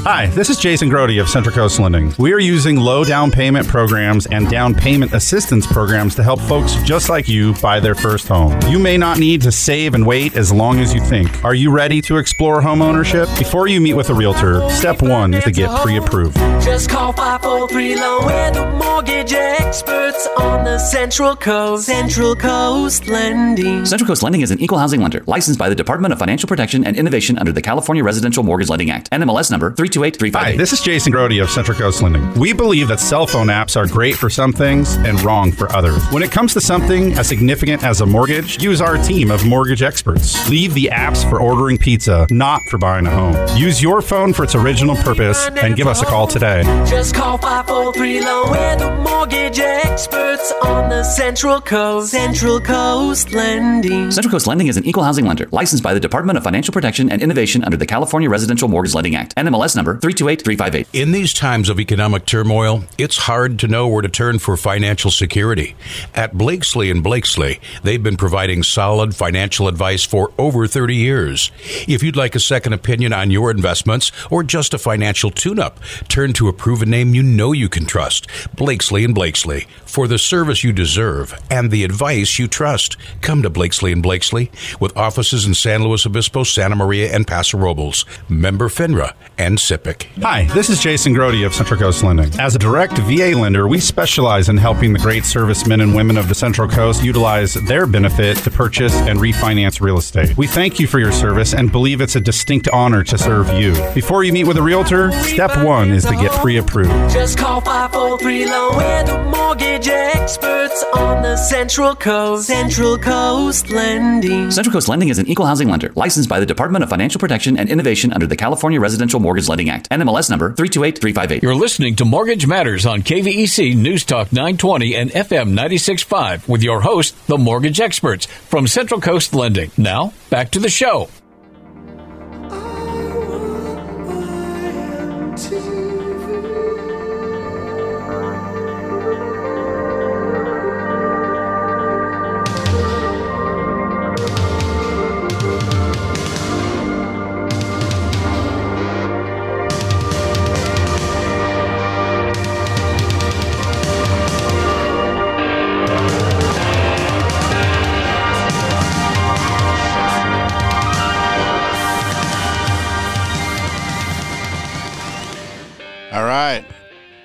Hi, 0.04 0.26
this 0.32 0.50
is 0.50 0.58
Jason 0.58 0.90
Grody 0.90 1.22
of 1.22 1.30
Central 1.30 1.54
Coast 1.54 1.80
Lending. 1.80 2.12
We 2.18 2.34
are 2.34 2.40
using 2.40 2.76
low 2.76 3.04
down 3.04 3.30
payment 3.30 3.68
programs 3.68 4.26
and 4.26 4.50
down 4.50 4.74
payment 4.74 5.14
assistance 5.14 5.68
programs 5.68 6.16
to 6.16 6.24
help 6.24 6.42
folks 6.42 6.74
just 6.84 7.08
like 7.08 7.30
you 7.30 7.54
buy 7.62 7.80
their 7.80 7.94
first 7.94 8.28
home. 8.28 8.60
You 8.68 8.80
may 8.80 8.98
not 8.98 9.20
need 9.20 9.44
to 9.44 9.52
save 9.52 9.94
and 9.94 10.04
wait 10.04 10.36
as 10.36 10.52
long 10.52 10.80
as 10.80 10.92
you 10.92 11.02
think. 11.02 11.46
Are 11.46 11.54
you 11.54 11.70
ready 11.70 12.02
to 12.02 12.18
explore 12.18 12.62
home 12.62 12.82
ownership? 12.82 13.30
Before 13.38 13.68
you 13.68 13.80
meet 13.80 13.94
with 13.94 14.10
a 14.10 14.14
realtor, 14.16 14.68
step 14.72 15.04
one 15.04 15.36
is 15.36 15.44
to 15.44 15.52
get 15.52 15.70
pre 15.82 15.98
approved. 15.98 16.36
Just 16.64 16.90
call 16.90 17.14
543 17.14 17.96
Loan. 17.98 18.26
We're 18.26 18.52
the 18.52 18.72
mortgage 18.84 19.34
experts 19.34 20.28
on 20.40 20.64
the 20.64 20.80
Central 20.80 21.36
Coast. 21.36 21.86
Central 21.86 22.36
Coast 22.36 23.08
Lending. 23.08 23.86
Central 23.86 24.08
Coast 24.08 24.24
Lending 24.24 24.42
is 24.42 24.50
an 24.50 24.60
equal 24.60 24.80
housing 24.80 25.00
lender 25.00 25.24
licensed 25.28 25.60
by 25.60 25.70
the 25.70 25.76
Department 25.76 26.12
of 26.12 26.18
Financial 26.18 26.48
Protection 26.48 26.84
and 26.86 26.98
Innovation 26.98 27.38
under 27.38 27.52
the 27.52 27.62
California 27.62 28.04
Residential 28.04 28.44
Mortgage 28.44 28.70
Lending 28.70 28.90
Act. 28.90 29.12
NMLS 29.12 29.52
number 29.52 29.70
328358. 29.92 30.36
Hi, 30.36 30.56
this 30.56 30.74
is 30.74 30.82
Jason 30.82 31.14
Grody 31.14 31.42
of 31.42 31.50
Central 31.50 31.78
Coast 31.78 32.02
Lending. 32.02 32.34
We 32.40 32.54
believe 32.54 32.88
that 32.88 33.00
cell 33.00 33.28
phone 33.28 33.48
apps 33.48 33.76
are 33.76 33.88
great 33.88 34.16
for 34.16 34.30
some 34.30 34.54
things 34.54 34.96
and 34.98 35.22
wrong 35.22 35.52
for 35.52 35.72
others. 35.72 36.04
When 36.12 36.24
it 36.24 36.32
comes 36.32 36.54
to 36.54 36.62
something 36.62 37.14
as 37.14 37.28
significant 37.28 37.84
as 37.84 38.02
a 38.02 38.06
mortgage, 38.06 38.62
use 38.62 38.82
our 38.82 38.98
team 38.98 39.32
of 39.32 39.46
mortgage 39.46 39.82
experts. 39.82 40.50
Leave 40.50 40.74
the 40.74 40.90
apps 40.92 41.28
for 41.30 41.42
ordering 41.42 41.78
pizza, 41.78 42.26
not 42.32 42.62
for 42.64 42.78
buying 42.78 43.06
a 43.06 43.12
home. 43.12 43.36
Use 43.58 43.82
your 43.82 44.02
phone 44.02 44.34
for 44.34 44.44
its 44.44 44.56
original 44.56 44.96
purpose 44.96 45.48
and 45.62 45.76
give 45.76 45.88
us 45.88 46.02
a 46.02 46.06
call 46.06 46.28
today. 46.28 46.64
Just 46.88 47.14
call 47.14 47.38
543 47.38 48.22
Loan. 48.22 48.52
We're 48.52 48.76
the 48.78 48.96
mortgage 48.98 49.60
experts 49.60 50.52
on 50.64 50.90
the 50.90 51.04
Central 51.04 51.60
Coast. 51.62 52.12
Central 52.12 52.60
Coast 52.60 53.34
Lending. 53.34 54.12
Central 54.12 54.32
Coast 54.32 54.48
Lending 54.48 54.68
is 54.68 54.78
an 54.78 54.86
equal 54.86 55.04
housing 55.04 55.26
lender 55.26 55.48
licensed 55.52 55.84
by 55.84 55.94
the 55.94 56.00
Department 56.00 56.38
of 56.38 56.44
Financial 56.44 56.72
Protection 56.72 57.12
and 57.12 57.22
Innovation 57.22 57.64
under 57.64 57.78
the 57.78 57.86
California 57.86 58.30
Residential 58.30 58.68
Mortgage 58.68 58.94
Lending 58.94 59.16
Act. 59.16 59.36
NMLS 59.36 59.76
number 59.82 59.98
328358. 60.00 60.88
In 60.94 61.12
these 61.12 61.34
times 61.34 61.68
of 61.68 61.80
economic 61.80 62.26
turmoil, 62.26 62.84
it's 62.98 63.18
hard 63.18 63.58
to 63.60 63.68
know 63.68 63.88
where 63.88 64.04
to 64.04 64.10
turn 64.10 64.38
for 64.38 64.56
financial 64.56 65.10
security. 65.10 65.76
At 66.14 66.38
Blakeslee 66.38 66.92
and 66.92 67.04
Blakeslee, 67.04 67.60
they've 67.84 68.02
been 68.02 68.18
providing 68.18 68.62
solid 68.62 69.16
financial 69.16 69.68
advice 69.68 70.04
for 70.04 70.32
over 70.38 70.68
30 70.68 70.96
years. 70.96 71.52
If 71.88 72.04
you'd 72.04 72.16
like 72.16 72.36
a 72.36 72.40
second 72.40 72.74
opinion 72.74 73.12
on 73.12 73.32
your 73.32 73.50
investments 73.50 74.12
or 74.30 74.44
just 74.44 74.74
a 74.74 74.78
financial 74.78 75.32
tune-up, 75.32 75.80
turn 76.08 76.34
to 76.34 76.48
a 76.48 76.54
proven 76.54 76.90
name 76.90 77.16
you 77.16 77.24
know 77.24 77.52
you 77.52 77.68
can 77.68 77.86
trust. 77.86 78.28
Blakeslee 78.56 79.04
and 79.04 79.16
Blakeslee. 79.16 79.66
For 79.86 80.08
the 80.08 80.20
service 80.20 80.64
you 80.64 80.72
deserve 80.72 81.34
and 81.50 81.72
the 81.72 81.84
advice 81.84 82.38
you 82.38 82.48
trust, 82.48 82.98
come 83.22 83.42
to 83.42 83.50
Blakeslee 83.50 83.92
and 83.92 84.04
Blakeslee 84.04 84.52
with 84.80 84.96
offices 84.96 85.46
in 85.46 85.54
San 85.54 85.84
Luis 85.84 86.06
Obispo, 86.06 86.44
Santa 86.44 86.76
Maria, 86.76 87.14
and 87.14 87.28
Paso 87.28 87.58
Robles. 87.58 88.06
Member 88.30 88.70
FINRA 88.70 89.14
and 89.38 89.60
SIPC. 89.72 90.22
Hi, 90.22 90.44
this 90.54 90.70
is 90.70 90.82
Jason 90.82 91.14
Grody 91.14 91.46
of 91.46 91.54
Central 91.54 91.80
Coast 91.80 92.04
Lending. 92.04 92.38
As 92.40 92.56
a 92.56 92.60
direct 92.60 92.98
VA 92.98 93.32
lender, 93.38 93.70
we 93.70 93.80
specialize 93.80 94.50
in 94.50 94.58
helping 94.58 94.92
the 94.92 95.00
great 95.00 95.24
servicemen 95.24 95.80
and 95.80 95.96
women 95.96 96.18
of 96.18 96.28
the 96.28 96.36
Central 96.36 96.68
Coast 96.68 97.04
utilize 97.04 97.54
their 97.54 97.88
benefit 97.88 98.36
to 98.40 98.52
purchase 98.52 98.94
and 98.94 99.18
refinance 99.18 99.80
real 99.80 99.98
estate. 99.98 100.36
We 100.38 100.48
thank 100.48 100.80
you 100.80 100.88
for 100.88 101.00
your 101.00 101.14
service 101.14 101.54
and 101.54 101.72
believe 101.72 102.02
it's 102.02 102.18
a 102.18 102.20
distinct 102.20 102.68
honor 102.70 103.04
to 103.06 103.18
serve 103.18 103.50
you. 103.54 103.74
Before 103.94 104.26
you 104.26 104.34
meet 104.34 104.44
with 104.44 104.58
a 104.58 104.62
realtor, 104.62 105.12
step 105.24 105.64
one 105.64 105.92
is 105.92 106.04
to 106.06 106.16
get 106.16 106.32
pre 106.32 106.58
approved. 106.58 106.92
Just 107.14 107.38
call 107.38 107.62
543 107.62 108.46
Loan. 108.48 108.76
We're 108.76 109.04
the 109.06 109.24
mortgage 109.30 109.88
experts 109.88 110.84
on 110.94 111.24
the 111.24 111.38
Central 111.38 111.96
Coast. 111.96 112.48
Central 112.48 112.98
Coast 112.98 113.70
Lending. 113.70 114.52
Central 114.52 114.74
Coast 114.74 114.90
Lending 114.90 115.10
is 115.10 115.18
an 115.20 115.28
equal 115.28 115.46
housing 115.46 115.70
lender 115.70 115.94
licensed 115.96 116.28
by 116.28 116.40
the 116.42 116.46
Department 116.46 116.84
of 116.84 116.90
Financial 116.90 117.20
Protection 117.20 117.58
and 117.58 117.70
Innovation 117.70 118.12
under 118.12 118.28
the 118.28 118.36
California 118.36 118.80
Residential 118.80 119.20
Mortgage 119.20 119.48
Lending 119.48 119.61
Act. 119.70 119.90
NMLS 119.90 120.30
number 120.30 120.54
328358. 120.54 121.44
You're 121.44 121.56
listening 121.56 121.96
to 121.98 122.06
Mortgage 122.06 122.48
Matters 122.48 122.86
on 122.86 123.02
KVEC 123.02 123.76
News 123.76 124.04
Talk 124.04 124.32
920 124.32 124.96
and 124.96 125.12
FM 125.12 125.48
965 125.50 126.50
with 126.50 126.64
your 126.64 126.82
host, 126.82 127.28
the 127.28 127.38
mortgage 127.38 127.80
experts 127.80 128.26
from 128.26 128.68
Central 128.68 129.00
Coast 129.00 129.34
Lending. 129.34 129.72
Now, 129.78 130.14
back 130.30 130.52
to 130.52 130.60
the 130.60 130.70
show. 130.70 131.10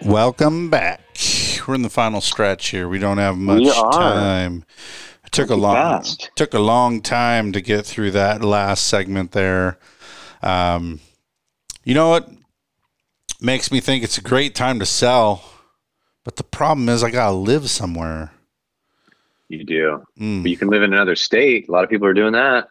Welcome 0.07 0.71
back. 0.71 1.01
We're 1.67 1.75
in 1.75 1.83
the 1.83 1.91
final 1.91 2.21
stretch 2.21 2.69
here. 2.69 2.89
We 2.89 3.01
don't 3.01 3.19
have 3.19 3.37
much 3.37 3.67
time. 3.91 4.65
It 5.25 5.33
took 5.33 5.51
a 5.51 5.57
long 5.57 5.75
fast. 5.75 6.31
took 6.37 6.55
a 6.55 6.61
long 6.61 7.03
time 7.03 7.51
to 7.51 7.61
get 7.61 7.85
through 7.85 8.13
that 8.13 8.45
last 8.45 8.87
segment 8.87 9.33
there. 9.33 9.81
Um, 10.45 11.01
you 11.83 11.93
know 11.93 12.09
what 12.09 12.31
makes 13.41 13.73
me 13.73 13.81
think 13.81 14.05
it's 14.05 14.17
a 14.17 14.23
great 14.23 14.55
time 14.55 14.79
to 14.79 14.87
sell, 14.87 15.43
but 16.23 16.37
the 16.37 16.45
problem 16.45 16.89
is 16.89 17.03
I 17.03 17.11
gotta 17.11 17.35
live 17.35 17.69
somewhere. 17.69 18.31
You 19.49 19.65
do. 19.65 20.05
Mm. 20.21 20.43
But 20.43 20.51
you 20.53 20.57
can 20.57 20.69
live 20.69 20.85
in 20.85 20.93
another 20.93 21.17
state. 21.17 21.69
A 21.69 21.73
lot 21.73 21.83
of 21.83 21.91
people 21.91 22.07
are 22.07 22.15
doing 22.15 22.35
that. 22.35 22.69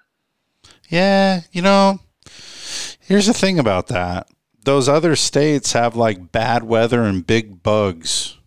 Yeah, 0.88 1.42
you 1.52 1.62
know, 1.62 2.00
here's 3.02 3.28
the 3.28 3.34
thing 3.34 3.60
about 3.60 3.88
that. 3.88 4.30
Those 4.66 4.90
other 4.90 5.16
states 5.16 5.74
have 5.74 5.96
like 5.96 6.32
bad 6.32 6.64
weather 6.64 7.04
and 7.04 7.26
big 7.26 7.62
bugs. 7.64 8.38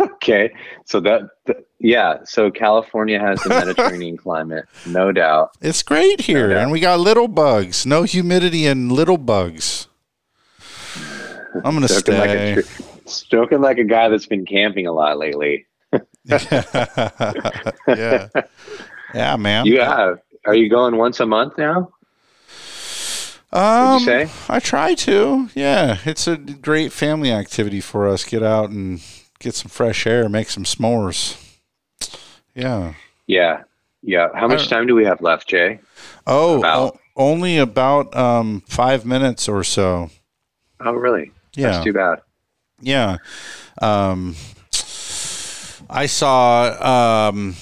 Okay. 0.00 0.52
So 0.84 1.00
that, 1.00 1.22
th- 1.46 1.58
yeah. 1.78 2.18
So 2.24 2.50
California 2.50 3.18
has 3.18 3.42
the 3.42 3.48
Mediterranean 3.64 4.16
climate, 4.16 4.66
no 4.86 5.12
doubt. 5.12 5.50
It's 5.60 5.82
great 5.82 6.22
here, 6.22 6.50
Okay. 6.52 6.60
and 6.62 6.70
we 6.70 6.80
got 6.80 7.00
little 7.00 7.28
bugs, 7.28 7.86
no 7.86 8.02
humidity 8.02 8.66
and 8.66 8.90
little 8.92 9.18
bugs. 9.18 9.88
I'm 11.54 11.62
gonna 11.74 11.80
like, 11.80 11.90
stay. 11.90 12.52
a, 12.52 12.62
tr- 12.62 12.82
joking 13.30 13.60
like 13.62 13.78
a 13.78 13.84
guy 13.84 14.08
that's 14.08 14.26
been 14.26 14.44
camping 14.44 14.86
a 14.86 14.92
lot 14.92 15.16
lately. 15.18 15.66
yeah, 16.24 17.60
Yeah, 19.14 19.36
man. 19.36 19.64
You 19.66 19.80
have. 19.80 20.20
Are 20.44 20.54
you 20.54 20.68
going 20.68 20.96
once 20.96 21.20
a 21.20 21.26
month 21.26 21.56
now? 21.56 21.90
Um, 23.56 23.98
you 24.00 24.04
say? 24.04 24.28
I 24.48 24.60
try 24.60 24.94
to. 24.94 25.48
Yeah, 25.54 25.98
it's 26.04 26.26
a 26.28 26.36
great 26.36 26.92
family 26.92 27.32
activity 27.32 27.80
for 27.80 28.06
us. 28.08 28.24
Get 28.24 28.42
out 28.42 28.70
and 28.70 29.00
get 29.38 29.54
some 29.54 29.68
fresh 29.70 30.06
air, 30.06 30.28
make 30.28 30.50
some 30.50 30.64
s'mores. 30.64 31.42
Yeah. 32.54 32.94
Yeah. 33.26 33.62
Yeah. 34.02 34.28
How 34.34 34.46
much 34.48 34.68
time 34.68 34.86
do 34.86 34.94
we 34.94 35.04
have 35.04 35.20
left, 35.20 35.48
Jay? 35.48 35.80
Oh, 36.26 36.58
About. 36.58 36.98
only 37.16 37.58
about 37.58 38.14
um, 38.16 38.62
five 38.66 39.04
minutes 39.04 39.48
or 39.48 39.64
so. 39.64 40.10
Oh, 40.80 40.92
really? 40.92 41.32
Yeah. 41.54 41.70
That's 41.70 41.84
too 41.84 41.92
bad. 41.92 42.20
Yeah. 42.80 43.16
Um, 43.80 44.36
I 45.88 46.06
saw, 46.06 47.28
um, 47.30 47.56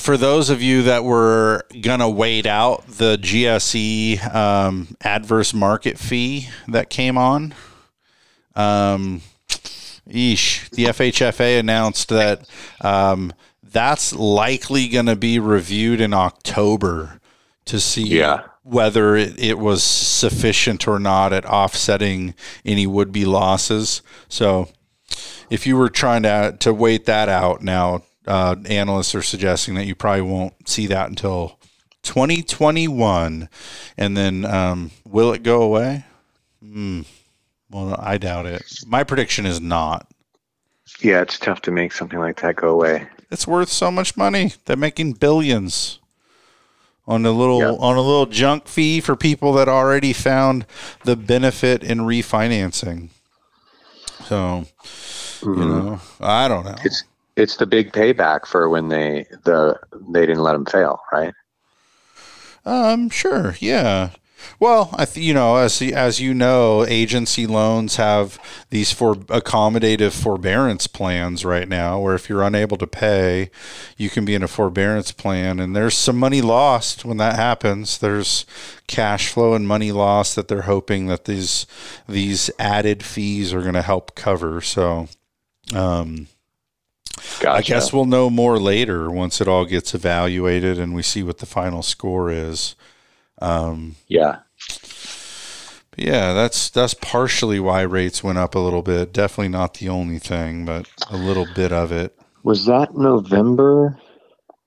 for 0.00 0.16
those 0.16 0.50
of 0.50 0.62
you 0.62 0.82
that 0.82 1.04
were 1.04 1.64
going 1.80 2.00
to 2.00 2.08
wait 2.08 2.46
out 2.46 2.86
the 2.86 3.16
GSE 3.16 4.34
um, 4.34 4.96
adverse 5.02 5.52
market 5.54 5.98
fee 5.98 6.48
that 6.68 6.90
came 6.90 7.16
on, 7.18 7.54
um, 8.56 9.22
eesh, 10.08 10.68
the 10.70 10.84
FHFA 10.86 11.58
announced 11.60 12.08
that 12.08 12.48
um, 12.80 13.32
that's 13.62 14.12
likely 14.12 14.88
going 14.88 15.06
to 15.06 15.16
be 15.16 15.38
reviewed 15.38 16.00
in 16.00 16.12
October 16.12 17.20
to 17.66 17.78
see 17.78 18.02
Yeah. 18.08 18.42
whether 18.62 19.14
it, 19.16 19.38
it 19.38 19.58
was 19.58 19.84
sufficient 19.84 20.88
or 20.88 20.98
not 20.98 21.32
at 21.32 21.44
offsetting 21.44 22.34
any 22.64 22.86
would 22.86 23.12
be 23.12 23.24
losses. 23.24 24.02
So 24.28 24.68
if 25.50 25.66
you 25.66 25.76
were 25.76 25.88
trying 25.90 26.22
to 26.24 26.56
to 26.60 26.72
wait 26.74 27.04
that 27.06 27.28
out 27.28 27.62
now, 27.62 28.02
uh, 28.30 28.54
analysts 28.66 29.12
are 29.16 29.22
suggesting 29.22 29.74
that 29.74 29.86
you 29.86 29.96
probably 29.96 30.22
won't 30.22 30.68
see 30.68 30.86
that 30.86 31.08
until 31.08 31.58
2021. 32.04 33.48
And 33.98 34.16
then 34.16 34.44
um, 34.44 34.92
will 35.04 35.32
it 35.32 35.42
go 35.42 35.62
away? 35.62 36.04
Hmm. 36.62 37.00
well, 37.70 37.96
I 37.98 38.18
doubt 38.18 38.46
it. 38.46 38.62
My 38.86 39.02
prediction 39.02 39.46
is 39.46 39.60
not. 39.60 40.06
Yeah, 41.00 41.22
it's 41.22 41.38
tough 41.40 41.60
to 41.62 41.72
make 41.72 41.92
something 41.92 42.20
like 42.20 42.40
that 42.42 42.54
go 42.54 42.68
away. 42.68 43.08
It's 43.32 43.48
worth 43.48 43.68
so 43.68 43.90
much 43.90 44.16
money. 44.16 44.52
They're 44.64 44.76
making 44.76 45.14
billions 45.14 45.98
on 47.08 47.26
a 47.26 47.32
little 47.32 47.82
on 47.82 47.96
a 47.96 48.00
little 48.00 48.26
junk 48.26 48.68
fee 48.68 49.00
for 49.00 49.16
people 49.16 49.52
that 49.54 49.68
already 49.68 50.12
found 50.12 50.66
the 51.04 51.16
benefit 51.16 51.82
in 51.82 52.00
refinancing. 52.00 53.08
So, 54.24 54.66
you 55.42 55.56
know, 55.56 56.00
I 56.20 56.46
don't 56.46 56.64
know. 56.64 56.76
It's 56.84 57.04
it's 57.36 57.56
the 57.56 57.66
big 57.66 57.92
payback 57.92 58.46
for 58.46 58.68
when 58.68 58.88
they 58.88 59.26
the 59.44 59.78
they 60.10 60.26
didn't 60.26 60.42
let 60.42 60.52
them 60.52 60.66
fail, 60.66 61.00
right? 61.12 61.34
Um, 62.64 63.08
sure, 63.08 63.56
yeah. 63.60 64.10
Well, 64.58 64.90
I 64.94 65.04
th- 65.04 65.24
you 65.24 65.34
know, 65.34 65.56
as 65.56 65.80
as 65.82 66.20
you 66.20 66.34
know, 66.34 66.84
agency 66.86 67.46
loans 67.46 67.96
have 67.96 68.38
these 68.70 68.92
for 68.92 69.14
accommodative 69.14 70.12
forbearance 70.12 70.86
plans 70.86 71.44
right 71.44 71.68
now, 71.68 72.00
where 72.00 72.14
if 72.14 72.28
you're 72.28 72.42
unable 72.42 72.76
to 72.78 72.86
pay, 72.86 73.50
you 73.96 74.10
can 74.10 74.24
be 74.24 74.34
in 74.34 74.42
a 74.42 74.48
forbearance 74.48 75.12
plan, 75.12 75.60
and 75.60 75.74
there's 75.74 75.96
some 75.96 76.18
money 76.18 76.40
lost 76.40 77.04
when 77.04 77.16
that 77.18 77.36
happens. 77.36 77.98
There's 77.98 78.46
cash 78.86 79.28
flow 79.28 79.54
and 79.54 79.66
money 79.66 79.92
lost 79.92 80.36
that 80.36 80.48
they're 80.48 80.62
hoping 80.62 81.06
that 81.06 81.24
these 81.24 81.66
these 82.08 82.50
added 82.58 83.02
fees 83.02 83.52
are 83.54 83.62
going 83.62 83.74
to 83.74 83.82
help 83.82 84.14
cover. 84.14 84.60
So, 84.60 85.08
um, 85.74 86.28
I 87.46 87.62
guess 87.62 87.92
we'll 87.92 88.04
know 88.06 88.30
more 88.30 88.58
later 88.58 89.10
once 89.10 89.40
it 89.40 89.48
all 89.48 89.64
gets 89.64 89.94
evaluated 89.94 90.78
and 90.78 90.94
we 90.94 91.02
see 91.02 91.22
what 91.22 91.38
the 91.38 91.46
final 91.46 91.82
score 91.82 92.30
is. 92.30 92.74
Um, 93.40 93.96
yeah. 94.06 94.40
but 95.90 95.98
yeah, 95.98 96.32
that's 96.32 96.68
that's 96.70 96.94
partially 96.94 97.58
why 97.58 97.82
rates 97.82 98.22
went 98.22 98.38
up 98.38 98.54
a 98.54 98.58
little 98.58 98.82
bit. 98.82 99.12
Definitely 99.12 99.48
not 99.48 99.74
the 99.74 99.88
only 99.88 100.18
thing, 100.18 100.64
but 100.64 100.88
a 101.10 101.16
little 101.16 101.46
bit 101.54 101.72
of 101.72 101.92
it. 101.92 102.18
Was 102.42 102.66
that 102.66 102.96
November? 102.96 103.98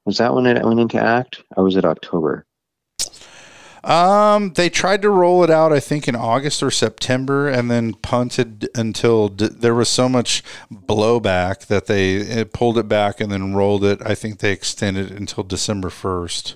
Was 0.06 0.18
that 0.18 0.34
when 0.34 0.46
it 0.46 0.64
went 0.64 0.80
into 0.80 1.02
act? 1.02 1.44
Or 1.56 1.64
was 1.64 1.76
it 1.76 1.86
October? 1.86 2.46
Um, 3.84 4.54
they 4.54 4.70
tried 4.70 5.02
to 5.02 5.10
roll 5.10 5.44
it 5.44 5.50
out, 5.50 5.74
I 5.74 5.80
think, 5.82 6.08
in 6.08 6.16
August 6.16 6.64
or 6.64 6.72
September, 6.72 7.50
and 7.50 7.70
then 7.70 7.94
punted 7.96 8.70
until 8.76 9.28
d- 9.28 9.50
there 9.50 9.74
was 9.76 9.90
so 9.90 10.08
much 10.08 10.42
blowback 10.72 11.68
that 11.68 11.88
they 11.88 12.16
it 12.16 12.54
pulled 12.54 12.78
it 12.78 12.88
back 12.88 13.20
and 13.20 13.30
then 13.32 13.54
rolled 13.54 13.84
it. 13.84 14.00
I 14.06 14.16
think 14.16 14.40
they 14.40 14.52
extended 14.54 15.12
it 15.12 15.18
until 15.18 15.44
December 15.44 15.90
first, 15.90 16.56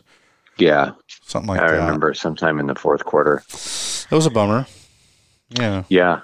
Yeah, 0.58 0.92
something 1.24 1.50
like 1.50 1.60
I 1.60 1.68
that. 1.72 1.80
I 1.82 1.86
remember 1.86 2.14
sometime 2.14 2.60
in 2.60 2.68
the 2.68 2.76
fourth 2.76 3.04
quarter. 3.04 3.44
It 3.50 4.12
was 4.16 4.26
a 4.26 4.30
bummer. 4.32 4.66
Yeah. 5.50 5.84
Yeah. 5.90 6.22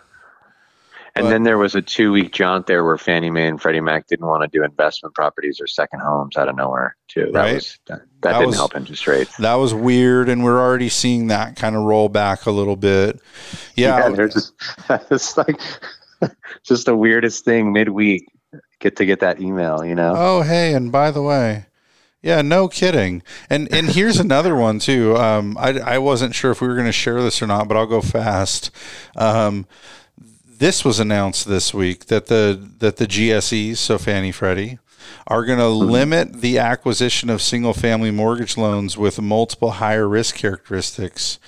And 1.16 1.26
But- 1.26 1.30
then 1.32 1.44
there 1.44 1.58
was 1.58 1.76
a 1.76 1.82
two 1.82 2.12
week 2.14 2.32
jaunt 2.32 2.66
there 2.66 2.84
where 2.86 2.98
Fannie 2.98 3.30
Mae 3.30 3.48
and 3.48 3.62
Freddie 3.62 3.82
Mac 3.82 4.08
didn't 4.08 4.26
want 4.26 4.42
to 4.44 4.48
do 4.58 4.64
investment 4.64 5.14
properties 5.16 5.60
or 5.62 5.68
second 5.68 6.00
homes 6.00 6.38
out 6.38 6.48
of 6.48 6.56
nowhere 6.56 6.96
too. 7.10 7.30
That 7.34 7.40
Right. 7.42 7.54
was 7.56 7.78
that, 8.24 8.32
that, 8.32 8.38
didn't 8.40 8.48
was- 8.48 8.56
help 8.58 8.76
interest 8.76 9.08
rates. 9.08 9.38
That 9.38 9.56
was 9.56 9.74
weird, 9.74 10.30
and 10.30 10.44
we're 10.44 10.60
already 10.60 10.90
seeing 10.90 11.28
that 11.28 11.56
kind 11.56 11.76
of 11.76 11.84
roll 11.84 12.10
back 12.10 12.46
a 12.46 12.52
little 12.52 12.76
bit. 12.76 13.20
Yeah, 13.76 14.10
they're 14.10 14.28
just 14.28 14.54
it's 15.12 15.38
like 15.38 15.60
just 16.64 16.86
the 16.86 16.96
weirdest 16.96 17.46
thing 17.46 17.72
midweek. 17.74 18.28
Get 18.80 18.98
to 18.98 19.06
get 19.06 19.22
that 19.22 19.40
email, 19.40 19.86
you 19.86 19.96
know. 19.96 20.14
Oh, 20.16 20.42
hey, 20.42 20.74
and 20.74 20.92
by 20.92 21.10
the 21.10 21.22
way, 21.22 21.68
yeah, 22.22 22.42
no 22.42 22.68
kidding. 22.68 23.24
And 23.50 23.72
and 23.74 23.88
here's 23.90 24.18
another 24.20 24.56
one 24.56 24.80
too. 24.80 25.16
Um, 25.18 25.58
I 25.58 25.80
I 25.80 25.98
wasn't 26.00 26.36
sure 26.36 26.52
if 26.52 26.62
we 26.62 26.68
were 26.68 26.76
going 26.76 26.88
to 26.88 26.92
share 26.92 27.22
this 27.22 27.42
or 27.42 27.48
not, 27.48 27.68
but 27.68 27.78
I'll 27.78 27.86
go 27.86 28.02
fast. 28.02 28.72
Um, 29.16 29.68
this 30.46 30.86
was 30.86 31.00
announced 31.00 31.48
this 31.48 31.74
week 31.74 32.06
that 32.06 32.28
the 32.28 32.70
that 32.80 32.98
the 32.98 33.08
GSEs, 33.08 33.78
so 33.78 33.98
Fannie 33.98 34.32
Freddie, 34.32 34.80
are 35.28 35.46
going 35.46 35.60
to 35.60 35.68
limit 35.68 36.42
the 36.42 36.58
acquisition 36.58 37.30
of 37.30 37.42
single 37.42 37.74
family 37.74 38.12
mortgage 38.12 38.58
loans 38.58 38.98
with 38.98 39.22
multiple 39.22 39.72
higher 39.72 40.08
risk 40.08 40.36
characteristics. 40.36 41.40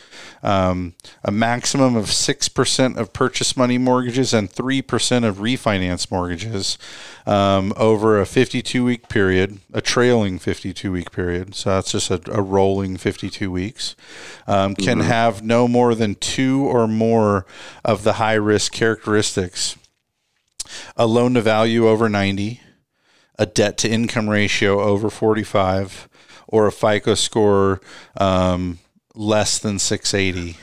Um, 0.43 0.93
a 1.23 1.31
maximum 1.31 1.95
of 1.95 2.05
6% 2.05 2.97
of 2.97 3.13
purchase 3.13 3.57
money 3.57 3.77
mortgages 3.77 4.33
and 4.33 4.49
3% 4.49 5.27
of 5.27 5.37
refinance 5.37 6.11
mortgages 6.11 6.77
um, 7.25 7.73
over 7.75 8.19
a 8.19 8.25
52 8.25 8.85
week 8.85 9.09
period, 9.09 9.59
a 9.73 9.81
trailing 9.81 10.37
52 10.37 10.91
week 10.91 11.11
period. 11.11 11.55
So 11.55 11.71
that's 11.71 11.91
just 11.91 12.11
a, 12.11 12.21
a 12.31 12.41
rolling 12.41 12.97
52 12.97 13.51
weeks. 13.51 13.95
Um, 14.45 14.75
can 14.75 14.99
have 14.99 15.43
no 15.43 15.67
more 15.67 15.95
than 15.95 16.15
two 16.15 16.63
or 16.65 16.87
more 16.87 17.45
of 17.83 18.03
the 18.03 18.13
high 18.13 18.33
risk 18.33 18.71
characteristics 18.71 19.75
a 20.97 21.05
loan 21.05 21.33
to 21.35 21.41
value 21.41 21.87
over 21.87 22.09
90, 22.09 22.61
a 23.37 23.45
debt 23.45 23.77
to 23.79 23.89
income 23.89 24.29
ratio 24.29 24.81
over 24.81 25.09
45, 25.09 26.07
or 26.47 26.67
a 26.67 26.71
FICO 26.71 27.15
score 27.15 27.81
um, 28.17 28.79
less 29.13 29.57
than 29.59 29.79
680. 29.79 30.57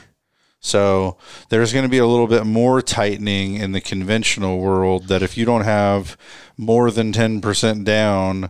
So 0.61 1.16
there's 1.49 1.73
going 1.73 1.85
to 1.85 1.89
be 1.89 1.99
a 1.99 2.07
little 2.07 2.29
bit 2.29 2.47
more 2.47 2.81
tightening 2.81 3.57
in 3.57 3.73
the 3.73 3.81
conventional 3.81 4.61
world 4.61 5.09
that 5.09 5.23
if 5.23 5.37
you 5.37 5.45
don't 5.45 5.64
have 5.64 6.16
more 6.57 6.91
than 6.93 7.12
10% 7.12 7.85
down 7.85 8.49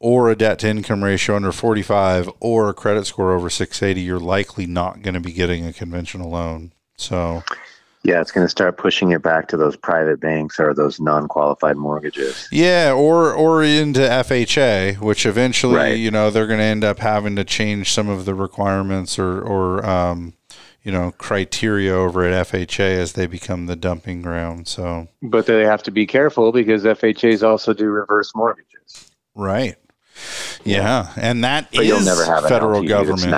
or 0.00 0.28
a 0.28 0.36
debt 0.36 0.58
to 0.58 0.68
income 0.68 1.04
ratio 1.04 1.36
under 1.36 1.52
45 1.52 2.28
or 2.40 2.68
a 2.68 2.74
credit 2.74 3.06
score 3.06 3.32
over 3.32 3.48
680, 3.48 4.00
you're 4.00 4.18
likely 4.18 4.66
not 4.66 5.02
going 5.02 5.14
to 5.14 5.20
be 5.20 5.32
getting 5.32 5.64
a 5.64 5.72
conventional 5.72 6.30
loan. 6.30 6.72
So 6.96 7.44
Yeah, 8.04 8.20
it's 8.20 8.32
going 8.32 8.44
to 8.44 8.50
start 8.50 8.76
pushing 8.78 9.12
it 9.12 9.22
back 9.22 9.46
to 9.48 9.56
those 9.56 9.76
private 9.76 10.18
banks 10.20 10.58
or 10.58 10.74
those 10.74 10.98
non-qualified 10.98 11.76
mortgages. 11.76 12.48
Yeah, 12.50 12.92
or 12.92 13.32
or 13.32 13.62
into 13.62 14.00
FHA, 14.00 14.98
which 14.98 15.24
eventually, 15.24 15.76
Right. 15.76 15.98
you 15.98 16.10
know, 16.10 16.30
they're 16.30 16.48
going 16.48 16.58
to 16.58 16.64
end 16.64 16.82
up 16.82 16.98
having 16.98 17.36
to 17.36 17.44
change 17.44 17.92
some 17.92 18.08
of 18.08 18.24
the 18.24 18.34
requirements 18.34 19.18
or 19.20 19.40
or 19.40 19.86
um, 19.86 20.32
you 20.82 20.90
know, 20.90 21.12
criteria 21.16 21.94
over 21.94 22.24
at 22.24 22.48
FHA 22.48 22.80
as 22.98 23.12
they 23.12 23.26
become 23.26 23.66
the 23.66 23.76
dumping 23.76 24.20
ground. 24.20 24.66
So, 24.66 25.06
But 25.22 25.46
they 25.46 25.64
have 25.64 25.84
to 25.84 25.92
be 25.92 26.04
careful 26.06 26.50
because 26.50 26.82
FHAs 26.82 27.44
also 27.46 27.72
do 27.72 27.86
reverse 27.86 28.32
mortgages. 28.34 29.12
right. 29.36 29.76
Yeah, 30.64 31.12
and 31.16 31.42
that 31.44 31.68
But 31.72 31.82
is 31.84 31.88
you'll 31.88 32.00
never 32.04 32.24
have 32.24 32.42
an 32.44 32.48
federal 32.48 32.82
LTV 32.82 32.88
that's 32.88 33.08
government. 33.08 33.30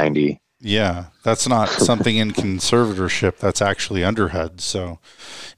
90. 0.65 0.75
Yeah, 0.75 1.07
that's 1.23 1.49
not 1.49 1.69
something 1.69 2.17
in 2.17 2.33
conservatorship. 2.33 3.39
That's 3.39 3.63
actually 3.63 4.03
under 4.03 4.29
HUD. 4.29 4.61
So 4.61 4.99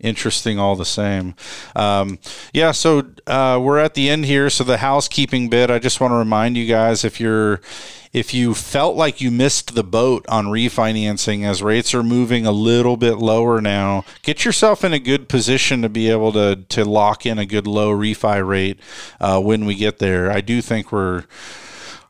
interesting, 0.01 0.59
all 0.59 0.77
the 0.77 0.85
same. 0.85 1.35
Um, 1.75 2.19
yeah, 2.53 2.73
so 2.73 3.07
uh, 3.27 3.61
we're 3.63 3.79
at 3.79 3.95
the 3.95 4.09
end 4.09 4.25
here. 4.27 4.51
So 4.51 4.65
the 4.65 4.79
housekeeping 4.79 5.49
bit. 5.49 5.71
I 5.71 5.79
just 5.79 6.01
want 6.01 6.13
to 6.13 6.17
remind 6.17 6.57
you 6.57 6.67
guys 6.67 7.05
if 7.05 7.21
you're 7.21 7.61
if 8.13 8.33
you 8.33 8.55
felt 8.55 8.97
like 8.97 9.21
you 9.21 9.31
missed 9.31 9.75
the 9.75 9.85
boat 9.85 10.25
on 10.27 10.47
refinancing 10.47 11.45
as 11.45 11.63
rates 11.63 11.95
are 11.95 12.03
moving 12.03 12.47
a 12.47 12.51
little 12.51 12.97
bit 12.97 13.17
lower 13.17 13.61
now, 13.61 14.07
get 14.23 14.43
yourself 14.43 14.83
in 14.85 14.95
a 14.95 14.99
good 14.99 15.29
position 15.29 15.83
to 15.83 15.89
be 15.89 16.09
able 16.11 16.33
to 16.33 16.57
to 16.69 16.85
lock 16.85 17.27
in 17.27 17.39
a 17.39 17.47
good 17.47 17.67
low 17.67 17.91
refi 17.91 18.47
rate 18.47 18.81
uh, 19.21 19.41
when 19.41 19.67
we 19.67 19.75
get 19.75 19.99
there. 19.99 20.31
I 20.31 20.41
do 20.41 20.63
think 20.63 20.91
we're 20.91 21.25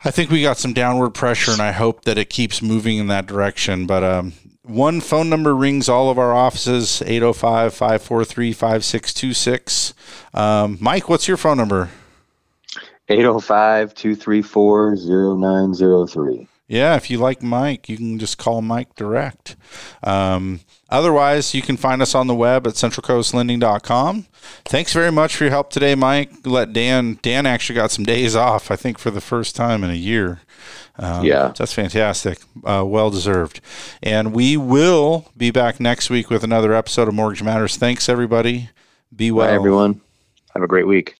I 0.07 0.13
think 0.13 0.31
we 0.31 0.41
got 0.41 0.57
some 0.57 0.73
downward 0.73 1.11
pressure, 1.11 1.51
and 1.51 1.61
I 1.61 1.73
hope 1.73 2.05
that 2.05 2.17
it 2.17 2.31
keeps 2.31 2.63
moving 2.63 2.99
in 2.99 3.09
that 3.09 3.27
direction. 3.27 3.87
But 3.87 4.05
um, 4.05 4.35
one 4.63 5.01
phone 5.01 5.29
number 5.29 5.53
rings 5.53 5.89
all 5.89 6.11
of 6.11 6.17
our 6.17 6.33
offices 6.33 7.03
805 7.03 7.75
543 7.75 8.53
5626. 8.53 9.95
Um, 10.33 10.79
Mike, 10.81 11.09
what's 11.09 11.27
your 11.27 11.37
phone 11.37 11.57
number? 11.57 11.91
805 13.09 13.97
234 13.97 14.95
0903. 14.95 16.47
Yeah, 16.69 16.95
if 16.95 17.11
you 17.11 17.19
like 17.19 17.43
Mike, 17.43 17.89
you 17.89 17.97
can 17.97 18.21
just 18.21 18.39
call 18.39 18.63
Mike 18.63 18.95
direct. 18.95 19.57
Um, 20.05 20.61
otherwise, 20.91 21.55
you 21.55 21.62
can 21.62 21.76
find 21.76 22.01
us 22.03 22.14
on 22.14 22.26
the 22.26 22.34
web 22.34 22.66
at 22.66 22.74
centralcoastlending.com. 22.74 24.26
Thanks 24.64 24.93
very 24.93 25.12
much 25.12 25.37
for 25.37 25.45
your 25.45 25.51
help 25.51 25.70
today, 25.70 25.95
Mike. 25.95 26.30
Let 26.45 26.72
Dan, 26.72 27.18
Dan 27.22 27.47
actually 27.47 27.76
got 27.76 27.91
some 27.91 28.05
days 28.05 28.34
off, 28.37 28.70
I 28.70 28.76
think, 28.76 28.99
for 28.99 29.11
the 29.11 29.20
first 29.20 29.57
time 29.57 29.82
in 29.84 29.91
a 29.91 29.95
year. 29.95 30.41
Um, 30.99 31.24
Yeah. 31.24 31.53
That's 31.57 31.72
fantastic. 31.72 32.39
Uh, 32.64 32.84
well 32.87 33.11
deserved. 33.11 33.61
And 34.03 34.32
we 34.32 34.57
will 34.57 35.30
be 35.37 35.51
back 35.51 35.78
next 35.80 36.11
week 36.11 36.30
with 36.30 36.43
another 36.45 36.72
episode 36.72 37.09
of 37.09 37.14
Mortgage 37.14 37.43
Matters. 37.43 37.76
Thanks, 37.76 38.09
everybody. 38.09 38.70
Be 39.14 39.30
well. 39.30 39.47
Bye, 39.49 39.55
everyone. 39.55 40.01
Have 40.55 40.62
a 40.62 40.66
great 40.68 40.87
week. 40.87 41.14